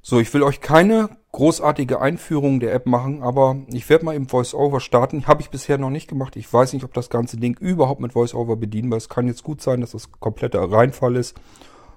So, 0.00 0.20
ich 0.20 0.32
will 0.32 0.42
euch 0.42 0.62
keine 0.62 1.17
großartige 1.38 2.00
Einführung 2.00 2.58
der 2.58 2.74
App 2.74 2.86
machen, 2.86 3.22
aber 3.22 3.58
ich 3.68 3.88
werde 3.88 4.04
mal 4.04 4.16
im 4.16 4.28
VoiceOver 4.28 4.80
starten. 4.80 5.28
Habe 5.28 5.40
ich 5.40 5.50
bisher 5.50 5.78
noch 5.78 5.88
nicht 5.88 6.08
gemacht. 6.08 6.34
Ich 6.34 6.52
weiß 6.52 6.72
nicht, 6.72 6.82
ob 6.82 6.92
das 6.94 7.10
ganze 7.10 7.36
Ding 7.36 7.56
überhaupt 7.58 8.00
mit 8.00 8.16
VoiceOver 8.16 8.56
bedienbar 8.56 8.96
ist. 8.96 9.08
Kann 9.08 9.28
jetzt 9.28 9.44
gut 9.44 9.62
sein, 9.62 9.80
dass 9.80 9.92
das 9.92 10.10
kompletter 10.18 10.68
Reinfall 10.68 11.14
ist 11.14 11.36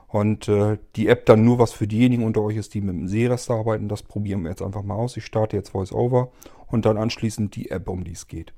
und 0.09 0.47
äh, 0.47 0.77
die 0.95 1.07
App 1.07 1.25
dann 1.25 1.43
nur 1.43 1.57
was 1.57 1.73
für 1.73 1.87
diejenigen 1.87 2.23
unter 2.23 2.41
euch 2.41 2.55
ist, 2.55 2.75
die 2.75 2.81
mit 2.81 2.93
dem 2.93 3.07
Seeraster 3.07 3.55
arbeiten. 3.55 3.89
Das 3.89 4.03
probieren 4.03 4.43
wir 4.43 4.51
jetzt 4.51 4.61
einfach 4.61 4.83
mal 4.83 4.93
aus. 4.93 5.17
Ich 5.17 5.25
starte 5.25 5.57
jetzt 5.57 5.73
VoiceOver 5.73 6.31
und 6.67 6.85
dann 6.85 6.99
anschließend 6.99 7.55
die 7.55 7.71
App, 7.71 7.89
um 7.89 8.03
die 8.03 8.11
es 8.11 8.27
geht. 8.27 8.53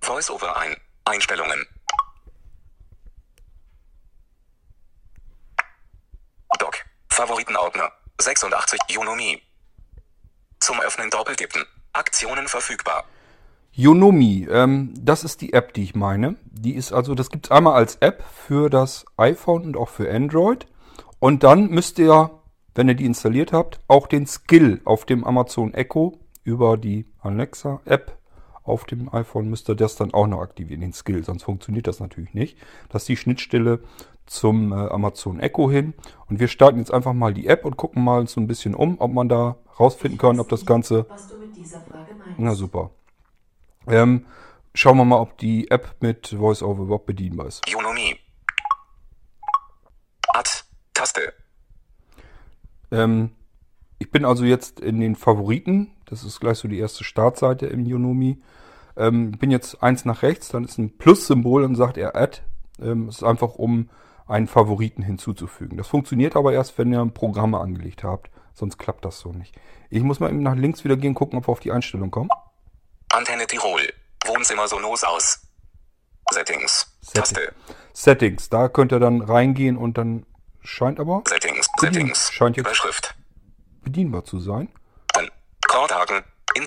VoiceOver 0.00 0.56
ein. 0.56 0.74
Einstellungen. 1.04 1.64
Doc. 6.58 6.84
Favoritenordner. 7.10 7.92
86 8.20 8.80
Junomi. 8.88 9.40
Zum 10.64 10.80
Öffnen 10.80 11.10
doppeltippen. 11.10 11.62
Aktionen 11.92 12.48
verfügbar. 12.48 13.04
Yonomi, 13.72 14.48
ähm, 14.50 14.94
das 14.98 15.22
ist 15.22 15.42
die 15.42 15.52
App, 15.52 15.74
die 15.74 15.82
ich 15.82 15.94
meine. 15.94 16.36
Die 16.52 16.74
ist 16.74 16.90
also, 16.90 17.14
das 17.14 17.28
gibt 17.28 17.44
es 17.44 17.50
einmal 17.50 17.74
als 17.74 17.96
App 17.96 18.24
für 18.46 18.70
das 18.70 19.04
iPhone 19.18 19.64
und 19.64 19.76
auch 19.76 19.90
für 19.90 20.10
Android. 20.10 20.66
Und 21.18 21.42
dann 21.42 21.68
müsst 21.68 21.98
ihr, 21.98 22.30
wenn 22.74 22.88
ihr 22.88 22.94
die 22.94 23.04
installiert 23.04 23.52
habt, 23.52 23.78
auch 23.88 24.06
den 24.06 24.26
Skill 24.26 24.80
auf 24.86 25.04
dem 25.04 25.24
Amazon 25.24 25.74
Echo 25.74 26.18
über 26.44 26.78
die 26.78 27.12
Alexa 27.20 27.82
App 27.84 28.16
auf 28.64 28.84
dem 28.84 29.12
iPhone 29.12 29.48
müsst 29.48 29.68
ihr 29.68 29.74
das 29.74 29.94
dann 29.96 30.12
auch 30.12 30.26
noch 30.26 30.40
aktivieren, 30.40 30.80
den 30.80 30.92
Skill, 30.92 31.22
sonst 31.22 31.44
funktioniert 31.44 31.86
das 31.86 32.00
natürlich 32.00 32.34
nicht. 32.34 32.58
Das 32.88 33.02
ist 33.02 33.08
die 33.08 33.16
Schnittstelle 33.16 33.80
zum 34.26 34.72
äh, 34.72 34.76
Amazon 34.88 35.38
Echo 35.38 35.70
hin. 35.70 35.92
Und 36.26 36.40
wir 36.40 36.48
starten 36.48 36.78
jetzt 36.78 36.92
einfach 36.92 37.12
mal 37.12 37.34
die 37.34 37.46
App 37.46 37.64
und 37.66 37.76
gucken 37.76 38.02
mal 38.02 38.26
so 38.26 38.40
ein 38.40 38.46
bisschen 38.46 38.74
um, 38.74 38.98
ob 39.00 39.12
man 39.12 39.28
da 39.28 39.56
rausfinden 39.78 40.18
kann, 40.18 40.40
ob 40.40 40.48
das 40.48 40.64
Ganze... 40.64 41.06
Na 42.38 42.54
super. 42.54 42.90
Ähm, 43.86 44.24
schauen 44.74 44.96
wir 44.96 45.04
mal, 45.04 45.20
ob 45.20 45.36
die 45.38 45.70
App 45.70 45.96
mit 46.00 46.38
VoiceOver 46.38 46.84
überhaupt 46.84 47.06
bedienbar 47.06 47.46
ist. 47.46 47.68
Junomi. 47.68 48.16
Add. 50.32 50.50
Taste. 50.94 51.34
Ähm, 52.90 53.32
ich 53.98 54.10
bin 54.10 54.24
also 54.24 54.44
jetzt 54.44 54.80
in 54.80 55.00
den 55.00 55.16
Favoriten. 55.16 55.93
Das 56.06 56.24
ist 56.24 56.40
gleich 56.40 56.58
so 56.58 56.68
die 56.68 56.78
erste 56.78 57.04
Startseite 57.04 57.66
im 57.66 57.86
Yonomi. 57.86 58.42
Ähm, 58.96 59.32
bin 59.32 59.50
jetzt 59.50 59.82
eins 59.82 60.04
nach 60.04 60.22
rechts, 60.22 60.48
dann 60.48 60.64
ist 60.64 60.78
ein 60.78 60.96
Plus-Symbol 60.96 61.64
und 61.64 61.74
sagt 61.74 61.96
er 61.96 62.14
Add 62.14 62.42
Ähm, 62.80 63.08
es 63.08 63.16
ist 63.16 63.22
einfach, 63.24 63.54
um 63.54 63.90
einen 64.26 64.46
Favoriten 64.46 65.02
hinzuzufügen. 65.02 65.76
Das 65.76 65.88
funktioniert 65.88 66.36
aber 66.36 66.52
erst, 66.52 66.78
wenn 66.78 66.92
ihr 66.92 67.04
Programme 67.06 67.60
angelegt 67.60 68.04
habt. 68.04 68.30
Sonst 68.54 68.78
klappt 68.78 69.04
das 69.04 69.18
so 69.18 69.32
nicht. 69.32 69.54
Ich 69.90 70.02
muss 70.02 70.20
mal 70.20 70.30
eben 70.30 70.42
nach 70.42 70.54
links 70.54 70.84
wieder 70.84 70.96
gehen, 70.96 71.14
gucken, 71.14 71.38
ob 71.38 71.48
wir 71.48 71.52
auf 71.52 71.60
die 71.60 71.72
Einstellung 71.72 72.10
kommen. 72.10 72.30
Antenne 73.12 73.46
Tirol. 73.46 73.80
Wohnzimmer 74.26 74.66
Sonos 74.68 75.04
aus. 75.04 75.46
Settings. 76.30 76.86
Taste. 77.12 77.52
Settings. 77.92 78.48
Da 78.48 78.68
könnt 78.68 78.92
ihr 78.92 79.00
dann 79.00 79.20
reingehen 79.22 79.76
und 79.76 79.98
dann 79.98 80.24
scheint 80.62 80.98
aber 80.98 81.22
Settings. 81.28 81.68
Settings. 81.78 82.32
scheint 82.32 82.56
jetzt 82.56 82.66
Überschrift. 82.66 83.14
bedienbar 83.82 84.24
zu 84.24 84.40
sein. 84.40 84.68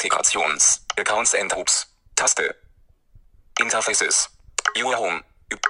Integrations. 0.02 0.82
Accounts 0.96 1.34
and 1.34 1.52
Hoops. 1.54 1.88
Taste. 2.16 2.54
Interfaces. 3.60 4.28
Your 4.76 4.96
Home. 4.96 5.22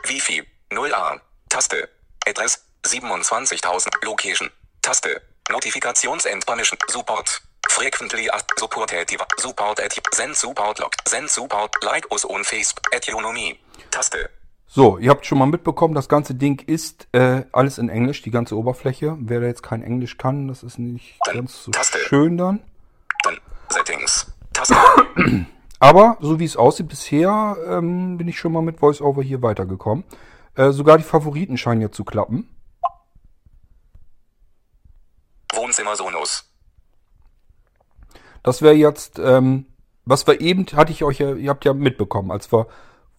Wi-Fi. 0.03 0.41
0A. 0.71 1.19
Taste. 1.49 1.87
Address. 2.27 2.57
27.000. 2.83 3.87
Location. 4.05 4.49
Taste. 4.81 5.07
Notifications 5.49 6.25
and 6.25 6.45
Permission. 6.45 6.77
Support. 6.89 7.39
Frequently 7.69 8.29
asked. 8.29 8.51
Support 8.59 8.91
at 8.93 9.09
Support 9.39 9.79
at 9.79 9.93
Send 10.13 10.35
Support 10.35 10.79
Log. 10.79 10.93
Send 11.07 11.29
Support. 11.29 11.71
Like 11.83 12.05
us 12.11 12.25
on 12.25 12.43
Facebook. 12.43 12.93
At 12.93 13.03
Unomy. 13.07 13.57
Taste. 13.91 14.29
So, 14.69 14.97
ihr 14.97 15.09
habt 15.09 15.25
schon 15.25 15.37
mal 15.37 15.45
mitbekommen, 15.45 15.95
das 15.95 16.09
ganze 16.09 16.35
Ding 16.35 16.61
ist 16.67 17.07
äh, 17.13 17.43
alles 17.53 17.77
in 17.77 17.87
Englisch, 17.87 18.21
die 18.23 18.31
ganze 18.31 18.57
Oberfläche. 18.57 19.15
Wer 19.21 19.39
da 19.39 19.47
jetzt 19.47 19.63
kein 19.63 19.81
Englisch 19.81 20.17
kann, 20.17 20.49
das 20.49 20.61
ist 20.63 20.77
nicht 20.77 21.17
ganz 21.23 21.63
so 21.63 21.71
Taste. 21.71 21.97
schön 21.99 22.35
dann. 22.37 22.59
Settings. 23.69 24.31
Taste. 24.53 24.75
Aber 25.79 26.17
so 26.21 26.39
wie 26.39 26.45
es 26.45 26.57
aussieht 26.57 26.87
bisher, 26.87 27.55
ähm, 27.67 28.17
bin 28.17 28.27
ich 28.27 28.39
schon 28.39 28.51
mal 28.51 28.61
mit 28.61 28.81
VoiceOver 28.81 29.21
hier 29.21 29.41
weitergekommen. 29.41 30.03
Äh, 30.55 30.71
sogar 30.71 30.97
die 30.97 31.03
Favoriten 31.03 31.57
scheinen 31.57 31.81
ja 31.81 31.91
zu 31.91 32.03
klappen. 32.03 32.49
Wohnzimmer 35.53 35.95
Sonos. 35.95 36.49
Das 38.41 38.61
wäre 38.61 38.73
jetzt, 38.73 39.19
ähm, 39.19 39.65
was 40.05 40.25
wir 40.25 40.41
eben, 40.41 40.65
hatte 40.73 40.91
ich 40.91 41.03
euch 41.03 41.19
ja, 41.19 41.33
ihr 41.33 41.49
habt 41.49 41.65
ja 41.65 41.73
mitbekommen, 41.73 42.31
als 42.31 42.51
wir 42.51 42.67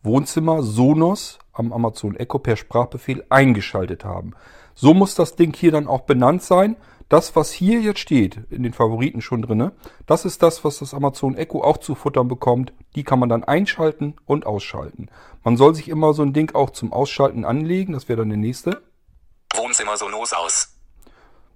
Wohnzimmer 0.02 0.62
Sonos 0.62 1.38
am 1.52 1.72
Amazon 1.72 2.16
Echo 2.16 2.38
per 2.38 2.56
Sprachbefehl 2.56 3.24
eingeschaltet 3.28 4.04
haben. 4.04 4.34
So 4.74 4.94
muss 4.94 5.14
das 5.14 5.36
Ding 5.36 5.54
hier 5.54 5.72
dann 5.72 5.88
auch 5.88 6.02
benannt 6.02 6.42
sein. 6.42 6.76
Das, 7.08 7.34
was 7.34 7.50
hier 7.52 7.80
jetzt 7.80 8.00
steht, 8.00 8.40
in 8.50 8.62
den 8.62 8.74
Favoriten 8.74 9.22
schon 9.22 9.40
drinne, 9.40 9.72
das 10.04 10.26
ist 10.26 10.42
das, 10.42 10.62
was 10.64 10.80
das 10.80 10.92
Amazon 10.92 11.36
Echo 11.36 11.62
auch 11.62 11.78
zu 11.78 11.94
futtern 11.94 12.28
bekommt. 12.28 12.74
Die 12.96 13.02
kann 13.02 13.18
man 13.18 13.30
dann 13.30 13.44
einschalten 13.44 14.14
und 14.26 14.44
ausschalten. 14.44 15.08
Man 15.42 15.56
soll 15.56 15.74
sich 15.74 15.88
immer 15.88 16.12
so 16.12 16.22
ein 16.22 16.34
Ding 16.34 16.54
auch 16.54 16.70
zum 16.70 16.92
Ausschalten 16.92 17.46
anlegen. 17.46 17.94
Das 17.94 18.08
wäre 18.08 18.18
dann 18.18 18.28
der 18.28 18.36
nächste. 18.36 18.82
Wohnzimmer 19.54 19.96
Sonos 19.96 20.34
aus. 20.34 20.74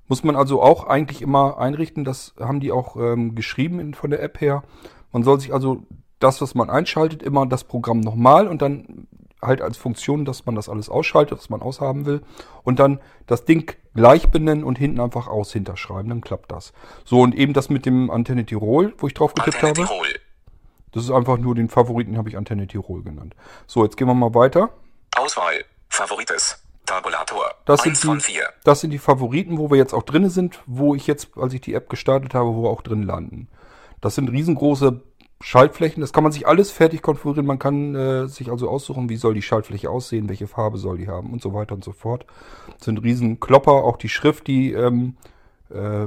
Muss 0.09 0.25
man 0.25 0.37
also 0.37 0.63
auch 0.63 0.87
eigentlich 0.87 1.21
immer 1.21 1.59
einrichten. 1.59 2.05
Das 2.05 2.35
haben 2.41 2.61
die 2.61 2.73
auch 2.73 2.97
ähm, 2.97 3.35
geschrieben 3.35 3.79
in, 3.79 3.93
von 3.93 4.11
der 4.11 4.23
App 4.23 4.41
her. 4.41 4.63
Man 5.13 5.23
soll 5.23 5.39
sich 5.39 5.53
also 5.53 5.83
das, 6.19 6.41
was 6.41 6.55
man 6.55 6.71
einschaltet, 6.71 7.23
immer 7.23 7.47
das 7.47 7.65
Programm 7.65 8.01
nochmal 8.01 8.49
und 8.49 8.63
dann 8.63 9.07
halt 9.43 9.61
als 9.61 9.77
Funktion, 9.77 10.25
dass 10.25 10.47
man 10.47 10.55
das 10.55 10.69
alles 10.69 10.89
ausschaltet, 10.89 11.39
was 11.39 11.51
man 11.51 11.61
aushaben 11.61 12.07
will. 12.07 12.23
Und 12.63 12.79
dann 12.79 13.01
das 13.27 13.45
Ding 13.45 13.77
gleich 13.95 14.31
benennen 14.31 14.65
und 14.65 14.79
hinten 14.79 15.01
einfach 15.01 15.27
aus 15.27 15.53
hinterschreiben. 15.53 16.09
Dann 16.09 16.21
klappt 16.21 16.53
das. 16.53 16.73
So, 17.05 17.21
und 17.21 17.35
eben 17.35 17.53
das 17.53 17.69
mit 17.69 17.85
dem 17.85 18.11
Antenne 18.11 18.47
Tirol, 18.47 18.95
wo 18.99 19.07
ich 19.09 19.15
drauf 19.15 19.35
getippt 19.35 19.57
Antenne 19.57 19.89
habe. 19.89 19.89
Tirol. 19.89 20.21
Das 20.93 21.05
ist 21.05 21.11
einfach 21.11 21.39
nur 21.39 21.55
den 21.55 21.69
Favoriten, 21.69 22.17
habe 22.17 22.29
ich 22.29 22.37
Antenne 22.37 22.67
Tirol 22.67 23.03
genannt. 23.03 23.35
So, 23.67 23.83
jetzt 23.85 23.97
gehen 23.97 24.07
wir 24.07 24.15
mal 24.15 24.35
weiter. 24.35 24.71
Auswahl. 25.17 25.65
Favorites. 25.89 26.63
Tabulator. 26.87 27.45
Das 27.65 27.81
1 27.83 28.01
sind, 28.01 28.09
von 28.09 28.19
die, 28.19 28.25
4. 28.25 28.43
das 28.65 28.81
sind 28.81 28.91
die 28.91 28.99
Favoriten, 28.99 29.59
wo 29.59 29.71
wir 29.71 29.79
jetzt 29.79 29.95
auch 29.95 30.03
drin 30.03 30.29
sind, 30.29 30.61
wo 30.67 30.95
ich 30.95 31.07
jetzt, 31.07 31.29
als 31.37 31.55
ich 31.55 31.61
die 31.61 31.75
App 31.75 31.89
gestartet 31.89 32.35
habe, 32.35 32.55
wo 32.55 32.65
wir 32.65 32.71
auch 32.71 32.83
drin 32.83 33.03
landen. 33.03 33.49
Das 34.01 34.17
sind 34.17 34.29
riesengroße 34.31 35.01
Schaltflächen. 35.43 36.01
Das 36.01 36.13
kann 36.13 36.23
man 36.23 36.33
sich 36.33 36.47
alles 36.47 36.71
fertig 36.71 37.03
konfigurieren. 37.03 37.47
Man 37.47 37.59
kann 37.59 37.95
äh, 37.95 38.29
sich 38.29 38.51
also 38.51 38.69
aussuchen, 38.69 39.09
wie 39.09 39.17
soll 39.17 39.35
die 39.35 39.43
Schaltfläche 39.43 39.91
aussehen, 39.91 40.29
welche 40.29 40.47
Farbe 40.47 40.79
soll 40.79 40.99
die 40.99 41.09
haben 41.09 41.33
und 41.33 41.43
so 41.43 41.53
weiter 41.53 41.75
und 41.75 41.83
so 41.83 41.93
fort. 41.93 42.27
Das 42.77 42.85
sind 42.85 43.03
riesen 43.03 43.41
Klopper. 43.41 43.73
Auch 43.73 43.97
die 43.97 44.09
Schrift, 44.09 44.47
die 44.47 44.73
ähm, 44.73 45.17
äh, 45.71 46.07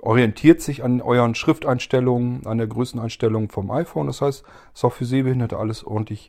orientiert 0.00 0.60
sich 0.60 0.84
an 0.84 1.00
euren 1.00 1.34
Schrifteinstellungen, 1.34 2.46
an 2.46 2.58
der 2.58 2.66
Größeneinstellung 2.66 3.48
vom 3.48 3.70
iPhone. 3.70 4.06
Das 4.06 4.20
heißt, 4.20 4.44
ist 4.74 4.84
auch 4.84 4.92
für 4.92 5.06
Sehbehinderte 5.06 5.56
alles 5.58 5.84
ordentlich 5.84 6.28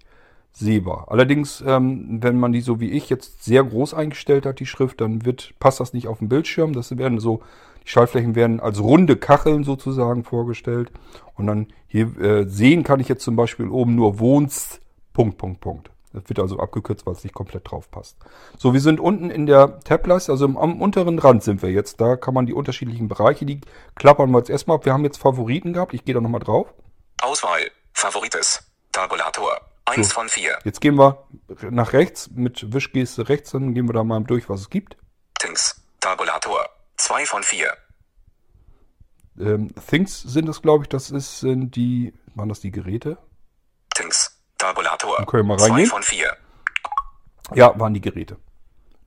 sehbar. 0.53 1.07
Allerdings, 1.09 1.63
ähm, 1.65 2.19
wenn 2.21 2.39
man 2.39 2.53
die 2.53 2.61
so 2.61 2.79
wie 2.79 2.91
ich 2.91 3.09
jetzt 3.09 3.43
sehr 3.43 3.63
groß 3.63 3.93
eingestellt 3.95 4.45
hat, 4.45 4.59
die 4.59 4.65
Schrift, 4.65 5.01
dann 5.01 5.25
wird, 5.25 5.53
passt 5.59 5.79
das 5.79 5.93
nicht 5.93 6.07
auf 6.07 6.19
dem 6.19 6.29
Bildschirm. 6.29 6.73
Das 6.73 6.95
werden 6.97 7.19
so, 7.19 7.41
die 7.83 7.89
Schaltflächen 7.89 8.35
werden 8.35 8.59
als 8.59 8.79
runde 8.79 9.15
Kacheln 9.15 9.63
sozusagen 9.63 10.23
vorgestellt. 10.23 10.91
Und 11.35 11.47
dann 11.47 11.67
hier 11.87 12.17
äh, 12.19 12.47
sehen 12.47 12.83
kann 12.83 12.99
ich 12.99 13.09
jetzt 13.09 13.23
zum 13.23 13.35
Beispiel 13.35 13.67
oben 13.67 13.95
nur 13.95 14.19
Wohnst, 14.19 14.81
Punkt, 15.13 15.37
Punkt, 15.37 15.61
Punkt. 15.61 15.89
Das 16.13 16.29
wird 16.29 16.39
also 16.39 16.59
abgekürzt, 16.59 17.07
weil 17.07 17.13
es 17.13 17.23
nicht 17.23 17.33
komplett 17.33 17.69
drauf 17.69 17.89
passt. 17.89 18.17
So, 18.57 18.73
wir 18.73 18.81
sind 18.81 18.99
unten 18.99 19.31
in 19.31 19.47
der 19.47 19.79
Tableiste, 19.79 20.31
also 20.31 20.45
am, 20.45 20.57
am 20.57 20.79
unteren 20.79 21.17
Rand 21.17 21.43
sind 21.43 21.63
wir 21.63 21.71
jetzt. 21.71 21.99
Da 21.99 22.17
kann 22.17 22.35
man 22.35 22.45
die 22.45 22.53
unterschiedlichen 22.53 23.07
Bereiche, 23.07 23.45
die 23.45 23.61
klappern 23.95 24.29
wir 24.29 24.37
jetzt 24.37 24.49
erstmal 24.49 24.77
ab. 24.77 24.85
Wir 24.85 24.93
haben 24.93 25.03
jetzt 25.03 25.17
Favoriten 25.17 25.73
gehabt. 25.73 25.93
Ich 25.95 26.05
gehe 26.05 26.13
da 26.13 26.21
nochmal 26.21 26.41
drauf. 26.41 26.71
Auswahl. 27.21 27.61
Favorites. 27.93 28.63
Tabulator. 28.91 29.59
1 29.85 30.07
So. 30.07 30.13
von 30.13 30.29
4. 30.29 30.59
Jetzt 30.63 30.81
gehen 30.81 30.97
wir 30.97 31.25
nach 31.69 31.93
rechts 31.93 32.29
mit 32.31 32.73
Wischgeste 32.73 33.27
rechts, 33.27 33.51
dann 33.51 33.73
gehen 33.73 33.87
wir 33.87 33.93
da 33.93 34.03
mal 34.03 34.23
durch, 34.23 34.49
was 34.49 34.61
es 34.61 34.69
gibt. 34.69 34.95
Things. 35.39 35.81
Tabulator. 35.99 36.69
2 36.97 37.25
von 37.25 37.43
4. 37.43 37.77
Ähm, 39.39 39.73
Things 39.89 40.21
sind 40.21 40.47
das, 40.47 40.61
glaube 40.61 40.83
ich, 40.83 40.89
das 40.89 41.11
ist, 41.11 41.39
sind 41.39 41.75
die, 41.75 42.13
waren 42.35 42.49
das 42.49 42.59
die 42.59 42.71
Geräte? 42.71 43.17
Things. 43.95 44.39
Tabulator. 44.57 45.17
Dann 45.17 45.25
können 45.25 45.43
wir 45.43 45.55
mal 45.55 45.59
2 45.59 45.67
reingehen. 45.67 45.89
von 45.89 46.03
4. 46.03 46.37
Ja, 47.55 47.77
waren 47.79 47.93
die 47.93 48.01
Geräte. 48.01 48.37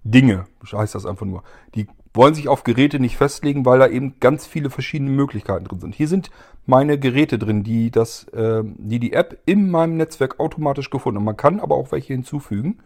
Dinge, 0.05 0.47
heißt 0.71 0.95
das 0.95 1.07
einfach 1.07 1.27
nur. 1.27 1.43
Die 1.75 1.89
wollen 2.15 2.35
sich 2.35 2.49
auf 2.49 2.65
Geräte 2.65 2.99
nicht 2.99 3.17
festlegen, 3.17 3.65
weil 3.67 3.79
da 3.79 3.89
eben 3.89 4.21
ganz 4.21 4.47
viele 4.47 4.71
verschiedene 4.71 5.11
Möglichkeiten 5.11 5.65
drin 5.65 5.81
sind. 5.81 5.95
Hier 5.95 6.09
sind 6.09 6.31
meine 6.65 6.99
Geräte 6.99 7.39
drin, 7.39 7.65
die 7.65 7.91
das, 7.91 8.27
ähm, 8.33 8.75
die 8.79 8.99
die 8.99 9.13
App 9.13 9.39
in 9.47 9.71
meinem 9.71 9.97
Netzwerk 9.97 10.41
automatisch 10.41 10.91
gefunden 10.91 11.19
haben. 11.19 11.25
Man 11.25 11.37
kann 11.37 11.61
aber 11.61 11.75
auch 11.75 11.93
welche 11.93 12.13
hinzufügen. 12.15 12.83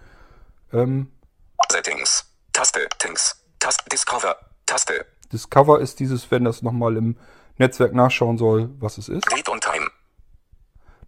Ähm, 0.73 1.11
Settings. 1.71 2.27
Taste. 2.53 2.89
Things. 2.99 3.45
Taste. 3.59 3.85
Discover. 3.91 4.37
Taste. 4.71 5.05
Discover 5.33 5.81
ist 5.81 6.01
dieses, 6.01 6.31
wenn 6.31 6.45
das 6.45 6.63
nochmal 6.63 6.97
im 6.97 7.17
Netzwerk 7.59 7.93
nachschauen 7.93 8.39
soll, 8.39 8.71
was 8.79 8.99
es 8.99 9.09
ist. 9.09 9.31
Date 9.31 9.49
und 9.49 9.63
Time. 9.63 9.87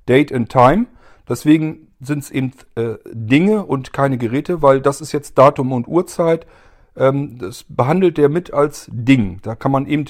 Date 0.06 0.32
and 0.32 0.50
Time. 0.50 0.86
Deswegen 1.28 1.92
sind 2.00 2.24
es 2.24 2.30
eben 2.30 2.52
äh, 2.74 2.96
Dinge 3.06 3.64
und 3.64 3.92
keine 3.92 4.18
Geräte, 4.18 4.62
weil 4.62 4.80
das 4.80 5.00
ist 5.00 5.12
jetzt 5.12 5.38
Datum 5.38 5.72
und 5.72 5.86
Uhrzeit. 5.86 6.46
Ähm, 6.96 7.38
das 7.38 7.64
behandelt 7.68 8.18
der 8.18 8.28
mit 8.28 8.52
als 8.52 8.88
Ding. 8.90 9.40
Da 9.42 9.54
kann 9.54 9.70
man 9.70 9.86
eben, 9.86 10.06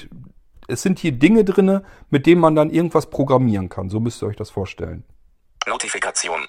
es 0.67 0.81
sind 0.81 0.97
hier 0.97 1.11
Dinge 1.11 1.45
drinne, 1.45 1.83
mit 2.09 2.25
denen 2.25 2.41
man 2.41 2.55
dann 2.55 2.71
irgendwas 2.71 3.09
programmieren 3.09 3.69
kann. 3.69 3.89
So 3.89 3.99
müsst 3.99 4.21
ihr 4.23 4.27
euch 4.27 4.35
das 4.35 4.49
vorstellen. 4.49 5.03
Notifikation. 5.67 6.47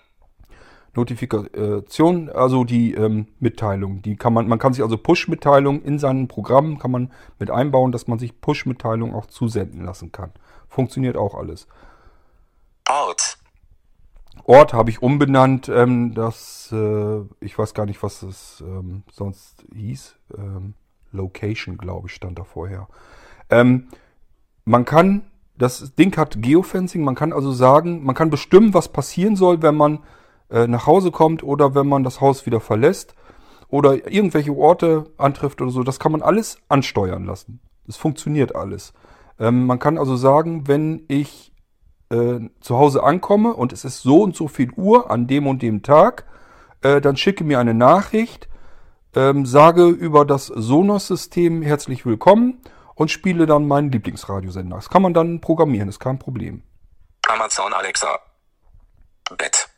Notifikation, 0.97 2.31
also 2.31 2.65
die 2.65 2.95
ähm, 2.95 3.27
Mitteilung, 3.41 4.03
die 4.03 4.17
kann 4.17 4.33
man, 4.33 4.47
man 4.49 4.59
kann 4.59 4.73
sich 4.73 4.83
also 4.83 4.97
Push-Mitteilungen 4.97 5.83
in 5.83 5.99
seinen 5.99 6.29
Programmen 6.29 6.79
kann 6.79 6.91
man 6.91 7.13
mit 7.39 7.51
einbauen, 7.51 7.93
dass 7.93 8.07
man 8.07 8.19
sich 8.19 8.41
Push-Mitteilungen 8.41 9.15
auch 9.15 9.27
zusenden 9.27 9.85
lassen 9.85 10.13
kann. 10.13 10.33
Funktioniert 10.69 11.17
auch 11.17 11.35
alles. 11.35 11.67
Ort. 12.89 13.39
Ort 14.45 14.75
habe 14.75 14.91
ich 14.91 15.03
umbenannt. 15.03 15.69
Ähm, 15.69 16.15
das, 16.15 16.71
äh, 16.73 17.21
ich 17.41 17.59
weiß 17.59 17.75
gar 17.75 17.87
nicht, 17.87 18.03
was 18.03 18.21
das 18.21 18.63
ähm, 18.67 19.05
sonst 19.11 19.65
hieß. 19.75 20.17
Ähm, 20.37 20.75
Location, 21.13 21.79
glaube 21.79 22.09
ich, 22.09 22.15
stand 22.15 22.39
da 22.39 22.45
vorher. 22.45 22.89
Ähm, 23.51 23.89
man 24.65 24.85
kann, 24.85 25.23
das 25.57 25.95
Ding 25.95 26.17
hat 26.17 26.43
Geofencing. 26.43 27.03
Man 27.03 27.15
kann 27.15 27.33
also 27.33 27.53
sagen, 27.53 28.05
man 28.05 28.15
kann 28.15 28.31
bestimmen, 28.31 28.75
was 28.75 28.89
passieren 28.89 29.37
soll, 29.37 29.63
wenn 29.63 29.77
man 29.77 30.01
äh, 30.51 30.67
nach 30.67 30.87
Hause 30.87 31.11
kommt 31.11 31.43
oder 31.43 31.75
wenn 31.75 31.89
man 31.89 32.05
das 32.05 32.21
Haus 32.21 32.47
wieder 32.47 32.61
verlässt 32.61 33.15
oder 33.69 34.11
irgendwelche 34.11 34.55
Orte 34.55 35.11
antrifft 35.17 35.61
oder 35.61 35.71
so. 35.71 35.83
Das 35.83 35.99
kann 35.99 36.13
man 36.13 36.23
alles 36.23 36.59
ansteuern 36.69 37.25
lassen. 37.25 37.61
Das 37.87 37.97
funktioniert 37.97 38.55
alles. 38.55 38.93
Ähm, 39.39 39.67
man 39.67 39.79
kann 39.79 39.99
also 39.99 40.17
sagen, 40.17 40.69
wenn 40.69 41.05
ich 41.09 41.53
äh, 42.11 42.41
zu 42.61 42.77
Hause 42.77 43.03
ankomme 43.03 43.55
und 43.55 43.73
es 43.73 43.85
ist 43.85 44.03
so 44.03 44.23
und 44.23 44.37
so 44.37 44.49
viel 44.49 44.71
Uhr 44.73 45.11
an 45.11 45.27
dem 45.27 45.47
und 45.47 45.63
dem 45.63 45.83
Tag, 45.83 46.25
äh, 46.83 47.01
dann 47.01 47.17
schicke 47.17 47.45
mir 47.45 47.59
eine 47.59 47.75
Nachricht, 47.75 48.49
ähm, 49.15 49.47
sage 49.47 49.87
über 49.87 50.25
das 50.25 50.47
Sonos-System 50.47 51.63
herzlich 51.63 52.05
willkommen 52.05 52.61
und 52.95 53.11
spiele 53.11 53.47
dann 53.47 53.67
meinen 53.67 53.91
Lieblingsradiosender. 53.91 54.77
Das 54.77 54.91
kann 54.91 55.03
man 55.03 55.15
dann 55.15 55.41
programmieren, 55.41 55.89
ist 55.89 56.01
kein 56.01 56.19
Problem. 56.19 56.63
Amazon 57.29 57.73
Alexa. 57.73 58.19
Bett. 59.37 59.74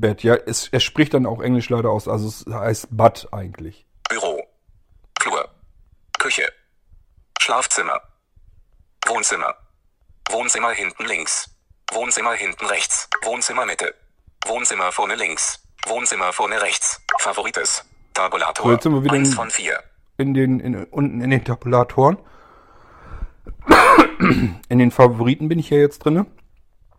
Bett. 0.00 0.22
Ja, 0.22 0.34
es, 0.34 0.68
er 0.68 0.80
spricht 0.80 1.14
dann 1.14 1.26
auch 1.26 1.40
Englisch 1.40 1.68
leider 1.68 1.90
aus. 1.90 2.08
Also 2.08 2.28
es 2.28 2.44
heißt 2.52 2.88
Bad 2.90 3.28
eigentlich. 3.32 3.86
Büro. 4.08 4.42
Flur. 5.20 5.48
Küche. 6.18 6.50
Schlafzimmer. 7.40 8.00
Wohnzimmer. 9.06 9.54
Wohnzimmer 10.30 10.70
hinten 10.72 11.04
links. 11.06 11.50
Wohnzimmer 11.92 12.34
hinten 12.34 12.66
rechts. 12.66 13.08
Wohnzimmer 13.22 13.64
Mitte. 13.66 13.94
Wohnzimmer 14.46 14.92
vorne 14.92 15.14
links. 15.14 15.60
Wohnzimmer 15.86 16.32
vorne 16.32 16.60
rechts. 16.60 17.00
Favorites. 17.18 17.84
Tabulator. 18.14 18.66
So, 18.66 18.72
jetzt 18.72 18.82
sind 18.82 18.92
wir 18.94 19.02
wieder 19.04 19.14
1 19.14 19.28
in- 19.30 19.34
von 19.34 19.50
4. 19.50 19.82
In 20.18 20.34
den, 20.34 20.60
in, 20.60 20.84
unten 20.84 21.20
in 21.20 21.30
den 21.30 21.44
Tabulatoren. 21.44 22.18
In 24.68 24.78
den 24.78 24.90
Favoriten 24.90 25.48
bin 25.48 25.58
ich 25.58 25.70
ja 25.70 25.78
jetzt 25.78 26.00
drinne. 26.00 26.26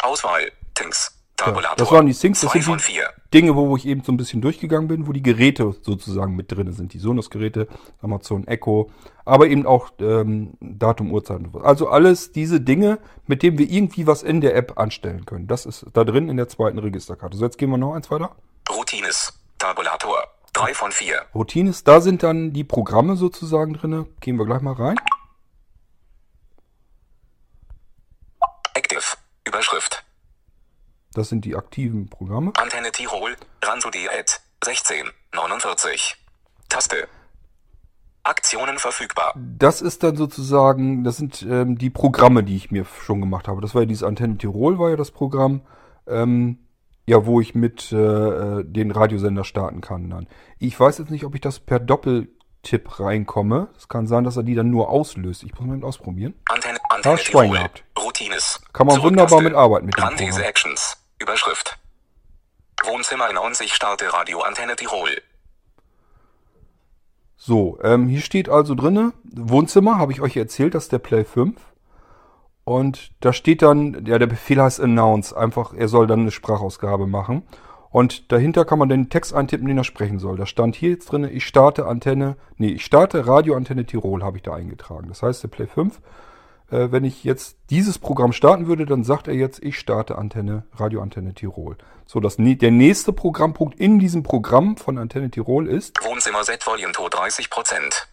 Auswahl. 0.02 0.52
Tings. 0.74 1.18
Ja, 1.46 1.76
das 1.76 1.92
waren 1.92 2.06
die 2.06 2.14
Syncs, 2.14 2.42
das 2.42 2.52
2 2.52 2.60
sind 2.62 2.80
die 2.82 2.94
4. 2.94 3.04
Dinge, 3.34 3.56
wo 3.56 3.76
ich 3.78 3.86
eben 3.86 4.04
so 4.04 4.12
ein 4.12 4.18
bisschen 4.18 4.42
durchgegangen 4.42 4.88
bin, 4.88 5.08
wo 5.08 5.14
die 5.14 5.22
Geräte 5.22 5.76
sozusagen 5.82 6.36
mit 6.36 6.52
drin 6.52 6.72
sind. 6.74 6.94
Die 6.94 7.00
Sonos-Geräte, 7.00 7.68
Amazon 8.02 8.48
Echo, 8.48 8.92
aber 9.26 9.48
eben 9.48 9.66
auch 9.66 9.92
ähm, 10.00 10.54
Datum, 10.60 11.12
Uhrzeit. 11.12 11.38
und 11.38 11.54
so. 11.54 11.60
Also 11.60 11.90
alles 11.90 12.32
diese 12.32 12.60
Dinge, 12.60 13.00
mit 13.28 13.44
denen 13.44 13.58
wir 13.58 13.70
irgendwie 13.70 14.08
was 14.08 14.24
in 14.24 14.42
der 14.42 14.56
App 14.56 14.80
anstellen 14.80 15.26
können. 15.26 15.48
Das 15.48 15.66
ist 15.66 15.86
da 15.94 16.04
drin 16.04 16.30
in 16.30 16.38
der 16.38 16.48
zweiten 16.48 16.80
Registerkarte. 16.80 17.38
So, 17.38 17.46
jetzt 17.46 17.58
gehen 17.58 17.70
wir 17.70 17.78
noch 17.78 17.94
eins 17.94 18.10
weiter. 18.10 18.36
Routines. 18.70 19.40
Tabulator. 19.58 20.24
3 20.54 20.74
von 20.74 20.92
4. 20.92 21.26
Routines, 21.36 21.84
da 21.84 22.02
sind 22.02 22.24
dann 22.24 22.54
die 22.54 22.64
Programme 22.64 23.16
sozusagen 23.16 23.74
drinne. 23.74 24.08
Gehen 24.20 24.38
wir 24.38 24.46
gleich 24.46 24.62
mal 24.62 24.74
rein. 24.74 25.00
Active. 28.74 29.04
Überschrift. 29.46 30.04
Das 31.14 31.30
sind 31.30 31.45
die 31.45 31.55
aktiven 31.55 32.10
Programme. 32.10 32.51
Antenne 32.57 32.91
Tirol. 32.91 33.36
Ranso 33.64 33.89
Diät. 33.89 34.41
16. 34.64 35.10
49. 35.34 36.16
Taste. 36.68 37.07
Aktionen 38.24 38.78
verfügbar. 38.78 39.34
Das 39.36 39.82
ist 39.82 40.03
dann 40.03 40.16
sozusagen, 40.16 41.03
das 41.03 41.18
sind 41.18 41.41
ähm, 41.49 41.78
die 41.78 41.89
Programme, 41.89 42.43
die 42.43 42.55
ich 42.55 42.70
mir 42.70 42.86
schon 42.86 43.22
gemacht 43.22 43.47
habe. 43.47 43.62
Das 43.62 43.74
war 43.74 43.82
ja 43.82 43.88
dieses 43.88 44.03
Antenne 44.03 44.38
Tirol, 44.38 44.78
war 44.78 44.91
ja 44.91 44.95
das 44.97 45.12
Programm, 45.12 45.62
ähm, 46.05 46.60
ja, 47.07 47.26
wo 47.26 47.41
ich 47.41 47.55
mit 47.55 47.91
äh, 47.91 47.97
äh, 47.97 48.64
den 48.64 48.91
Radiosender 48.91 49.43
starten 49.43 49.82
kann 49.82 50.10
dann. 50.10 50.28
Ich 50.60 50.80
weiß 50.80 50.99
jetzt 50.99 51.10
nicht, 51.10 51.26
ob 51.26 51.34
ich 51.34 51.41
das 51.41 51.60
per 51.60 51.80
Doppeltipp 52.62 52.99
reinkomme. 52.99 53.70
Es 53.78 53.88
kann 53.88 54.07
sein, 54.07 54.24
dass 54.24 54.38
er 54.38 54.43
die 54.43 54.55
dann 54.55 54.70
nur 54.70 54.89
auslöst. 54.89 55.43
Ich 55.43 55.57
muss 55.60 55.68
mal 55.68 55.84
ausprobieren. 55.84 56.34
Antenne, 56.49 56.78
Antenne 56.89 57.18
Schwein 57.18 57.43
Tirol. 57.45 57.57
gehabt. 57.57 57.84
Routines. 57.97 58.62
Kann 58.74 58.88
man 58.88 59.01
wunderbar 59.01 59.41
mitarbeiten 59.41 59.86
mit 59.86 59.95
Programm. 59.95 60.16
Actions. 60.18 60.97
Überschrift. 61.20 61.78
Wohnzimmer 62.84 63.32
90 63.32 63.74
starte 63.74 64.12
Radio 64.14 64.41
Antenne 64.41 64.76
Tirol. 64.76 65.22
So, 67.38 67.80
ähm, 67.82 68.07
hier 68.10 68.22
steht 68.22 68.49
also 68.49 68.76
drinne, 68.76 69.14
Wohnzimmer, 69.24 69.97
habe 69.97 70.12
ich 70.12 70.20
euch 70.20 70.36
erzählt, 70.36 70.76
das 70.76 70.84
ist 70.84 70.91
der 70.91 70.99
Play 70.99 71.24
5. 71.24 71.55
Und 72.66 73.12
da 73.22 73.32
steht 73.32 73.62
dann, 73.62 74.05
ja, 74.05 74.20
der 74.20 74.28
Befehl 74.28 74.62
heißt 74.62 74.82
Announce, 74.82 75.36
einfach, 75.36 75.74
er 75.74 75.88
soll 75.88 76.05
dann 76.05 76.20
eine 76.22 76.32
Sprachausgabe 76.32 77.07
machen. 77.07 77.43
Und 77.92 78.32
dahinter 78.32 78.66
kann 78.66 78.80
man 78.80 78.90
den 78.90 79.10
Text 79.10 79.34
eintippen, 79.34 79.68
den 79.68 79.78
er 79.78 79.84
sprechen 79.84 80.20
soll. 80.20 80.38
Da 80.38 80.46
stand 80.46 80.76
hier 80.76 80.92
jetzt 80.92 81.12
drinne, 81.12 81.32
ich 81.32 81.46
starte 81.46 81.88
Antenne, 81.88 82.38
nee, 82.58 82.70
ich 82.70 82.86
starte 82.86 83.26
Radioantenne 83.26 83.86
Tirol, 83.86 84.24
habe 84.24 84.38
ich 84.38 84.44
da 84.44 84.54
eingetragen. 84.54 85.08
Das 85.08 85.24
heißt, 85.24 85.42
der 85.44 85.48
Play 85.48 85.66
5, 85.66 86.00
äh, 86.70 86.92
wenn 86.92 87.04
ich 87.04 87.24
jetzt 87.24 87.58
dieses 87.72 87.98
Programm 87.98 88.32
starten 88.32 88.68
würde, 88.68 88.86
dann 88.86 89.04
sagt 89.04 89.28
er 89.28 89.34
jetzt, 89.34 89.64
ich 89.64 89.80
starte 89.80 90.18
Antenne, 90.18 90.66
Radioantenne 90.76 91.34
Tirol. 91.34 91.78
So, 92.06 92.20
das, 92.20 92.38
der 92.38 92.72
nächste 92.72 93.12
Programmpunkt 93.12 93.80
in 93.80 93.98
diesem 93.98 94.22
Programm 94.22 94.78
von 94.78 94.98
Antenne 95.00 95.32
Tirol 95.32 95.68
ist, 95.68 95.98
Wohnzimmer 96.04 96.44
Set 96.44 96.66
Volume 96.66 96.92
to 96.94 97.10
30 97.10 97.50
Prozent. 97.50 98.08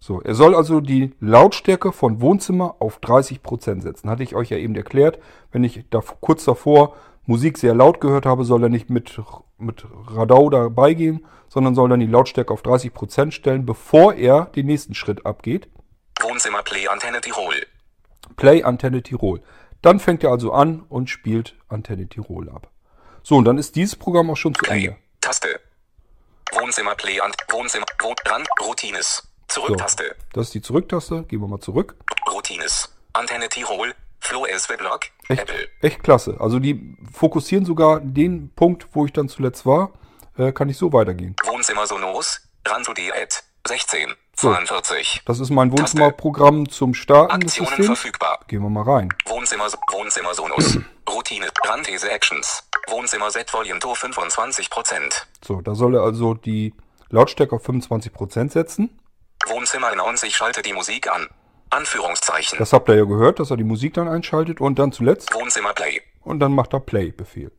so, 0.00 0.20
er 0.20 0.34
soll 0.34 0.56
also 0.56 0.80
die 0.80 1.14
Lautstärke 1.20 1.92
von 1.92 2.20
Wohnzimmer 2.20 2.76
auf 2.80 2.98
30% 2.98 3.82
setzen. 3.82 4.10
Hatte 4.10 4.24
ich 4.24 4.34
euch 4.34 4.50
ja 4.50 4.56
eben 4.56 4.74
erklärt. 4.74 5.20
Wenn 5.52 5.62
ich 5.62 5.84
da 5.90 6.00
kurz 6.20 6.44
davor 6.44 6.96
Musik 7.26 7.58
sehr 7.58 7.74
laut 7.74 8.00
gehört 8.00 8.26
habe, 8.26 8.44
soll 8.44 8.64
er 8.64 8.68
nicht 8.68 8.90
mit, 8.90 9.20
mit 9.58 9.84
Radau 10.08 10.50
dabei 10.50 10.94
gehen, 10.94 11.24
sondern 11.48 11.74
soll 11.74 11.88
dann 11.88 12.00
die 12.00 12.06
Lautstärke 12.06 12.52
auf 12.52 12.62
30% 12.62 13.30
stellen, 13.30 13.64
bevor 13.64 14.14
er 14.14 14.46
den 14.46 14.66
nächsten 14.66 14.94
Schritt 14.94 15.24
abgeht. 15.24 15.68
Wohnzimmer 16.20 16.62
Play 16.62 16.88
Antenne 16.88 17.20
Tirol. 17.20 17.54
Play 18.36 18.62
Antenne 18.62 19.02
Tirol. 19.02 19.40
Dann 19.82 20.00
fängt 20.00 20.24
er 20.24 20.30
also 20.30 20.52
an 20.52 20.80
und 20.88 21.10
spielt 21.10 21.56
Antenne 21.68 22.08
Tirol 22.08 22.48
ab. 22.48 22.68
So, 23.22 23.36
und 23.36 23.44
dann 23.44 23.58
ist 23.58 23.76
dieses 23.76 23.96
Programm 23.96 24.30
auch 24.30 24.36
schon 24.36 24.54
zu 24.54 24.62
Play. 24.62 24.86
Ende. 24.86 24.96
Taste. 25.20 25.60
Wohnzimmer 26.52 26.94
Play 26.94 27.20
Ant 27.20 27.36
Wohnzimmer 27.50 27.86
Wohn 28.00 28.14
Rand 28.26 28.48
Routines. 28.60 29.28
So, 29.50 29.60
Zurücktaste. 29.62 30.16
das 30.32 30.46
ist 30.46 30.54
die 30.54 30.62
Zurücktaste. 30.62 31.24
Gehen 31.24 31.40
wir 31.40 31.48
mal 31.48 31.60
zurück. 31.60 31.96
Routines. 32.32 32.94
Antenne 33.12 33.48
Tirol. 33.48 33.94
Flo 34.32 34.46
SW 34.46 34.76
Blog. 34.78 35.00
Echt, 35.28 35.42
Apple. 35.42 35.68
echt 35.82 36.02
klasse. 36.02 36.36
Also 36.40 36.58
die 36.58 36.96
fokussieren 37.12 37.66
sogar 37.66 38.00
den 38.00 38.50
Punkt, 38.54 38.86
wo 38.94 39.04
ich 39.04 39.12
dann 39.12 39.28
zuletzt 39.28 39.66
war, 39.66 39.92
äh, 40.38 40.52
kann 40.52 40.70
ich 40.70 40.78
so 40.78 40.90
weitergehen. 40.92 41.36
Wohnzimmer 41.44 41.86
Sonos. 41.86 42.40
Ranso 42.66 42.94
Diät. 42.94 43.44
16. 43.68 44.14
So. 44.34 44.48
42. 44.48 45.20
Das 45.26 45.38
ist 45.38 45.50
mein 45.50 45.70
Wohnzimmerprogramm 45.70 46.68
zum 46.70 46.94
Starten 46.94 47.40
des 47.40 47.52
Aktionen 47.52 47.68
Systems. 47.68 47.86
verfügbar. 47.86 48.40
Gehen 48.48 48.62
wir 48.62 48.70
mal 48.70 48.82
rein. 48.90 49.10
Wohnzimmer, 49.26 49.66
Wohnzimmer 49.90 50.32
Sonos. 50.32 50.78
Routine. 51.10 51.48
Randthese 51.66 52.10
Actions. 52.10 52.66
Wohnzimmer 52.88 53.30
Set 53.30 53.52
Volume 53.52 53.80
to 53.80 53.94
25 53.94 54.70
Prozent. 54.70 55.26
So, 55.44 55.60
da 55.60 55.74
soll 55.74 55.94
er 55.96 56.02
also 56.02 56.32
die 56.32 56.72
Lautstärke 57.10 57.54
auf 57.56 57.68
25% 57.68 58.50
setzen. 58.50 58.98
Wohnzimmer 59.46 59.94
90 59.94 60.34
schalte 60.34 60.62
die 60.62 60.72
Musik 60.72 61.12
an. 61.12 61.28
Anführungszeichen. 61.72 62.58
Das 62.58 62.72
habt 62.72 62.88
ihr 62.88 62.96
ja 62.96 63.04
gehört, 63.04 63.40
dass 63.40 63.50
er 63.50 63.56
die 63.56 63.64
Musik 63.64 63.94
dann 63.94 64.08
einschaltet 64.08 64.60
und 64.60 64.78
dann 64.78 64.92
zuletzt 64.92 65.34
Wohnzimmer 65.34 65.72
Play. 65.72 66.00
und 66.22 66.40
dann 66.40 66.52
macht 66.52 66.74
er 66.74 66.80
Play-Befehl. 66.80 67.50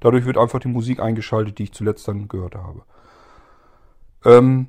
Dadurch 0.00 0.24
wird 0.24 0.38
einfach 0.38 0.60
die 0.60 0.68
Musik 0.68 1.00
eingeschaltet, 1.00 1.58
die 1.58 1.64
ich 1.64 1.72
zuletzt 1.72 2.06
dann 2.06 2.28
gehört 2.28 2.54
habe. 2.54 2.82
Ähm, 4.24 4.68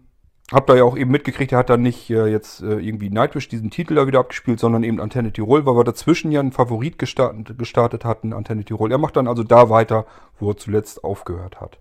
habt 0.52 0.70
ihr 0.70 0.78
ja 0.78 0.84
auch 0.84 0.98
eben 0.98 1.12
mitgekriegt, 1.12 1.52
er 1.52 1.60
hat 1.60 1.70
dann 1.70 1.82
nicht 1.82 2.10
äh, 2.10 2.28
jetzt 2.28 2.62
äh, 2.62 2.80
irgendwie 2.80 3.10
Nightwish 3.10 3.48
diesen 3.48 3.70
Titel 3.70 3.96
da 3.96 4.08
wieder 4.08 4.20
abgespielt, 4.20 4.60
sondern 4.60 4.84
eben 4.84 5.00
Antenne 5.00 5.32
Tirol, 5.32 5.66
weil 5.66 5.76
wir 5.76 5.84
dazwischen 5.84 6.32
ja 6.32 6.40
einen 6.40 6.52
Favorit 6.52 6.98
gestartet, 6.98 7.58
gestartet 7.58 8.06
hatten, 8.06 8.34
Antenne 8.34 8.66
Tirol. 8.66 8.92
Er 8.92 8.98
macht 8.98 9.16
dann 9.16 9.28
also 9.28 9.44
da 9.44 9.70
weiter, 9.70 10.06
wo 10.40 10.52
er 10.52 10.58
zuletzt 10.58 11.04
aufgehört 11.04 11.62
hat. 11.62 11.80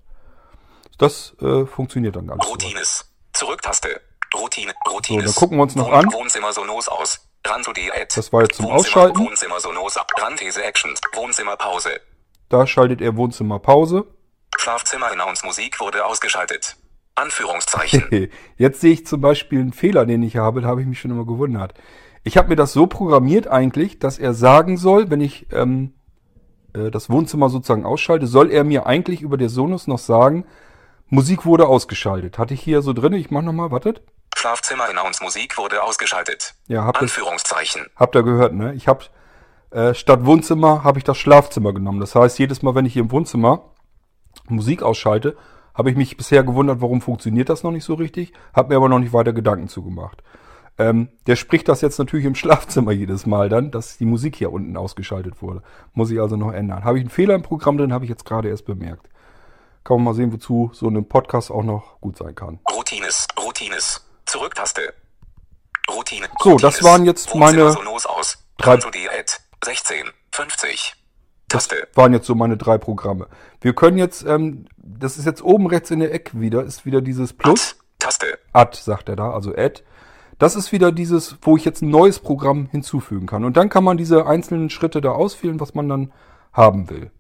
Das 0.99 1.37
äh, 1.41 1.65
funktioniert 1.65 2.17
dann 2.17 2.29
alles. 2.29 2.49
Routines. 2.49 3.13
Zurücktaste. 3.33 4.01
Routine. 4.35 4.73
So, 4.85 4.93
Routines. 4.93 5.25
dann 5.25 5.35
gucken 5.35 5.59
wir 5.59 5.63
uns 5.63 5.75
noch 5.75 5.91
an. 5.91 6.13
Wohnzimmer 6.13 6.53
Sonos 6.53 6.89
aus. 6.89 7.29
Das 7.43 8.33
war 8.33 8.43
jetzt 8.43 8.57
zum 8.57 8.67
Wohnzimmer, 8.67 8.75
Ausschalten. 8.75 9.19
Wohnzimmer 9.19 9.61
Sonos 9.61 9.97
ab. 9.97 10.11
Randthese 10.19 10.63
Actions. 10.63 11.01
Wohnzimmer 11.15 11.57
Pause. 11.57 12.01
Da 12.49 12.67
schaltet 12.67 13.01
er 13.01 13.17
Wohnzimmer 13.17 13.59
Pause. 13.59 14.05
Schlafzimmer 14.57 15.07
Announce 15.07 15.47
Musik 15.47 15.81
wurde 15.81 16.05
ausgeschaltet. 16.05 16.77
Anführungszeichen. 17.15 18.31
Jetzt 18.57 18.81
sehe 18.81 18.93
ich 18.93 19.07
zum 19.07 19.21
Beispiel 19.21 19.61
einen 19.61 19.73
Fehler, 19.73 20.07
den 20.07 20.23
ich 20.23 20.37
habe, 20.37 20.61
da 20.61 20.69
habe 20.69 20.81
ich 20.81 20.87
mich 20.87 21.01
schon 21.01 21.11
immer 21.11 21.27
gewundert. 21.27 21.75
Ich 22.25 22.37
habe 22.37 22.49
mir 22.49 22.57
das 22.57 22.73
so 22.73 22.87
programmiert 22.87 23.47
eigentlich, 23.49 23.99
dass 23.99 24.19
er 24.19 24.35
sagen 24.35 24.77
soll, 24.77 25.11
wenn 25.11 25.21
ich 25.21 25.47
ähm, 25.53 25.95
äh, 26.75 26.91
das 26.91 27.11
Wohnzimmer 27.11 27.49
sozusagen 27.49 27.85
ausschalte, 27.85 28.27
soll 28.27 28.51
er 28.51 28.65
mir 28.65 28.87
eigentlich 28.87 29.23
über 29.23 29.37
der 29.37 29.49
Sonos 29.49 29.87
noch 29.87 29.99
sagen, 29.99 30.45
Musik 31.09 31.47
wurde 31.47 31.67
ausgeschaltet. 31.67 32.39
Hatte 32.39 32.55
ich 32.55 32.61
hier 32.61 32.83
so 32.83 32.93
drin, 32.93 33.15
ich 33.15 33.31
mach 33.31 33.43
nochmal, 33.43 33.71
wartet. 33.71 34.03
Schlafzimmer 34.39 34.85
Announce 34.89 35.23
Musik 35.23 35.59
wurde 35.59 35.83
ausgeschaltet. 35.83 36.55
Ja, 36.69 36.85
habt 36.85 36.99
ihr, 36.99 37.03
Anführungszeichen. 37.03 37.87
habt 37.97 38.15
ihr 38.15 38.23
gehört, 38.23 38.55
ne? 38.55 38.73
Ich 38.75 38.87
habe 38.87 39.05
äh, 39.71 39.95
statt 39.95 40.25
Wohnzimmer 40.25 40.85
habe 40.85 40.99
ich 40.99 41.05
das 41.05 41.19
Schlafzimmer 41.19 41.73
genommen. 41.73 41.99
Das 41.99 42.15
heißt, 42.15 42.39
jedes 42.39 42.63
Mal, 42.63 42.77
wenn 42.77 42.87
ich 42.87 42.93
hier 42.93 43.03
im 43.03 43.11
Wohnzimmer 43.11 43.73
Musik 44.47 44.83
ausschalte, 44.83 45.37
habe 45.75 45.91
ich 45.91 45.97
mich 45.97 46.17
bisher 46.17 46.45
gewundert, 46.45 46.81
warum 46.81 47.01
funktioniert 47.01 47.49
das 47.49 47.65
noch 47.65 47.73
nicht 47.73 47.85
so 47.85 47.95
richtig, 47.95 48.33
habe 48.55 48.69
mir 48.69 48.77
aber 48.77 48.89
noch 48.89 49.01
nicht 49.01 49.13
weiter 49.13 49.33
Gedanken 49.33 49.69
zugemacht. 49.69 50.23
Ähm, 50.79 51.09
der 51.27 51.35
spricht 51.35 51.69
das 51.69 51.81
jetzt 51.81 51.99
natürlich 51.99 52.25
im 52.25 52.35
Schlafzimmer 52.37 52.93
jedes 52.93 53.27
Mal 53.27 53.49
dann, 53.49 53.73
dass 53.73 53.99
die 53.99 54.07
Musik 54.07 54.37
hier 54.37 54.53
unten 54.53 54.77
ausgeschaltet 54.77 55.43
wurde. 55.43 55.63
Muss 55.95 56.13
ich 56.13 56.21
also 56.21 56.37
noch 56.37 56.53
ändern. 56.53 56.85
Habe 56.85 56.99
ich 56.99 57.03
einen 57.03 57.11
Fehler 57.11 57.35
im 57.35 57.43
Programm 57.43 57.77
drin, 57.77 57.93
habe 57.93 58.05
ich 58.05 58.09
jetzt 58.09 58.25
gerade 58.25 58.49
erst 58.49 58.67
bemerkt. 58.67 59.09
Kann 59.83 59.97
man 59.97 60.05
mal 60.05 60.15
sehen, 60.15 60.33
wozu 60.33 60.71
so 60.73 60.87
ein 60.89 61.09
Podcast 61.09 61.51
auch 61.51 61.65
noch 61.65 62.01
gut 62.01 62.17
sein 62.17 62.37
kann. 62.37 62.61
Routines. 62.73 63.27
Routines. 63.37 64.08
Zurücktaste. 64.29 64.95
Routine. 65.91 66.29
So, 66.43 66.57
das 66.59 66.83
waren 66.83 67.05
jetzt 67.05 67.35
meine 67.35 67.65
aus. 67.65 68.39
drei- 68.59 68.73
Ranso 68.73 68.91
Diät. 68.91 69.41
16. 69.65 70.05
50. 70.33 70.95
Das 71.49 71.69
waren 71.95 72.13
jetzt 72.13 72.27
so 72.27 72.35
meine 72.35 72.59
drei 72.59 72.77
Programme. 72.77 73.27
Wir 73.63 73.75
können 73.75 73.97
jetzt, 73.97 74.23
ähm, 74.27 74.67
das 74.77 75.17
ist 75.17 75.25
jetzt 75.25 75.43
oben 75.43 75.67
rechts 75.67 75.91
in 75.91 76.01
der 76.01 76.13
Ecke 76.13 76.39
wieder, 76.41 76.63
ist 76.63 76.85
wieder 76.85 77.01
dieses 77.01 77.33
Plus. 77.33 77.77
Taste. 77.99 78.39
Add, 78.53 78.77
sagt 78.81 79.09
er 79.09 79.17
da, 79.17 79.31
also 79.33 79.53
Add. 79.57 79.83
Das 80.39 80.55
ist 80.57 80.71
wieder 80.73 80.93
dieses, 80.93 81.37
wo 81.43 81.57
ich 81.57 81.65
jetzt 81.65 81.81
ein 81.83 81.89
neues 81.89 82.19
Programm 82.21 82.69
hinzufügen 82.71 83.27
kann. 83.27 83.45
Und 83.45 83.57
dann 83.57 83.71
kann 83.71 83.83
man 83.83 83.97
diese 83.97 84.27
einzelnen 84.27 84.69
Schritte 84.71 85.01
da 85.01 85.11
auswählen, 85.13 85.59
was 85.59 85.75
man 85.75 85.89
dann 85.89 86.13
haben 86.53 86.91
will. 86.91 87.11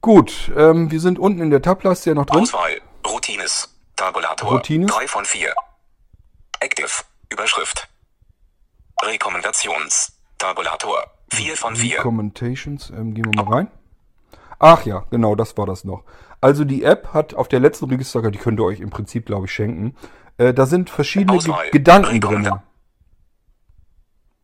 Gut, 0.00 0.50
ähm, 0.56 0.90
wir 0.90 1.00
sind 1.00 1.18
unten 1.18 1.40
in 1.40 1.50
der 1.50 1.62
Tableiste 1.62 2.10
ja 2.10 2.14
noch 2.14 2.26
drin. 2.26 2.40
Auswahl. 2.42 2.80
Routines. 3.06 3.73
Tabulator. 3.96 4.50
Routines. 4.50 4.90
3 4.90 5.08
von 5.08 5.24
4. 5.24 5.54
Active. 6.60 6.90
Überschrift. 7.30 7.88
Rekommendations. 9.02 10.12
Tabulator. 10.38 11.04
4 11.30 11.56
von 11.56 11.76
4. 11.76 11.98
Commentations, 11.98 12.90
ähm, 12.90 13.14
gehen 13.14 13.24
wir 13.24 13.42
mal 13.42 13.54
rein. 13.54 13.70
Ach 14.58 14.84
ja, 14.86 15.04
genau, 15.10 15.34
das 15.34 15.56
war 15.56 15.66
das 15.66 15.84
noch. 15.84 16.04
Also 16.40 16.64
die 16.64 16.84
App 16.84 17.12
hat 17.12 17.34
auf 17.34 17.48
der 17.48 17.60
letzten 17.60 17.86
Register, 17.86 18.30
die 18.30 18.38
könnt 18.38 18.60
ihr 18.60 18.64
euch 18.64 18.80
im 18.80 18.90
Prinzip, 18.90 19.26
glaube 19.26 19.46
ich, 19.46 19.52
schenken. 19.52 19.96
Äh, 20.36 20.52
da 20.52 20.66
sind 20.66 20.90
verschiedene 20.90 21.38
Ge. 21.38 21.70
Gedanken 21.70 22.20
drin. 22.20 22.60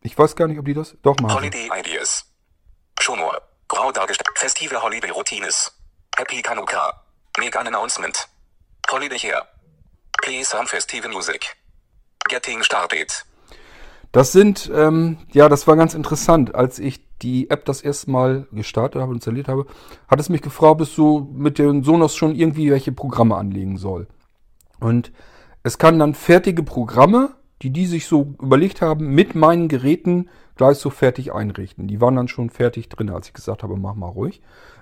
Ich 0.01 0.17
weiß 0.17 0.35
gar 0.35 0.47
nicht, 0.47 0.57
ob 0.57 0.65
die 0.65 0.73
das. 0.73 0.97
Doch, 1.03 1.17
machen. 1.19 1.35
Holiday 1.35 1.69
Ideas. 1.79 2.25
Schonor. 2.99 3.41
Grau 3.67 3.91
dargestellt. 3.91 4.29
Festive 4.35 4.81
Holiday 4.81 5.11
Routines. 5.11 5.71
Happy 6.17 6.41
Kanuka. 6.41 7.03
Megan 7.37 7.67
Announcement. 7.67 8.27
Holiday 8.91 9.17
Here. 9.17 9.43
Play 10.21 10.43
some 10.43 10.67
festive 10.67 11.07
music. 11.07 11.55
Getting 12.27 12.61
started. 12.61 13.25
Das 14.11 14.33
sind, 14.33 14.69
ähm, 14.75 15.17
ja, 15.31 15.47
das 15.47 15.65
war 15.65 15.77
ganz 15.77 15.93
interessant. 15.93 16.53
Als 16.53 16.77
ich 16.77 16.99
die 17.19 17.49
App 17.49 17.63
das 17.63 17.81
erste 17.81 18.11
Mal 18.11 18.47
gestartet 18.51 19.01
habe 19.01 19.11
und 19.11 19.17
installiert 19.17 19.47
habe, 19.47 19.65
hat 20.09 20.19
es 20.19 20.27
mich 20.27 20.41
gefragt, 20.41 20.71
ob 20.71 20.81
es 20.81 20.93
so 20.93 21.29
mit 21.33 21.57
den 21.57 21.83
Sonos 21.83 22.17
schon 22.17 22.35
irgendwie 22.35 22.69
welche 22.69 22.91
Programme 22.91 23.37
anlegen 23.37 23.77
soll. 23.77 24.07
Und 24.81 25.13
es 25.63 25.77
kann 25.77 25.97
dann 25.97 26.13
fertige 26.13 26.63
Programme, 26.63 27.35
die 27.61 27.69
die 27.69 27.85
sich 27.85 28.07
so 28.07 28.35
überlegt 28.41 28.81
haben, 28.81 29.07
mit 29.13 29.35
meinen 29.35 29.69
Geräten 29.69 30.29
gleich 30.57 30.79
so 30.79 30.89
fertig 30.89 31.33
einrichten. 31.33 31.87
Die 31.87 32.01
waren 32.01 32.17
dann 32.17 32.27
schon 32.27 32.49
fertig 32.49 32.89
drin, 32.89 33.09
als 33.09 33.27
ich 33.27 33.33
gesagt 33.33 33.63
habe, 33.63 33.77
mach 33.77 33.95
mal 33.95 34.07
ruhig. 34.07 34.41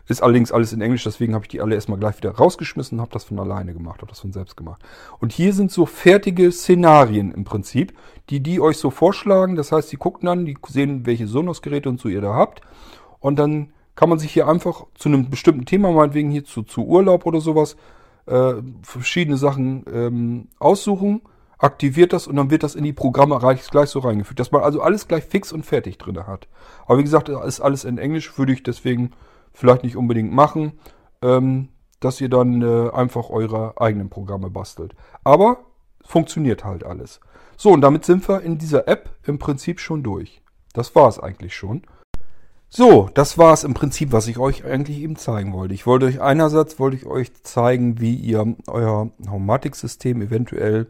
Ist 0.10 0.24
allerdings 0.24 0.52
alles 0.52 0.74
in 0.74 0.82
Englisch, 0.82 1.04
deswegen 1.04 1.36
habe 1.36 1.46
ich 1.46 1.50
die 1.50 1.62
alle 1.62 1.76
erstmal 1.76 2.00
gleich 2.00 2.18
wieder 2.18 2.32
rausgeschmissen 2.32 2.98
und 2.98 3.02
habe 3.02 3.12
das 3.12 3.26
von 3.26 3.40
alleine 3.40 3.74
gemacht, 3.74 4.02
habe 4.02 4.10
das 4.10 4.20
von 4.20 4.34
selbst 4.34 4.58
gemacht. 4.58 4.82
Und 5.20 5.32
hier 5.32 5.54
sind 5.54 5.72
so 5.72 5.86
fertige 5.86 6.52
Szenarien 6.52 7.32
im 7.32 7.44
Prinzip, 7.44 7.94
die 8.32 8.40
die 8.40 8.60
euch 8.60 8.78
so 8.78 8.90
vorschlagen. 8.90 9.56
Das 9.56 9.72
heißt, 9.72 9.92
die 9.92 9.98
gucken 9.98 10.26
dann, 10.26 10.48
die 10.48 10.58
sehen, 10.68 11.06
welche 11.06 11.28
Sonos-Geräte 11.28 11.90
und 11.90 12.00
so 12.00 12.10
ihr 12.10 12.22
da 12.22 12.34
habt. 12.34 12.62
Und 13.20 13.38
dann 13.38 13.72
kann 13.94 14.10
man 14.10 14.18
sich 14.18 14.32
hier 14.32 14.48
einfach 14.48 14.88
zu 14.96 15.10
einem 15.10 15.30
bestimmten 15.30 15.66
Thema, 15.66 15.92
meinetwegen 15.92 16.32
hier 16.32 16.44
zu, 16.44 16.64
zu 16.64 16.88
Urlaub 16.88 17.28
oder 17.28 17.40
sowas, 17.40 17.78
äh, 18.26 18.54
verschiedene 18.82 19.38
Sachen 19.38 19.86
ähm, 19.94 20.48
aussuchen, 20.58 21.22
aktiviert 21.60 22.14
das 22.14 22.26
und 22.26 22.36
dann 22.36 22.50
wird 22.50 22.64
das 22.64 22.74
in 22.74 22.84
die 22.84 22.94
Programme 22.94 23.38
gleich, 23.38 23.70
gleich 23.70 23.90
so 23.90 24.00
reingefügt, 24.00 24.40
dass 24.40 24.52
man 24.52 24.64
also 24.64 24.82
alles 24.82 25.08
gleich 25.08 25.26
fix 25.26 25.52
und 25.54 25.68
fertig 25.68 26.00
drin 26.00 26.18
hat. 26.26 26.48
Aber 26.88 26.98
wie 26.98 27.04
gesagt, 27.04 27.30
ist 27.30 27.60
alles 27.60 27.84
in 27.84 28.00
Englisch, 28.00 28.40
würde 28.40 28.54
ich 28.54 28.64
deswegen 28.64 29.12
vielleicht 29.54 29.84
nicht 29.84 29.96
unbedingt 29.96 30.32
machen, 30.32 30.80
ähm, 31.22 31.70
dass 32.00 32.22
ihr 32.22 32.30
dann 32.30 32.62
äh, 32.62 32.90
einfach 32.92 33.30
eure 33.30 33.80
eigenen 33.80 34.10
Programme 34.10 34.50
bastelt. 34.50 34.96
Aber 35.24 35.60
funktioniert 36.04 36.64
halt 36.64 36.84
alles. 36.84 37.20
So, 37.58 37.72
und 37.72 37.82
damit 37.82 38.06
sind 38.06 38.28
wir 38.30 38.42
in 38.42 38.58
dieser 38.58 38.88
App 38.88 39.10
im 39.24 39.38
Prinzip 39.38 39.80
schon 39.80 40.02
durch. 40.02 40.42
Das 40.74 40.96
war 40.96 41.10
es 41.10 41.20
eigentlich 41.20 41.56
schon. 41.56 41.84
So, 42.72 43.10
das 43.16 43.38
war 43.38 43.52
es 43.52 43.64
im 43.64 43.74
Prinzip, 43.74 44.12
was 44.12 44.28
ich 44.28 44.38
euch 44.38 44.64
eigentlich 44.64 45.00
eben 45.00 45.16
zeigen 45.16 45.54
wollte. 45.54 45.74
Ich 45.74 45.88
wollte 45.88 46.06
euch 46.06 46.22
einerseits 46.22 46.80
wollte 46.80 46.98
ich 46.98 47.06
euch 47.08 47.34
zeigen, 47.42 48.00
wie 48.00 48.14
ihr 48.14 48.56
euer 48.68 49.10
Homematic-System 49.28 50.22
eventuell 50.22 50.88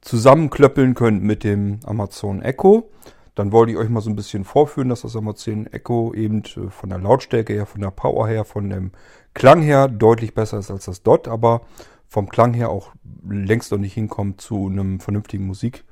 zusammenklöppeln 0.00 0.94
könnt 0.94 1.22
mit 1.22 1.44
dem 1.44 1.80
Amazon 1.84 2.40
Echo. 2.40 2.88
Dann 3.34 3.52
wollte 3.52 3.72
ich 3.72 3.78
euch 3.78 3.88
mal 3.88 4.00
so 4.00 4.10
ein 4.10 4.16
bisschen 4.16 4.44
vorführen, 4.44 4.88
dass 4.88 5.02
das 5.02 5.16
Amazon 5.16 5.66
Echo 5.66 6.12
eben 6.14 6.42
äh, 6.44 6.70
von 6.70 6.88
der 6.90 6.98
Lautstärke 6.98 7.52
her, 7.52 7.66
von 7.66 7.80
der 7.80 7.90
Power 7.90 8.28
her, 8.28 8.44
von 8.44 8.70
dem 8.70 8.92
Klang 9.34 9.62
her 9.62 9.88
deutlich 9.88 10.34
besser 10.34 10.58
ist 10.58 10.70
als 10.70 10.86
das 10.86 11.02
Dot, 11.02 11.28
aber 11.28 11.62
vom 12.08 12.28
Klang 12.28 12.54
her 12.54 12.70
auch 12.70 12.90
längst 13.28 13.70
noch 13.70 13.78
nicht 13.78 13.94
hinkommt 13.94 14.40
zu 14.40 14.66
einem 14.66 14.98
vernünftigen 15.00 15.46
Musik. 15.46 15.84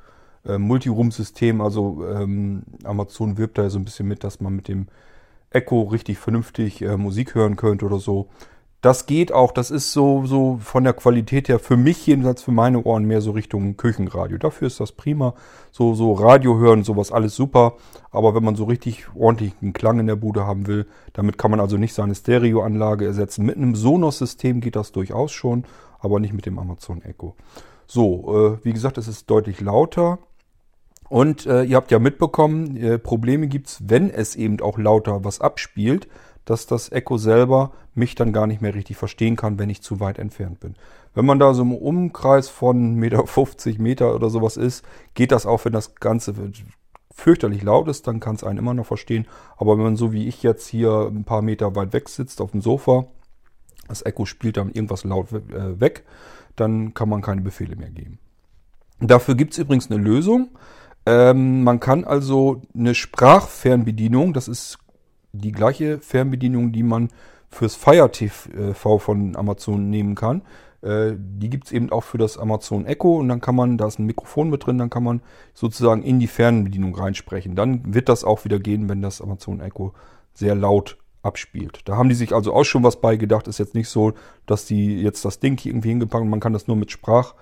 Äh, 0.45 0.59
Multiroom-System, 0.59 1.61
also 1.61 2.07
ähm, 2.09 2.65
Amazon 2.85 3.39
wirbt 3.39 3.59
da 3.59 3.71
so 3.71 3.79
ein 3.79 3.85
bisschen 3.85 4.09
mit, 4.09 4.25
dass 4.25 4.41
man 4.41 4.57
mit 4.57 4.69
dem 4.69 4.87
Echo 5.51 5.83
richtig 5.83 6.19
vernünftig 6.19 6.83
äh, 6.83 6.97
Musik 6.97 7.35
hören 7.35 7.57
könnte 7.57 7.87
oder 7.87 7.99
so. 7.99 8.29
Das 8.81 9.07
geht 9.07 9.33
auch, 9.33 9.51
das 9.51 9.73
ist 9.73 9.93
so, 9.93 10.25
so 10.25 10.61
von 10.63 10.85
der 10.85 10.93
Qualität 10.93 11.49
her 11.49 11.59
für 11.59 11.77
mich 11.77 12.07
jedenfalls 12.07 12.43
für 12.43 12.53
meine 12.53 12.85
Ohren 12.85 13.07
mehr 13.07 13.21
so 13.21 13.33
Richtung 13.33 13.77
Küchenradio. 13.77 14.39
Dafür 14.39 14.69
ist 14.69 14.79
das 14.79 14.93
prima. 14.93 15.35
So, 15.73 15.95
so 15.95 16.13
Radio 16.13 16.59
hören, 16.59 16.85
sowas 16.85 17.11
alles 17.11 17.35
super. 17.35 17.75
Aber 18.13 18.37
wenn 18.37 18.45
man 18.45 18.55
so 18.55 18.65
richtig 18.65 19.07
ordentlichen 19.17 19.73
Klang 19.73 19.99
in 19.99 20.07
der 20.07 20.15
Bude 20.15 20.47
haben 20.47 20.69
will, 20.69 20.87
damit 21.13 21.39
kann 21.39 21.51
man 21.51 21.59
also 21.59 21.77
nicht 21.77 21.93
seine 21.93 22.15
Stereoanlage 22.15 23.05
ersetzen. 23.05 23.45
Mit 23.45 23.57
einem 23.57 23.75
Sonos-System 23.75 24.61
geht 24.61 24.77
das 24.77 24.93
durchaus 24.93 25.33
schon, 25.33 25.65
aber 25.99 26.21
nicht 26.21 26.33
mit 26.33 26.47
dem 26.47 26.61
Amazon 26.61 27.03
Echo. 27.03 27.35
So, 27.89 28.59
äh, 28.61 28.65
wie 28.65 28.73
gesagt, 28.73 28.97
es 28.97 29.09
ist 29.09 29.29
deutlich 29.29 29.61
lauter. 29.61 30.21
Und 31.09 31.47
äh, 31.47 31.65
ihr 31.65 31.77
habt 31.77 31.91
ja 31.91 31.99
mitbekommen, 31.99 32.77
äh, 32.77 32.99
Probleme 32.99 33.49
gibt's, 33.49 33.83
wenn 33.87 34.11
es 34.11 34.37
eben 34.37 34.61
auch 34.61 34.79
lauter 34.79 35.25
was 35.25 35.41
abspielt, 35.41 36.07
dass 36.49 36.67
das 36.67 36.91
Echo 36.91 37.19
selber 37.19 37.73
mich 37.95 38.15
dann 38.15 38.33
gar 38.33 38.47
nicht 38.47 38.63
mehr 38.63 38.75
richtig 38.75 38.97
verstehen 38.97 39.37
kann, 39.37 39.59
wenn 39.59 39.69
ich 39.69 39.83
zu 39.83 40.01
weit 40.01 40.19
entfernt 40.19 40.61
bin. 40.61 40.77
Wenn 41.15 41.27
man 41.27 41.39
da 41.39 41.53
so 41.53 41.63
im 41.63 41.75
Umkreis 41.75 42.49
von 42.49 42.95
Meter 42.95 43.27
50 43.27 43.79
Meter 43.79 44.15
oder 44.15 44.31
sowas 44.31 44.57
ist, 44.57 44.85
geht 45.15 45.33
das 45.33 45.45
auch, 45.45 45.65
wenn 45.67 45.73
das 45.73 45.97
Ganze 45.97 46.35
fürchterlich 47.11 47.63
laut 47.63 47.89
ist, 47.89 48.07
dann 48.07 48.21
kann 48.21 48.37
es 48.37 48.45
einen 48.45 48.59
immer 48.59 48.73
noch 48.73 48.87
verstehen. 48.87 49.27
Aber 49.59 49.77
wenn 49.77 49.85
man 49.85 49.97
so 49.97 50.13
wie 50.13 50.27
ich 50.27 50.43
jetzt 50.43 50.67
hier 50.69 51.11
ein 51.11 51.25
paar 51.25 51.43
Meter 51.43 51.75
weit 51.77 51.93
weg 51.93 52.09
sitzt 52.09 52.41
auf 52.41 52.53
dem 52.53 52.63
Sofa, 52.63 53.07
das 53.89 54.05
Echo 54.07 54.25
spielt 54.25 54.57
dann 54.57 54.71
irgendwas 54.71 55.05
laut 55.05 55.33
äh, 55.33 55.81
weg, 55.81 56.05
dann 56.57 56.95
kann 56.95 57.11
man 57.11 57.21
keine 57.21 57.43
Befehle 57.43 57.77
mehr 57.77 57.91
geben. 57.91 58.19
Dafür 59.01 59.35
gibt's 59.35 59.59
übrigens 59.59 59.91
eine 59.91 60.01
Lösung. 60.01 60.51
Ähm, 61.05 61.63
man 61.63 61.79
kann 61.79 62.05
also 62.05 62.63
eine 62.75 62.95
Sprachfernbedienung, 62.95 64.33
das 64.33 64.49
ist 64.49 64.79
die 65.39 65.53
gleiche 65.53 65.99
Fernbedienung, 65.99 66.73
die 66.73 66.83
man 66.83 67.09
fürs 67.49 67.75
Fire 67.75 68.11
TV 68.11 68.99
von 68.99 69.37
Amazon 69.37 69.89
nehmen 69.91 70.15
kann. 70.15 70.43
Äh, 70.83 71.15
die 71.17 71.51
gibt's 71.51 71.73
eben 71.73 71.91
auch 71.91 72.05
für 72.05 72.19
das 72.19 72.39
Amazon 72.39 72.87
Echo 72.87 73.17
und 73.19 73.29
dann 73.29 73.41
kann 73.41 73.57
man, 73.57 73.79
da 73.79 73.87
ist 73.87 73.99
ein 73.99 74.07
Mikrofon 74.07 74.51
mit 74.51 74.67
drin, 74.67 74.79
dann 74.79 74.91
kann 74.91 75.03
man 75.03 75.23
sozusagen 75.55 76.03
in 76.03 76.21
die 76.21 76.27
Fernbedienung 76.27 76.95
reinsprechen. 76.95 77.57
Dann 77.57 77.95
wird 77.95 78.09
das 78.09 78.25
auch 78.25 78.45
wieder 78.45 78.59
gehen, 78.59 78.89
wenn 78.89 79.03
das 79.03 79.21
Amazon 79.21 79.61
Echo 79.61 79.93
sehr 80.35 80.55
laut 80.55 80.99
abspielt. 81.23 81.81
Da 81.85 81.97
haben 81.97 82.09
die 82.09 82.15
sich 82.15 82.33
also 82.33 82.55
auch 82.55 82.65
schon 82.65 82.85
was 82.85 83.01
beigedacht. 83.01 83.49
Ist 83.49 83.59
jetzt 83.59 83.75
nicht 83.75 83.89
so, 83.89 84.13
dass 84.47 84.67
die 84.67 85.01
jetzt 85.01 85.25
das 85.25 85.41
Ding 85.41 85.59
hier 85.59 85.73
irgendwie 85.73 85.89
hingepackt 85.89 86.23
haben. 86.23 86.31
Man 86.31 86.41
kann 86.41 86.53
das 86.53 86.69
nur 86.69 86.77
mit 86.77 86.93
Sprach 86.93 87.35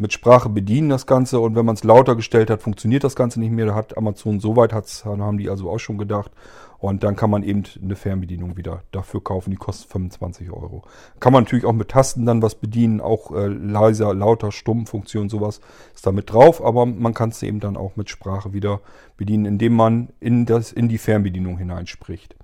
mit 0.00 0.14
Sprache 0.14 0.48
bedienen, 0.48 0.88
das 0.88 1.06
Ganze. 1.06 1.40
Und 1.40 1.54
wenn 1.54 1.66
man 1.66 1.74
es 1.74 1.84
lauter 1.84 2.16
gestellt 2.16 2.48
hat, 2.50 2.62
funktioniert 2.62 3.04
das 3.04 3.16
Ganze 3.16 3.38
nicht 3.38 3.52
mehr. 3.52 3.66
Da 3.66 3.74
hat 3.74 3.98
Amazon 3.98 4.40
soweit, 4.40 4.72
hat's, 4.72 5.04
haben 5.04 5.36
die 5.36 5.50
also 5.50 5.70
auch 5.70 5.78
schon 5.78 5.98
gedacht. 5.98 6.32
Und 6.78 7.02
dann 7.04 7.14
kann 7.14 7.28
man 7.28 7.42
eben 7.42 7.64
eine 7.82 7.94
Fernbedienung 7.94 8.56
wieder 8.56 8.82
dafür 8.90 9.22
kaufen. 9.22 9.50
Die 9.50 9.58
kostet 9.58 9.90
25 9.90 10.50
Euro. 10.50 10.82
Kann 11.20 11.34
man 11.34 11.44
natürlich 11.44 11.66
auch 11.66 11.74
mit 11.74 11.88
Tasten 11.88 12.24
dann 12.24 12.40
was 12.40 12.54
bedienen. 12.54 13.02
Auch 13.02 13.30
äh, 13.32 13.48
leiser, 13.48 14.14
lauter, 14.14 14.50
stumm 14.50 14.86
Funktion, 14.86 15.28
sowas 15.28 15.60
ist 15.94 16.06
da 16.06 16.12
mit 16.12 16.32
drauf. 16.32 16.64
Aber 16.64 16.86
man 16.86 17.12
kann 17.12 17.28
es 17.28 17.42
eben 17.42 17.60
dann 17.60 17.76
auch 17.76 17.96
mit 17.96 18.08
Sprache 18.08 18.54
wieder 18.54 18.80
bedienen, 19.18 19.44
indem 19.44 19.74
man 19.74 20.08
in, 20.18 20.46
das, 20.46 20.72
in 20.72 20.88
die 20.88 20.96
Fernbedienung 20.96 21.58
hineinspricht. 21.58 22.34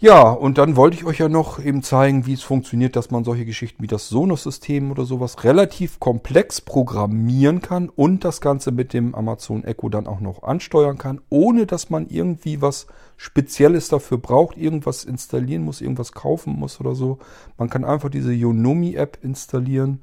Ja, 0.00 0.30
und 0.30 0.58
dann 0.58 0.76
wollte 0.76 0.96
ich 0.96 1.04
euch 1.04 1.18
ja 1.18 1.28
noch 1.28 1.58
eben 1.58 1.82
zeigen, 1.82 2.24
wie 2.24 2.34
es 2.34 2.44
funktioniert, 2.44 2.94
dass 2.94 3.10
man 3.10 3.24
solche 3.24 3.44
Geschichten 3.44 3.82
wie 3.82 3.88
das 3.88 4.08
Sonos-System 4.08 4.92
oder 4.92 5.04
sowas 5.04 5.42
relativ 5.42 5.98
komplex 5.98 6.60
programmieren 6.60 7.60
kann 7.62 7.88
und 7.88 8.24
das 8.24 8.40
Ganze 8.40 8.70
mit 8.70 8.92
dem 8.92 9.16
Amazon 9.16 9.64
Echo 9.64 9.88
dann 9.88 10.06
auch 10.06 10.20
noch 10.20 10.44
ansteuern 10.44 10.98
kann, 10.98 11.20
ohne 11.30 11.66
dass 11.66 11.90
man 11.90 12.06
irgendwie 12.08 12.62
was 12.62 12.86
Spezielles 13.16 13.88
dafür 13.88 14.18
braucht, 14.18 14.56
irgendwas 14.56 15.02
installieren 15.02 15.64
muss, 15.64 15.80
irgendwas 15.80 16.12
kaufen 16.12 16.56
muss 16.56 16.78
oder 16.78 16.94
so. 16.94 17.18
Man 17.56 17.68
kann 17.68 17.84
einfach 17.84 18.08
diese 18.08 18.32
Yonomi-App 18.32 19.18
installieren 19.22 20.02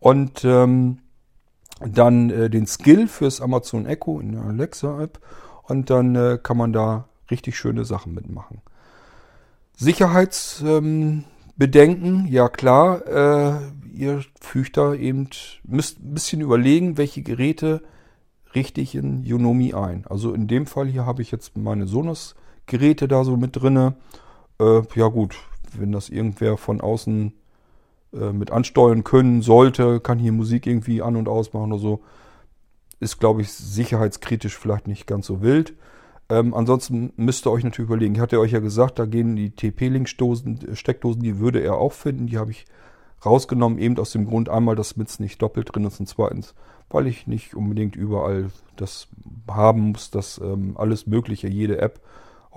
und 0.00 0.44
ähm, 0.44 0.98
dann 1.78 2.30
äh, 2.30 2.50
den 2.50 2.66
Skill 2.66 3.06
fürs 3.06 3.40
Amazon 3.40 3.86
Echo 3.86 4.18
in 4.18 4.32
der 4.32 4.42
Alexa-App 4.42 5.20
und 5.62 5.88
dann 5.88 6.16
äh, 6.16 6.36
kann 6.42 6.56
man 6.56 6.72
da 6.72 7.08
richtig 7.30 7.56
schöne 7.56 7.84
Sachen 7.84 8.12
mitmachen. 8.12 8.60
Sicherheitsbedenken, 9.76 12.26
ja 12.28 12.48
klar, 12.48 13.06
äh, 13.06 13.52
ihr 13.92 14.24
fügt 14.40 14.78
da 14.78 14.94
eben, 14.94 15.28
müsst 15.64 16.00
ein 16.00 16.14
bisschen 16.14 16.40
überlegen, 16.40 16.96
welche 16.96 17.22
Geräte 17.22 17.82
richtig 18.54 18.94
in 18.94 19.22
Yonomi 19.22 19.74
ein. 19.74 20.06
Also 20.08 20.32
in 20.32 20.48
dem 20.48 20.64
Fall 20.66 20.86
hier 20.86 21.04
habe 21.04 21.20
ich 21.20 21.30
jetzt 21.30 21.58
meine 21.58 21.86
Sonos-Geräte 21.86 23.06
da 23.06 23.22
so 23.22 23.36
mit 23.36 23.54
drinne. 23.54 23.96
Äh, 24.58 24.80
ja 24.94 25.08
gut, 25.08 25.36
wenn 25.78 25.92
das 25.92 26.08
irgendwer 26.08 26.56
von 26.56 26.80
außen 26.80 27.34
äh, 28.14 28.32
mit 28.32 28.50
ansteuern 28.50 29.04
können 29.04 29.42
sollte, 29.42 30.00
kann 30.00 30.18
hier 30.18 30.32
Musik 30.32 30.66
irgendwie 30.66 31.02
an 31.02 31.16
und 31.16 31.28
ausmachen 31.28 31.72
oder 31.72 31.82
so, 31.82 32.00
ist 32.98 33.20
glaube 33.20 33.42
ich 33.42 33.52
sicherheitskritisch 33.52 34.56
vielleicht 34.56 34.86
nicht 34.86 35.06
ganz 35.06 35.26
so 35.26 35.42
wild. 35.42 35.74
Ähm, 36.28 36.54
ansonsten 36.54 37.12
müsst 37.16 37.46
ihr 37.46 37.52
euch 37.52 37.62
natürlich 37.62 37.88
überlegen. 37.88 38.14
Ich 38.14 38.20
hatte 38.20 38.40
euch 38.40 38.52
ja 38.52 38.60
gesagt, 38.60 38.98
da 38.98 39.06
gehen 39.06 39.36
die 39.36 39.50
TP-Link-Steckdosen, 39.50 41.22
die 41.22 41.38
würde 41.38 41.60
er 41.60 41.76
auch 41.76 41.92
finden. 41.92 42.26
Die 42.26 42.38
habe 42.38 42.50
ich 42.50 42.66
rausgenommen, 43.24 43.78
eben 43.78 43.98
aus 43.98 44.10
dem 44.12 44.26
Grund 44.26 44.48
einmal, 44.48 44.76
dass 44.76 44.90
Smits 44.90 45.20
nicht 45.20 45.40
doppelt 45.40 45.74
drin 45.74 45.84
ist 45.84 46.00
und 46.00 46.06
zweitens, 46.06 46.54
weil 46.90 47.06
ich 47.06 47.26
nicht 47.26 47.54
unbedingt 47.54 47.96
überall 47.96 48.50
das 48.76 49.08
haben 49.48 49.92
muss, 49.92 50.10
dass 50.10 50.38
ähm, 50.38 50.74
alles 50.76 51.06
Mögliche, 51.06 51.48
jede 51.48 51.78
App 51.78 52.00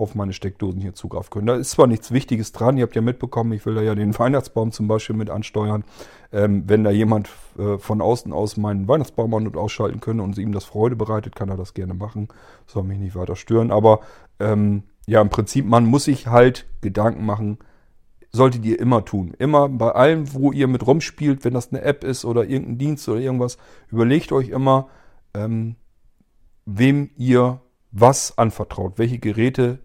auf 0.00 0.14
meine 0.14 0.32
Steckdosen 0.32 0.80
hier 0.80 0.94
zugreifen 0.94 1.30
können. 1.30 1.46
Da 1.46 1.54
ist 1.54 1.70
zwar 1.70 1.86
nichts 1.86 2.10
Wichtiges 2.10 2.52
dran, 2.52 2.76
ihr 2.76 2.82
habt 2.84 2.96
ja 2.96 3.02
mitbekommen, 3.02 3.52
ich 3.52 3.64
will 3.66 3.74
da 3.74 3.82
ja 3.82 3.94
den 3.94 4.18
Weihnachtsbaum 4.18 4.72
zum 4.72 4.88
Beispiel 4.88 5.16
mit 5.16 5.30
ansteuern. 5.30 5.84
Ähm, 6.32 6.64
wenn 6.66 6.84
da 6.84 6.90
jemand 6.90 7.28
äh, 7.58 7.78
von 7.78 8.00
außen 8.00 8.32
aus 8.32 8.56
meinen 8.56 8.86
Weihnachtsbaum 8.86 9.34
an- 9.34 9.46
und 9.46 9.56
ausschalten 9.56 10.00
könnte 10.00 10.22
und 10.22 10.38
ihm 10.38 10.52
das 10.52 10.64
Freude 10.64 10.96
bereitet, 10.96 11.34
kann 11.34 11.48
er 11.48 11.56
das 11.56 11.74
gerne 11.74 11.94
machen. 11.94 12.28
Soll 12.66 12.84
mich 12.84 12.98
nicht 12.98 13.16
weiter 13.16 13.34
stören. 13.34 13.70
Aber 13.70 14.00
ähm, 14.38 14.84
ja, 15.06 15.20
im 15.20 15.28
Prinzip, 15.28 15.66
man 15.66 15.86
muss 15.86 16.04
sich 16.04 16.28
halt 16.28 16.66
Gedanken 16.82 17.26
machen, 17.26 17.58
solltet 18.32 18.64
ihr 18.64 18.78
immer 18.78 19.04
tun. 19.04 19.34
Immer 19.38 19.68
bei 19.68 19.90
allem, 19.90 20.32
wo 20.32 20.52
ihr 20.52 20.68
mit 20.68 20.86
rumspielt, 20.86 21.44
wenn 21.44 21.54
das 21.54 21.72
eine 21.72 21.82
App 21.82 22.04
ist 22.04 22.24
oder 22.24 22.44
irgendein 22.44 22.78
Dienst 22.78 23.08
oder 23.08 23.20
irgendwas, 23.20 23.58
überlegt 23.90 24.30
euch 24.30 24.50
immer, 24.50 24.88
ähm, 25.34 25.74
wem 26.64 27.10
ihr 27.16 27.60
was 27.90 28.38
anvertraut, 28.38 28.98
welche 28.98 29.18
Geräte 29.18 29.80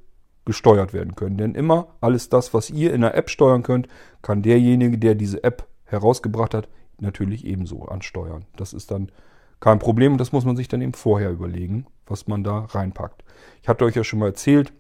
gesteuert 0.46 0.94
werden 0.94 1.16
können. 1.16 1.38
Denn 1.38 1.56
immer 1.56 1.88
alles 2.02 2.30
das, 2.30 2.54
was 2.54 2.70
ihr 2.70 2.94
in 2.94 3.02
der 3.02 3.16
App 3.16 3.30
steuern 3.30 3.64
könnt, 3.64 3.88
kann 4.22 4.42
derjenige, 4.42 4.98
der 4.98 5.16
diese 5.16 5.44
App 5.44 5.68
herausgebracht 5.86 6.54
hat, 6.54 6.70
natürlich 7.00 7.46
ebenso 7.46 7.86
ansteuern. 7.86 8.46
Das 8.56 8.74
ist 8.74 8.92
dann 8.92 9.12
kein 9.60 9.80
Problem 9.80 10.14
und 10.14 10.18
das 10.20 10.32
muss 10.32 10.46
man 10.46 10.56
sich 10.56 10.68
dann 10.68 10.82
eben 10.82 10.94
vorher 10.94 11.32
überlegen, 11.32 11.88
was 12.06 12.28
man 12.28 12.44
da 12.44 12.60
reinpackt. 12.60 13.24
Ich 13.62 13.68
hatte 13.68 13.86
euch 13.86 13.96
ja 13.96 14.04
schon 14.04 14.20
mal 14.20 14.28
erzählt, 14.28 14.74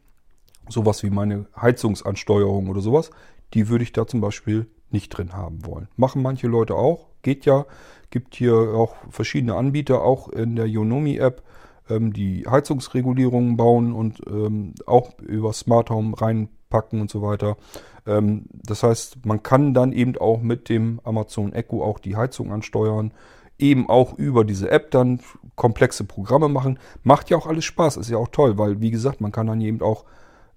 sowas 0.69 1.03
wie 1.03 1.09
meine 1.09 1.47
Heizungsansteuerung 1.59 2.69
oder 2.69 2.81
sowas, 2.81 3.11
die 3.53 3.67
würde 3.67 3.83
ich 3.83 3.91
da 3.91 4.07
zum 4.07 4.21
Beispiel 4.21 4.67
nicht 4.91 5.09
drin 5.09 5.33
haben 5.33 5.65
wollen. 5.65 5.87
Machen 5.95 6.21
manche 6.21 6.47
Leute 6.47 6.75
auch, 6.75 7.07
geht 7.21 7.45
ja. 7.45 7.65
Gibt 8.11 8.35
hier 8.35 8.53
auch 8.53 8.95
verschiedene 9.09 9.55
Anbieter, 9.55 10.01
auch 10.01 10.29
in 10.29 10.55
der 10.55 10.67
Yonomi-App, 10.67 11.41
ähm, 11.89 12.13
die 12.13 12.45
Heizungsregulierungen 12.49 13.57
bauen 13.57 13.93
und 13.93 14.21
ähm, 14.27 14.73
auch 14.85 15.17
über 15.19 15.53
Smart 15.53 15.89
Home 15.89 16.19
reinpacken 16.19 17.01
und 17.01 17.09
so 17.09 17.21
weiter. 17.21 17.57
Ähm, 18.05 18.45
das 18.51 18.83
heißt, 18.83 19.25
man 19.25 19.43
kann 19.43 19.73
dann 19.73 19.91
eben 19.91 20.17
auch 20.17 20.41
mit 20.41 20.69
dem 20.69 20.99
Amazon 21.03 21.53
Echo 21.53 21.83
auch 21.83 21.99
die 21.99 22.15
Heizung 22.15 22.51
ansteuern. 22.51 23.11
Eben 23.57 23.89
auch 23.89 24.17
über 24.17 24.43
diese 24.43 24.69
App 24.69 24.91
dann 24.91 25.21
komplexe 25.55 26.03
Programme 26.03 26.49
machen. 26.49 26.77
Macht 27.03 27.29
ja 27.29 27.37
auch 27.37 27.47
alles 27.47 27.63
Spaß, 27.65 27.97
ist 27.97 28.09
ja 28.09 28.17
auch 28.17 28.27
toll, 28.27 28.57
weil 28.57 28.81
wie 28.81 28.91
gesagt, 28.91 29.21
man 29.21 29.31
kann 29.31 29.47
dann 29.47 29.61
eben 29.61 29.81
auch 29.81 30.03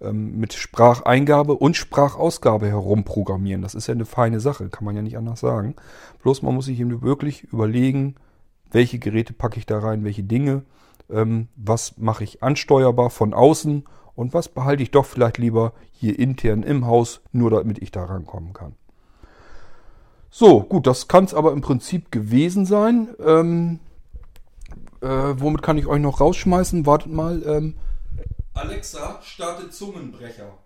ähm, 0.00 0.38
mit 0.38 0.52
Spracheingabe 0.52 1.54
und 1.54 1.76
Sprachausgabe 1.76 2.66
herumprogrammieren. 2.66 3.62
Das 3.62 3.74
ist 3.74 3.86
ja 3.86 3.94
eine 3.94 4.04
feine 4.04 4.40
Sache, 4.40 4.68
kann 4.68 4.84
man 4.84 4.96
ja 4.96 5.02
nicht 5.02 5.16
anders 5.16 5.40
sagen. 5.40 5.76
Bloß 6.22 6.42
man 6.42 6.54
muss 6.54 6.66
sich 6.66 6.80
eben 6.80 7.02
wirklich 7.02 7.44
überlegen, 7.44 8.16
welche 8.70 8.98
Geräte 8.98 9.32
packe 9.32 9.58
ich 9.58 9.66
da 9.66 9.78
rein, 9.78 10.04
welche 10.04 10.22
Dinge, 10.22 10.62
ähm, 11.10 11.48
was 11.56 11.98
mache 11.98 12.24
ich 12.24 12.42
ansteuerbar 12.42 13.10
von 13.10 13.34
außen 13.34 13.84
und 14.14 14.34
was 14.34 14.48
behalte 14.48 14.82
ich 14.82 14.90
doch 14.90 15.04
vielleicht 15.04 15.38
lieber 15.38 15.72
hier 15.92 16.18
intern 16.18 16.62
im 16.62 16.86
Haus, 16.86 17.20
nur 17.32 17.50
damit 17.50 17.78
ich 17.78 17.90
da 17.90 18.04
rankommen 18.04 18.52
kann. 18.52 18.74
So, 20.30 20.60
gut, 20.60 20.86
das 20.86 21.08
kann 21.08 21.24
es 21.24 21.34
aber 21.34 21.52
im 21.52 21.60
Prinzip 21.60 22.12
gewesen 22.12 22.66
sein. 22.66 23.08
Ähm, 23.24 23.80
äh, 25.00 25.06
womit 25.06 25.62
kann 25.62 25.78
ich 25.78 25.86
euch 25.86 26.00
noch 26.00 26.20
rausschmeißen? 26.20 26.84
Wartet 26.84 27.12
mal. 27.12 27.42
Ähm, 27.46 27.74
Alexa, 28.54 29.20
starte 29.22 29.70
Zungenbrecher. 29.70 30.58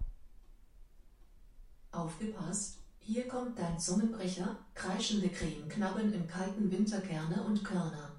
Aufgepasst! 1.93 2.79
Hier 3.05 3.29
kommt 3.29 3.59
dein 3.59 3.79
Zungenbrecher, 3.79 4.57
kreischende 4.75 5.29
Krähen 5.29 5.69
knabbern 5.69 6.13
im 6.15 6.27
kalten 6.27 6.71
Winter 6.71 7.01
Kerne 7.01 7.43
und 7.43 7.65
Körner. 7.65 8.12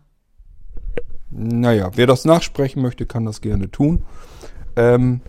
Naja, 1.36 1.92
wer 1.96 2.08
das 2.08 2.26
nachsprechen 2.26 2.82
möchte, 2.82 3.06
kann 3.06 3.26
das 3.26 3.42
gerne 3.42 3.72
tun. 3.72 4.04
Ähm, 4.76 5.22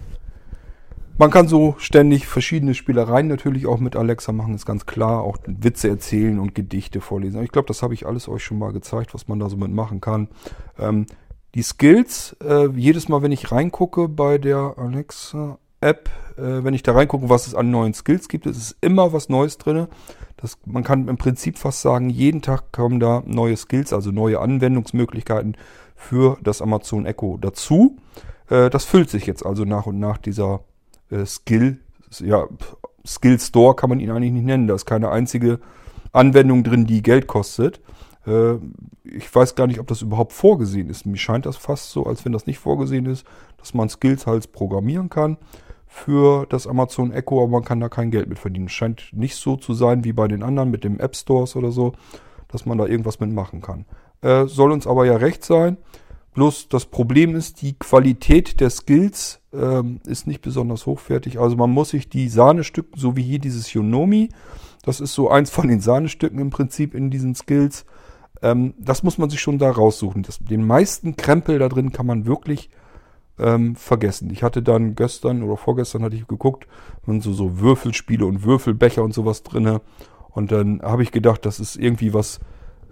man 1.16 1.30
kann 1.30 1.46
so 1.46 1.76
ständig 1.78 2.26
verschiedene 2.26 2.74
Spielereien 2.74 3.28
natürlich 3.28 3.66
auch 3.66 3.78
mit 3.78 3.94
Alexa 3.94 4.32
machen, 4.32 4.54
ist 4.54 4.66
ganz 4.66 4.84
klar. 4.84 5.22
Auch 5.22 5.38
Witze 5.46 5.88
erzählen 5.88 6.40
und 6.40 6.54
Gedichte 6.54 7.00
vorlesen. 7.00 7.42
Ich 7.42 7.52
glaube, 7.52 7.68
das 7.68 7.82
habe 7.82 7.94
ich 7.94 8.06
alles 8.06 8.28
euch 8.28 8.44
schon 8.44 8.58
mal 8.58 8.72
gezeigt, 8.72 9.14
was 9.14 9.28
man 9.28 9.38
da 9.38 9.48
so 9.48 9.56
mitmachen 9.56 10.00
kann. 10.00 10.28
Ähm, 10.78 11.06
die 11.54 11.62
Skills, 11.62 12.36
äh, 12.44 12.66
jedes 12.74 13.08
Mal, 13.08 13.22
wenn 13.22 13.30
ich 13.30 13.52
reingucke 13.52 14.08
bei 14.08 14.38
der 14.38 14.74
Alexa 14.76 15.58
App, 15.80 16.10
äh, 16.36 16.64
wenn 16.64 16.74
ich 16.74 16.82
da 16.82 16.92
reingucke, 16.92 17.28
was 17.28 17.46
es 17.46 17.54
an 17.54 17.70
neuen 17.70 17.94
Skills 17.94 18.28
gibt, 18.28 18.46
es 18.46 18.56
ist 18.56 18.76
immer 18.80 19.12
was 19.12 19.28
Neues 19.28 19.56
drin. 19.56 19.86
Das, 20.36 20.58
man 20.66 20.82
kann 20.82 21.06
im 21.06 21.16
Prinzip 21.16 21.58
fast 21.58 21.80
sagen, 21.80 22.10
jeden 22.10 22.42
Tag 22.42 22.72
kommen 22.72 22.98
da 22.98 23.22
neue 23.24 23.56
Skills, 23.56 23.92
also 23.92 24.10
neue 24.10 24.40
Anwendungsmöglichkeiten 24.40 25.56
für 26.08 26.36
das 26.42 26.60
Amazon 26.60 27.06
Echo 27.06 27.38
dazu. 27.40 27.96
Äh, 28.48 28.70
das 28.70 28.84
füllt 28.84 29.10
sich 29.10 29.26
jetzt 29.26 29.44
also 29.44 29.64
nach 29.64 29.86
und 29.86 29.98
nach 29.98 30.18
dieser 30.18 30.60
äh, 31.10 31.24
Skill, 31.24 31.80
ja, 32.20 32.46
Skill 33.06 33.38
Store 33.38 33.74
kann 33.74 33.90
man 33.90 34.00
ihn 34.00 34.10
eigentlich 34.10 34.32
nicht 34.32 34.46
nennen. 34.46 34.66
Da 34.66 34.74
ist 34.74 34.86
keine 34.86 35.10
einzige 35.10 35.60
Anwendung 36.12 36.62
drin, 36.62 36.86
die 36.86 37.02
Geld 37.02 37.26
kostet. 37.26 37.80
Äh, 38.26 38.54
ich 39.04 39.34
weiß 39.34 39.54
gar 39.54 39.66
nicht, 39.66 39.80
ob 39.80 39.86
das 39.86 40.02
überhaupt 40.02 40.32
vorgesehen 40.32 40.90
ist. 40.90 41.06
Mir 41.06 41.16
scheint 41.16 41.46
das 41.46 41.56
fast 41.56 41.90
so, 41.90 42.04
als 42.04 42.24
wenn 42.24 42.32
das 42.32 42.46
nicht 42.46 42.58
vorgesehen 42.58 43.06
ist, 43.06 43.26
dass 43.58 43.74
man 43.74 43.88
Skills 43.88 44.26
halt 44.26 44.52
programmieren 44.52 45.08
kann 45.08 45.38
für 45.86 46.46
das 46.46 46.66
Amazon 46.66 47.12
Echo, 47.12 47.42
aber 47.42 47.52
man 47.52 47.64
kann 47.64 47.80
da 47.80 47.88
kein 47.88 48.10
Geld 48.10 48.28
mit 48.28 48.38
verdienen. 48.38 48.68
Scheint 48.68 49.10
nicht 49.12 49.36
so 49.36 49.56
zu 49.56 49.74
sein 49.74 50.04
wie 50.04 50.12
bei 50.12 50.28
den 50.28 50.42
anderen 50.42 50.70
mit 50.70 50.84
dem 50.84 50.98
App 50.98 51.16
Stores 51.16 51.56
oder 51.56 51.70
so, 51.70 51.92
dass 52.48 52.66
man 52.66 52.78
da 52.78 52.86
irgendwas 52.86 53.20
mitmachen 53.20 53.60
kann. 53.62 53.86
Äh, 54.24 54.46
soll 54.46 54.72
uns 54.72 54.86
aber 54.86 55.04
ja 55.04 55.16
recht 55.16 55.44
sein. 55.44 55.76
Bloß 56.32 56.68
das 56.70 56.86
Problem 56.86 57.36
ist, 57.36 57.60
die 57.60 57.74
Qualität 57.78 58.58
der 58.58 58.70
Skills 58.70 59.40
ähm, 59.52 60.00
ist 60.06 60.26
nicht 60.26 60.40
besonders 60.40 60.86
hochwertig. 60.86 61.38
Also 61.38 61.56
man 61.56 61.70
muss 61.70 61.90
sich 61.90 62.08
die 62.08 62.30
Sahnestücken, 62.30 62.98
so 62.98 63.16
wie 63.16 63.22
hier 63.22 63.38
dieses 63.38 63.72
Yonomi, 63.74 64.30
das 64.82 65.00
ist 65.00 65.12
so 65.12 65.28
eins 65.28 65.50
von 65.50 65.68
den 65.68 65.80
Sahnestücken 65.80 66.38
im 66.38 66.48
Prinzip 66.48 66.94
in 66.94 67.10
diesen 67.10 67.34
Skills, 67.34 67.84
ähm, 68.40 68.72
das 68.78 69.02
muss 69.02 69.18
man 69.18 69.28
sich 69.28 69.42
schon 69.42 69.58
da 69.58 69.70
raussuchen. 69.70 70.22
Das, 70.22 70.38
den 70.38 70.66
meisten 70.66 71.16
Krempel 71.16 71.58
da 71.58 71.68
drin 71.68 71.92
kann 71.92 72.06
man 72.06 72.24
wirklich 72.24 72.70
ähm, 73.38 73.76
vergessen. 73.76 74.30
Ich 74.30 74.42
hatte 74.42 74.62
dann 74.62 74.94
gestern 74.94 75.42
oder 75.42 75.58
vorgestern 75.58 76.02
hatte 76.02 76.16
ich 76.16 76.26
geguckt, 76.26 76.66
und 77.06 77.22
so, 77.22 77.34
so 77.34 77.60
Würfelspiele 77.60 78.24
und 78.24 78.42
Würfelbecher 78.42 79.04
und 79.04 79.12
sowas 79.12 79.42
drinne. 79.42 79.82
Und 80.30 80.50
dann 80.50 80.80
habe 80.82 81.02
ich 81.02 81.12
gedacht, 81.12 81.44
das 81.44 81.60
ist 81.60 81.76
irgendwie 81.76 82.14
was, 82.14 82.40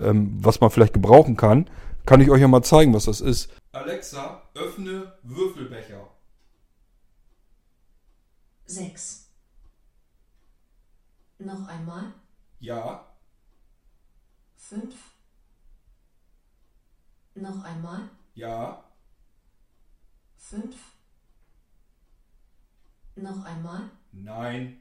ähm, 0.02 0.38
was 0.42 0.60
man 0.60 0.70
vielleicht 0.70 0.94
gebrauchen 0.94 1.36
kann. 1.36 1.68
Kann 2.04 2.20
ich 2.20 2.30
euch 2.30 2.40
ja 2.40 2.48
mal 2.48 2.62
zeigen, 2.62 2.92
was 2.94 3.04
das 3.04 3.20
ist. 3.20 3.50
Alexa, 3.72 4.42
öffne 4.54 5.12
Würfelbecher. 5.22 6.08
6. 8.66 9.28
Noch 11.38 11.68
einmal. 11.68 12.12
Ja. 12.60 13.06
5. 14.56 14.94
Noch 17.34 17.64
einmal. 17.64 18.08
Ja. 18.34 18.84
5. 20.36 20.74
Noch 23.16 23.44
einmal. 23.44 23.90
Nein. 24.12 24.80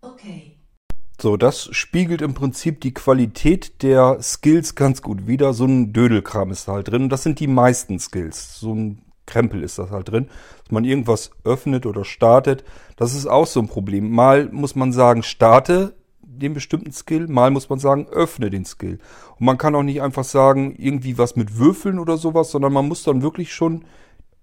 Okay. 0.00 0.57
So, 1.20 1.36
das 1.36 1.68
spiegelt 1.72 2.22
im 2.22 2.34
Prinzip 2.34 2.80
die 2.80 2.94
Qualität 2.94 3.82
der 3.82 4.18
Skills 4.22 4.76
ganz 4.76 5.02
gut 5.02 5.26
wider. 5.26 5.52
So 5.52 5.64
ein 5.64 5.92
Dödelkram 5.92 6.52
ist 6.52 6.68
da 6.68 6.74
halt 6.74 6.88
drin. 6.88 7.02
Und 7.02 7.08
das 7.08 7.24
sind 7.24 7.40
die 7.40 7.48
meisten 7.48 7.98
Skills. 7.98 8.60
So 8.60 8.72
ein 8.72 9.02
Krempel 9.26 9.64
ist 9.64 9.80
das 9.80 9.90
halt 9.90 10.10
drin. 10.10 10.28
Dass 10.62 10.70
man 10.70 10.84
irgendwas 10.84 11.32
öffnet 11.42 11.86
oder 11.86 12.04
startet, 12.04 12.62
das 12.96 13.14
ist 13.14 13.26
auch 13.26 13.48
so 13.48 13.58
ein 13.58 13.66
Problem. 13.66 14.10
Mal 14.10 14.48
muss 14.52 14.76
man 14.76 14.92
sagen, 14.92 15.24
starte 15.24 15.96
den 16.22 16.54
bestimmten 16.54 16.92
Skill, 16.92 17.26
mal 17.26 17.50
muss 17.50 17.68
man 17.68 17.80
sagen, 17.80 18.06
öffne 18.08 18.48
den 18.48 18.64
Skill. 18.64 19.00
Und 19.38 19.46
man 19.46 19.58
kann 19.58 19.74
auch 19.74 19.82
nicht 19.82 20.00
einfach 20.00 20.22
sagen, 20.22 20.76
irgendwie 20.78 21.18
was 21.18 21.34
mit 21.34 21.58
Würfeln 21.58 21.98
oder 21.98 22.16
sowas, 22.16 22.52
sondern 22.52 22.72
man 22.72 22.86
muss 22.86 23.02
dann 23.02 23.22
wirklich 23.22 23.52
schon 23.52 23.84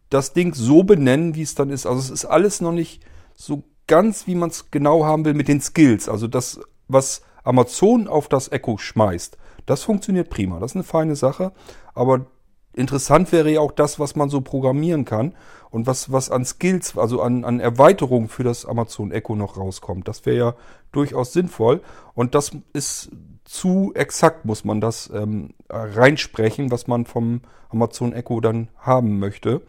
das 0.09 0.33
Ding 0.33 0.53
so 0.53 0.83
benennen, 0.83 1.35
wie 1.35 1.41
es 1.41 1.55
dann 1.55 1.69
ist. 1.69 1.85
Also 1.85 1.99
es 1.99 2.09
ist 2.09 2.25
alles 2.25 2.59
noch 2.59 2.73
nicht 2.73 3.01
so 3.33 3.63
ganz, 3.87 4.27
wie 4.27 4.35
man 4.35 4.49
es 4.49 4.71
genau 4.71 5.05
haben 5.05 5.25
will 5.25 5.33
mit 5.33 5.47
den 5.47 5.61
Skills. 5.61 6.09
Also 6.09 6.27
das, 6.27 6.59
was 6.87 7.21
Amazon 7.43 8.07
auf 8.07 8.27
das 8.27 8.51
Echo 8.51 8.77
schmeißt, 8.77 9.37
das 9.65 9.83
funktioniert 9.83 10.29
prima. 10.29 10.59
Das 10.59 10.71
ist 10.71 10.75
eine 10.75 10.83
feine 10.83 11.15
Sache. 11.15 11.51
Aber 11.93 12.25
interessant 12.73 13.31
wäre 13.31 13.49
ja 13.51 13.59
auch 13.61 13.71
das, 13.71 13.99
was 13.99 14.15
man 14.15 14.29
so 14.29 14.41
programmieren 14.41 15.05
kann 15.05 15.33
und 15.71 15.87
was, 15.87 16.11
was 16.11 16.29
an 16.29 16.45
Skills, 16.45 16.97
also 16.97 17.21
an, 17.21 17.43
an 17.45 17.59
Erweiterungen 17.59 18.29
für 18.29 18.43
das 18.43 18.65
Amazon 18.65 19.11
Echo 19.11 19.35
noch 19.35 19.57
rauskommt. 19.57 20.07
Das 20.07 20.25
wäre 20.25 20.37
ja 20.37 20.55
durchaus 20.91 21.33
sinnvoll. 21.33 21.81
Und 22.13 22.35
das 22.35 22.51
ist 22.73 23.11
zu 23.43 23.91
exakt, 23.95 24.45
muss 24.45 24.65
man 24.65 24.81
das 24.81 25.09
ähm, 25.13 25.53
reinsprechen, 25.69 26.71
was 26.71 26.87
man 26.87 27.05
vom 27.05 27.41
Amazon 27.69 28.13
Echo 28.13 28.39
dann 28.39 28.69
haben 28.77 29.19
möchte. 29.19 29.61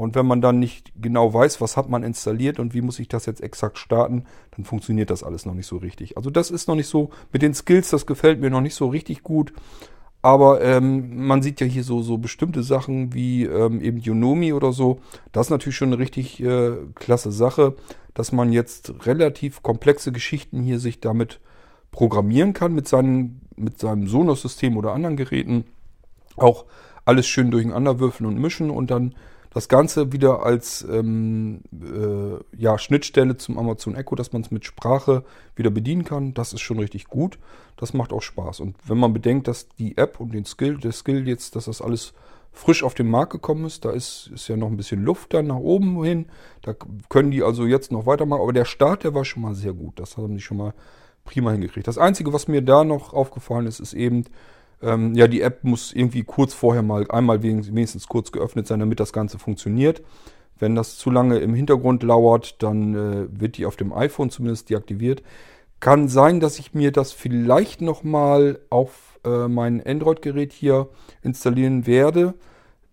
Und 0.00 0.14
wenn 0.14 0.24
man 0.24 0.40
dann 0.40 0.58
nicht 0.58 0.94
genau 0.98 1.34
weiß, 1.34 1.60
was 1.60 1.76
hat 1.76 1.90
man 1.90 2.02
installiert 2.02 2.58
und 2.58 2.72
wie 2.72 2.80
muss 2.80 2.98
ich 2.98 3.08
das 3.08 3.26
jetzt 3.26 3.42
exakt 3.42 3.76
starten, 3.76 4.24
dann 4.56 4.64
funktioniert 4.64 5.10
das 5.10 5.22
alles 5.22 5.44
noch 5.44 5.52
nicht 5.52 5.66
so 5.66 5.76
richtig. 5.76 6.16
Also 6.16 6.30
das 6.30 6.50
ist 6.50 6.68
noch 6.68 6.74
nicht 6.74 6.86
so, 6.86 7.10
mit 7.34 7.42
den 7.42 7.52
Skills, 7.52 7.90
das 7.90 8.06
gefällt 8.06 8.40
mir 8.40 8.48
noch 8.48 8.62
nicht 8.62 8.74
so 8.74 8.88
richtig 8.88 9.22
gut. 9.22 9.52
Aber 10.22 10.62
ähm, 10.62 11.26
man 11.26 11.42
sieht 11.42 11.60
ja 11.60 11.66
hier 11.66 11.84
so, 11.84 12.00
so 12.00 12.16
bestimmte 12.16 12.62
Sachen 12.62 13.12
wie 13.12 13.44
ähm, 13.44 13.82
eben 13.82 14.00
Unomi 14.00 14.54
oder 14.54 14.72
so. 14.72 15.00
Das 15.32 15.48
ist 15.48 15.50
natürlich 15.50 15.76
schon 15.76 15.90
eine 15.90 15.98
richtig 15.98 16.42
äh, 16.42 16.78
klasse 16.94 17.30
Sache, 17.30 17.76
dass 18.14 18.32
man 18.32 18.54
jetzt 18.54 19.04
relativ 19.04 19.62
komplexe 19.62 20.12
Geschichten 20.12 20.62
hier 20.62 20.78
sich 20.78 21.00
damit 21.00 21.40
programmieren 21.90 22.54
kann 22.54 22.72
mit, 22.72 22.88
seinen, 22.88 23.42
mit 23.54 23.78
seinem 23.78 24.08
Sonos-System 24.08 24.78
oder 24.78 24.94
anderen 24.94 25.18
Geräten. 25.18 25.64
Auch 26.38 26.64
alles 27.04 27.26
schön 27.26 27.50
durcheinander 27.50 28.00
würfeln 28.00 28.26
und 28.26 28.40
mischen 28.40 28.70
und 28.70 28.90
dann 28.90 29.14
das 29.50 29.68
Ganze 29.68 30.12
wieder 30.12 30.44
als 30.44 30.86
ähm, 30.88 31.62
äh, 31.72 32.38
ja, 32.56 32.78
Schnittstelle 32.78 33.36
zum 33.36 33.58
Amazon 33.58 33.96
Echo, 33.96 34.14
dass 34.14 34.32
man 34.32 34.42
es 34.42 34.52
mit 34.52 34.64
Sprache 34.64 35.24
wieder 35.56 35.70
bedienen 35.70 36.04
kann, 36.04 36.34
das 36.34 36.52
ist 36.52 36.60
schon 36.60 36.78
richtig 36.78 37.06
gut. 37.06 37.38
Das 37.76 37.92
macht 37.92 38.12
auch 38.12 38.22
Spaß. 38.22 38.60
Und 38.60 38.76
wenn 38.86 38.98
man 38.98 39.12
bedenkt, 39.12 39.48
dass 39.48 39.68
die 39.68 39.96
App 39.96 40.20
und 40.20 40.32
den 40.32 40.44
Skill, 40.44 40.78
der 40.78 40.92
Skill 40.92 41.26
jetzt, 41.26 41.56
dass 41.56 41.64
das 41.64 41.82
alles 41.82 42.12
frisch 42.52 42.82
auf 42.82 42.94
den 42.94 43.08
Markt 43.08 43.32
gekommen 43.32 43.64
ist, 43.64 43.84
da 43.84 43.90
ist, 43.90 44.30
ist 44.32 44.48
ja 44.48 44.56
noch 44.56 44.68
ein 44.68 44.76
bisschen 44.76 45.02
Luft 45.02 45.34
dann 45.34 45.48
nach 45.48 45.56
oben 45.56 46.02
hin. 46.04 46.26
Da 46.62 46.74
können 47.08 47.30
die 47.30 47.42
also 47.42 47.66
jetzt 47.66 47.90
noch 47.90 48.06
weitermachen. 48.06 48.42
Aber 48.42 48.52
der 48.52 48.64
Start, 48.64 49.02
der 49.02 49.14
war 49.14 49.24
schon 49.24 49.42
mal 49.42 49.54
sehr 49.54 49.72
gut. 49.72 49.98
Das 49.98 50.16
haben 50.16 50.34
die 50.34 50.40
schon 50.40 50.58
mal 50.58 50.74
prima 51.24 51.50
hingekriegt. 51.52 51.88
Das 51.88 51.98
Einzige, 51.98 52.32
was 52.32 52.48
mir 52.48 52.62
da 52.62 52.84
noch 52.84 53.12
aufgefallen 53.14 53.66
ist, 53.66 53.80
ist 53.80 53.94
eben, 53.94 54.24
ähm, 54.82 55.14
ja, 55.14 55.28
die 55.28 55.42
App 55.42 55.64
muss 55.64 55.92
irgendwie 55.92 56.22
kurz 56.22 56.54
vorher 56.54 56.82
mal 56.82 57.10
einmal 57.10 57.42
wenigstens 57.42 58.08
kurz 58.08 58.32
geöffnet 58.32 58.66
sein, 58.66 58.80
damit 58.80 59.00
das 59.00 59.12
Ganze 59.12 59.38
funktioniert. 59.38 60.02
Wenn 60.58 60.74
das 60.74 60.96
zu 60.96 61.10
lange 61.10 61.38
im 61.38 61.54
Hintergrund 61.54 62.02
lauert, 62.02 62.62
dann 62.62 62.94
äh, 62.94 63.26
wird 63.30 63.56
die 63.56 63.66
auf 63.66 63.76
dem 63.76 63.92
iPhone 63.92 64.30
zumindest 64.30 64.70
deaktiviert. 64.70 65.22
Kann 65.80 66.08
sein, 66.08 66.40
dass 66.40 66.58
ich 66.58 66.74
mir 66.74 66.92
das 66.92 67.12
vielleicht 67.12 67.80
nochmal 67.80 68.60
auf 68.68 69.18
äh, 69.24 69.48
mein 69.48 69.84
Android-Gerät 69.84 70.52
hier 70.52 70.88
installieren 71.22 71.86
werde. 71.86 72.34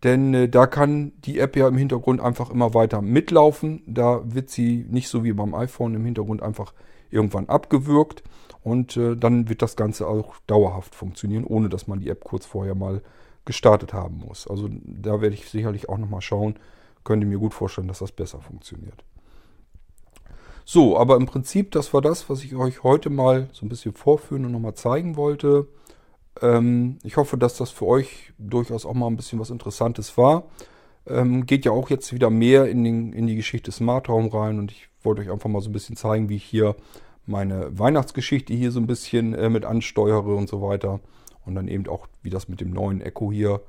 Denn 0.04 0.34
äh, 0.34 0.50
da 0.50 0.68
kann 0.68 1.12
die 1.26 1.40
App 1.40 1.58
ja 1.58 1.68
im 1.68 1.78
Hintergrund 1.78 2.22
einfach 2.22 2.50
immer 2.50 2.74
weiter 2.74 3.02
mitlaufen. 3.02 3.84
Da 3.86 4.22
wird 4.24 4.50
sie 4.50 4.86
nicht 4.90 5.10
so 5.10 5.24
wie 5.24 5.34
beim 5.34 5.54
iPhone 5.54 5.96
im 5.96 6.06
Hintergrund 6.06 6.42
einfach 6.42 6.74
irgendwann 7.12 7.50
abgewürgt. 7.50 8.24
Und 8.64 8.98
äh, 8.98 9.16
dann 9.16 9.50
wird 9.50 9.62
das 9.62 9.76
Ganze 9.76 10.08
auch 10.08 10.36
dauerhaft 10.46 10.94
funktionieren, 10.94 11.46
ohne 11.46 11.70
dass 11.70 11.88
man 11.88 12.00
die 12.00 12.10
App 12.10 12.24
kurz 12.24 12.46
vorher 12.46 12.76
mal 12.76 13.02
gestartet 13.46 13.94
haben 13.94 14.18
muss. 14.28 14.48
Also 14.48 14.70
da 14.84 15.22
werde 15.22 15.36
ich 15.36 15.50
sicherlich 15.50 15.90
auch 15.90 15.98
nochmal 15.98 16.22
schauen. 16.22 16.56
Könnte 17.04 17.26
mir 17.26 17.38
gut 17.38 17.54
vorstellen, 17.54 17.88
dass 17.88 18.00
das 18.00 18.12
besser 18.12 18.42
funktioniert. 18.42 19.06
So, 20.66 20.98
aber 20.98 21.16
im 21.16 21.26
Prinzip, 21.26 21.72
das 21.72 21.94
war 21.94 22.02
das, 22.02 22.30
was 22.30 22.44
ich 22.44 22.54
euch 22.56 22.84
heute 22.84 23.10
mal 23.10 23.48
so 23.54 23.66
ein 23.66 23.70
bisschen 23.70 23.94
vorführen 23.94 24.44
und 24.44 24.52
nochmal 24.52 24.74
zeigen 24.74 25.16
wollte. 25.16 25.70
Ähm, 26.42 27.00
ich 27.04 27.16
hoffe, 27.16 27.38
dass 27.38 27.56
das 27.56 27.72
für 27.72 27.86
euch 27.86 28.34
durchaus 28.38 28.86
auch 28.86 28.94
mal 28.94 29.08
ein 29.08 29.16
bisschen 29.16 29.40
was 29.40 29.50
Interessantes 29.50 30.18
war. 30.18 30.44
Ähm, 31.06 31.46
geht 31.46 31.64
ja 31.64 31.72
auch 31.72 31.90
jetzt 31.90 32.12
wieder 32.12 32.30
mehr 32.30 32.66
in, 32.66 32.84
den, 32.84 33.14
in 33.14 33.28
die 33.28 33.38
Geschichte 33.38 33.72
Smart 33.72 34.10
Home 34.10 34.34
rein 34.34 34.60
und 34.60 34.74
ich 34.74 34.90
wollte 35.08 35.22
euch 35.22 35.32
einfach 35.32 35.50
mal 35.50 35.62
so 35.62 35.70
ein 35.70 35.74
bisschen 35.74 35.96
zeigen, 35.96 36.30
wie 36.30 36.36
ich 36.36 36.44
hier 36.44 36.76
meine 37.26 37.78
Weihnachtsgeschichte 37.78 38.54
hier 38.54 38.72
so 38.72 38.80
ein 38.80 38.88
bisschen 38.88 39.34
äh, 39.34 39.50
mit 39.50 39.66
ansteuere 39.66 40.36
und 40.36 40.50
so 40.50 40.62
weiter. 40.62 41.00
Und 41.46 41.56
dann 41.56 41.70
eben 41.70 41.88
auch, 41.88 42.08
wie 42.22 42.30
das 42.30 42.50
mit 42.50 42.60
dem 42.60 42.72
neuen 42.72 43.02
Echo 43.02 43.32
hier 43.32 43.62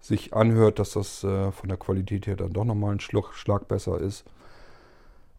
sich 0.00 0.34
anhört, 0.34 0.78
dass 0.78 0.92
das 0.92 1.24
äh, 1.24 1.50
von 1.50 1.68
der 1.68 1.78
Qualität 1.78 2.26
her 2.26 2.36
dann 2.36 2.52
doch 2.52 2.64
nochmal 2.64 2.92
ein 2.92 3.00
Schlag, 3.00 3.32
Schlag 3.34 3.68
besser 3.68 3.98
ist. 3.98 4.24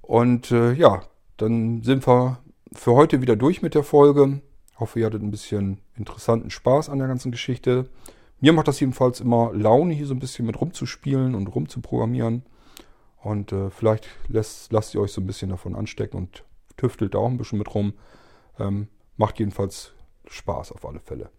Und 0.01 0.51
äh, 0.51 0.73
ja, 0.73 1.03
dann 1.37 1.83
sind 1.83 2.07
wir 2.07 2.39
für 2.73 2.93
heute 2.93 3.21
wieder 3.21 3.35
durch 3.35 3.61
mit 3.61 3.75
der 3.75 3.83
Folge. 3.83 4.41
Hoffe, 4.79 4.99
ihr 4.99 5.05
hattet 5.05 5.21
ein 5.21 5.31
bisschen 5.31 5.79
interessanten 5.95 6.49
Spaß 6.49 6.89
an 6.89 6.97
der 6.97 7.07
ganzen 7.07 7.31
Geschichte. 7.31 7.89
Mir 8.39 8.53
macht 8.53 8.67
das 8.67 8.79
jedenfalls 8.79 9.21
immer 9.21 9.51
Laune, 9.53 9.93
hier 9.93 10.07
so 10.07 10.13
ein 10.13 10.19
bisschen 10.19 10.45
mit 10.45 10.59
rumzuspielen 10.59 11.35
und 11.35 11.47
rumzuprogrammieren. 11.47 12.43
Und 13.23 13.51
äh, 13.51 13.69
vielleicht 13.69 14.07
lässt, 14.27 14.71
lasst 14.71 14.93
ihr 14.93 15.01
euch 15.01 15.13
so 15.13 15.21
ein 15.21 15.27
bisschen 15.27 15.49
davon 15.49 15.75
anstecken 15.75 16.17
und 16.17 16.43
tüftelt 16.75 17.13
da 17.13 17.19
auch 17.19 17.29
ein 17.29 17.37
bisschen 17.37 17.59
mit 17.59 17.73
rum. 17.73 17.93
Ähm, 18.59 18.87
macht 19.15 19.39
jedenfalls 19.39 19.93
Spaß 20.27 20.71
auf 20.73 20.85
alle 20.85 20.99
Fälle. 20.99 21.29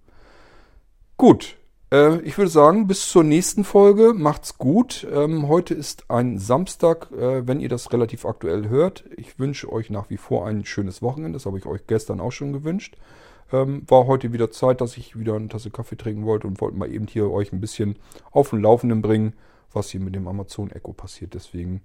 Gut, 1.16 1.56
äh, 1.92 2.20
ich 2.22 2.38
würde 2.38 2.50
sagen, 2.50 2.86
bis 2.86 3.08
zur 3.08 3.22
nächsten 3.22 3.64
Folge. 3.64 4.14
Macht's 4.14 4.56
gut. 4.56 5.06
Ähm, 5.12 5.48
heute 5.48 5.74
ist 5.74 6.10
ein 6.10 6.38
Samstag, 6.38 7.10
äh, 7.12 7.46
wenn 7.46 7.60
ihr 7.60 7.68
das 7.68 7.92
relativ 7.92 8.24
aktuell 8.24 8.68
hört. 8.68 9.04
Ich 9.16 9.38
wünsche 9.38 9.70
euch 9.70 9.90
nach 9.90 10.10
wie 10.10 10.16
vor 10.16 10.46
ein 10.46 10.64
schönes 10.64 11.02
Wochenende. 11.02 11.36
Das 11.36 11.46
habe 11.46 11.58
ich 11.58 11.66
euch 11.66 11.86
gestern 11.86 12.20
auch 12.20 12.32
schon 12.32 12.52
gewünscht. 12.52 12.96
Ähm, 13.52 13.82
war 13.86 14.06
heute 14.06 14.32
wieder 14.32 14.50
Zeit, 14.50 14.80
dass 14.80 14.96
ich 14.96 15.18
wieder 15.18 15.34
eine 15.34 15.48
Tasse 15.48 15.70
Kaffee 15.70 15.96
trinken 15.96 16.24
wollte 16.24 16.46
und 16.46 16.60
wollte 16.60 16.78
mal 16.78 16.90
eben 16.90 17.06
hier 17.06 17.30
euch 17.30 17.52
ein 17.52 17.60
bisschen 17.60 17.96
auf 18.30 18.50
den 18.50 18.62
Laufenden 18.62 19.02
bringen, 19.02 19.34
was 19.74 19.90
hier 19.90 20.00
mit 20.00 20.14
dem 20.14 20.28
Amazon 20.28 20.70
Echo 20.70 20.92
passiert. 20.92 21.34
Deswegen 21.34 21.82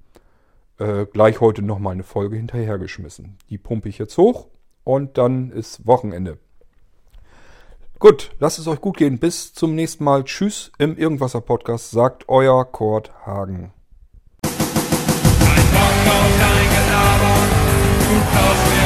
äh, 0.78 1.06
gleich 1.06 1.42
heute 1.42 1.62
nochmal 1.62 1.94
eine 1.94 2.04
Folge 2.04 2.38
hinterhergeschmissen. 2.38 3.38
Die 3.50 3.58
pumpe 3.58 3.90
ich 3.90 3.98
jetzt 3.98 4.18
hoch 4.18 4.48
und 4.84 5.18
dann 5.18 5.52
ist 5.52 5.86
Wochenende. 5.86 6.38
Gut, 8.00 8.32
lasst 8.40 8.60
es 8.60 8.68
euch 8.68 8.80
gut 8.80 8.96
gehen. 8.96 9.20
Bis 9.20 9.54
zum 9.54 9.76
nächsten 9.76 10.06
Mal. 10.06 10.24
Tschüss 10.24 10.72
im 10.78 10.98
Irgendwasser 10.98 11.42
Podcast, 11.42 11.92
sagt 11.92 12.30
euer 12.30 12.64
Kurt 12.64 13.12
Hagen. 13.26 13.74
Ein 14.44 14.52
Bock 15.74 16.14
auf 16.14 16.40
dein 16.40 16.70
Gelaber, 16.70 17.36
du 18.74 18.79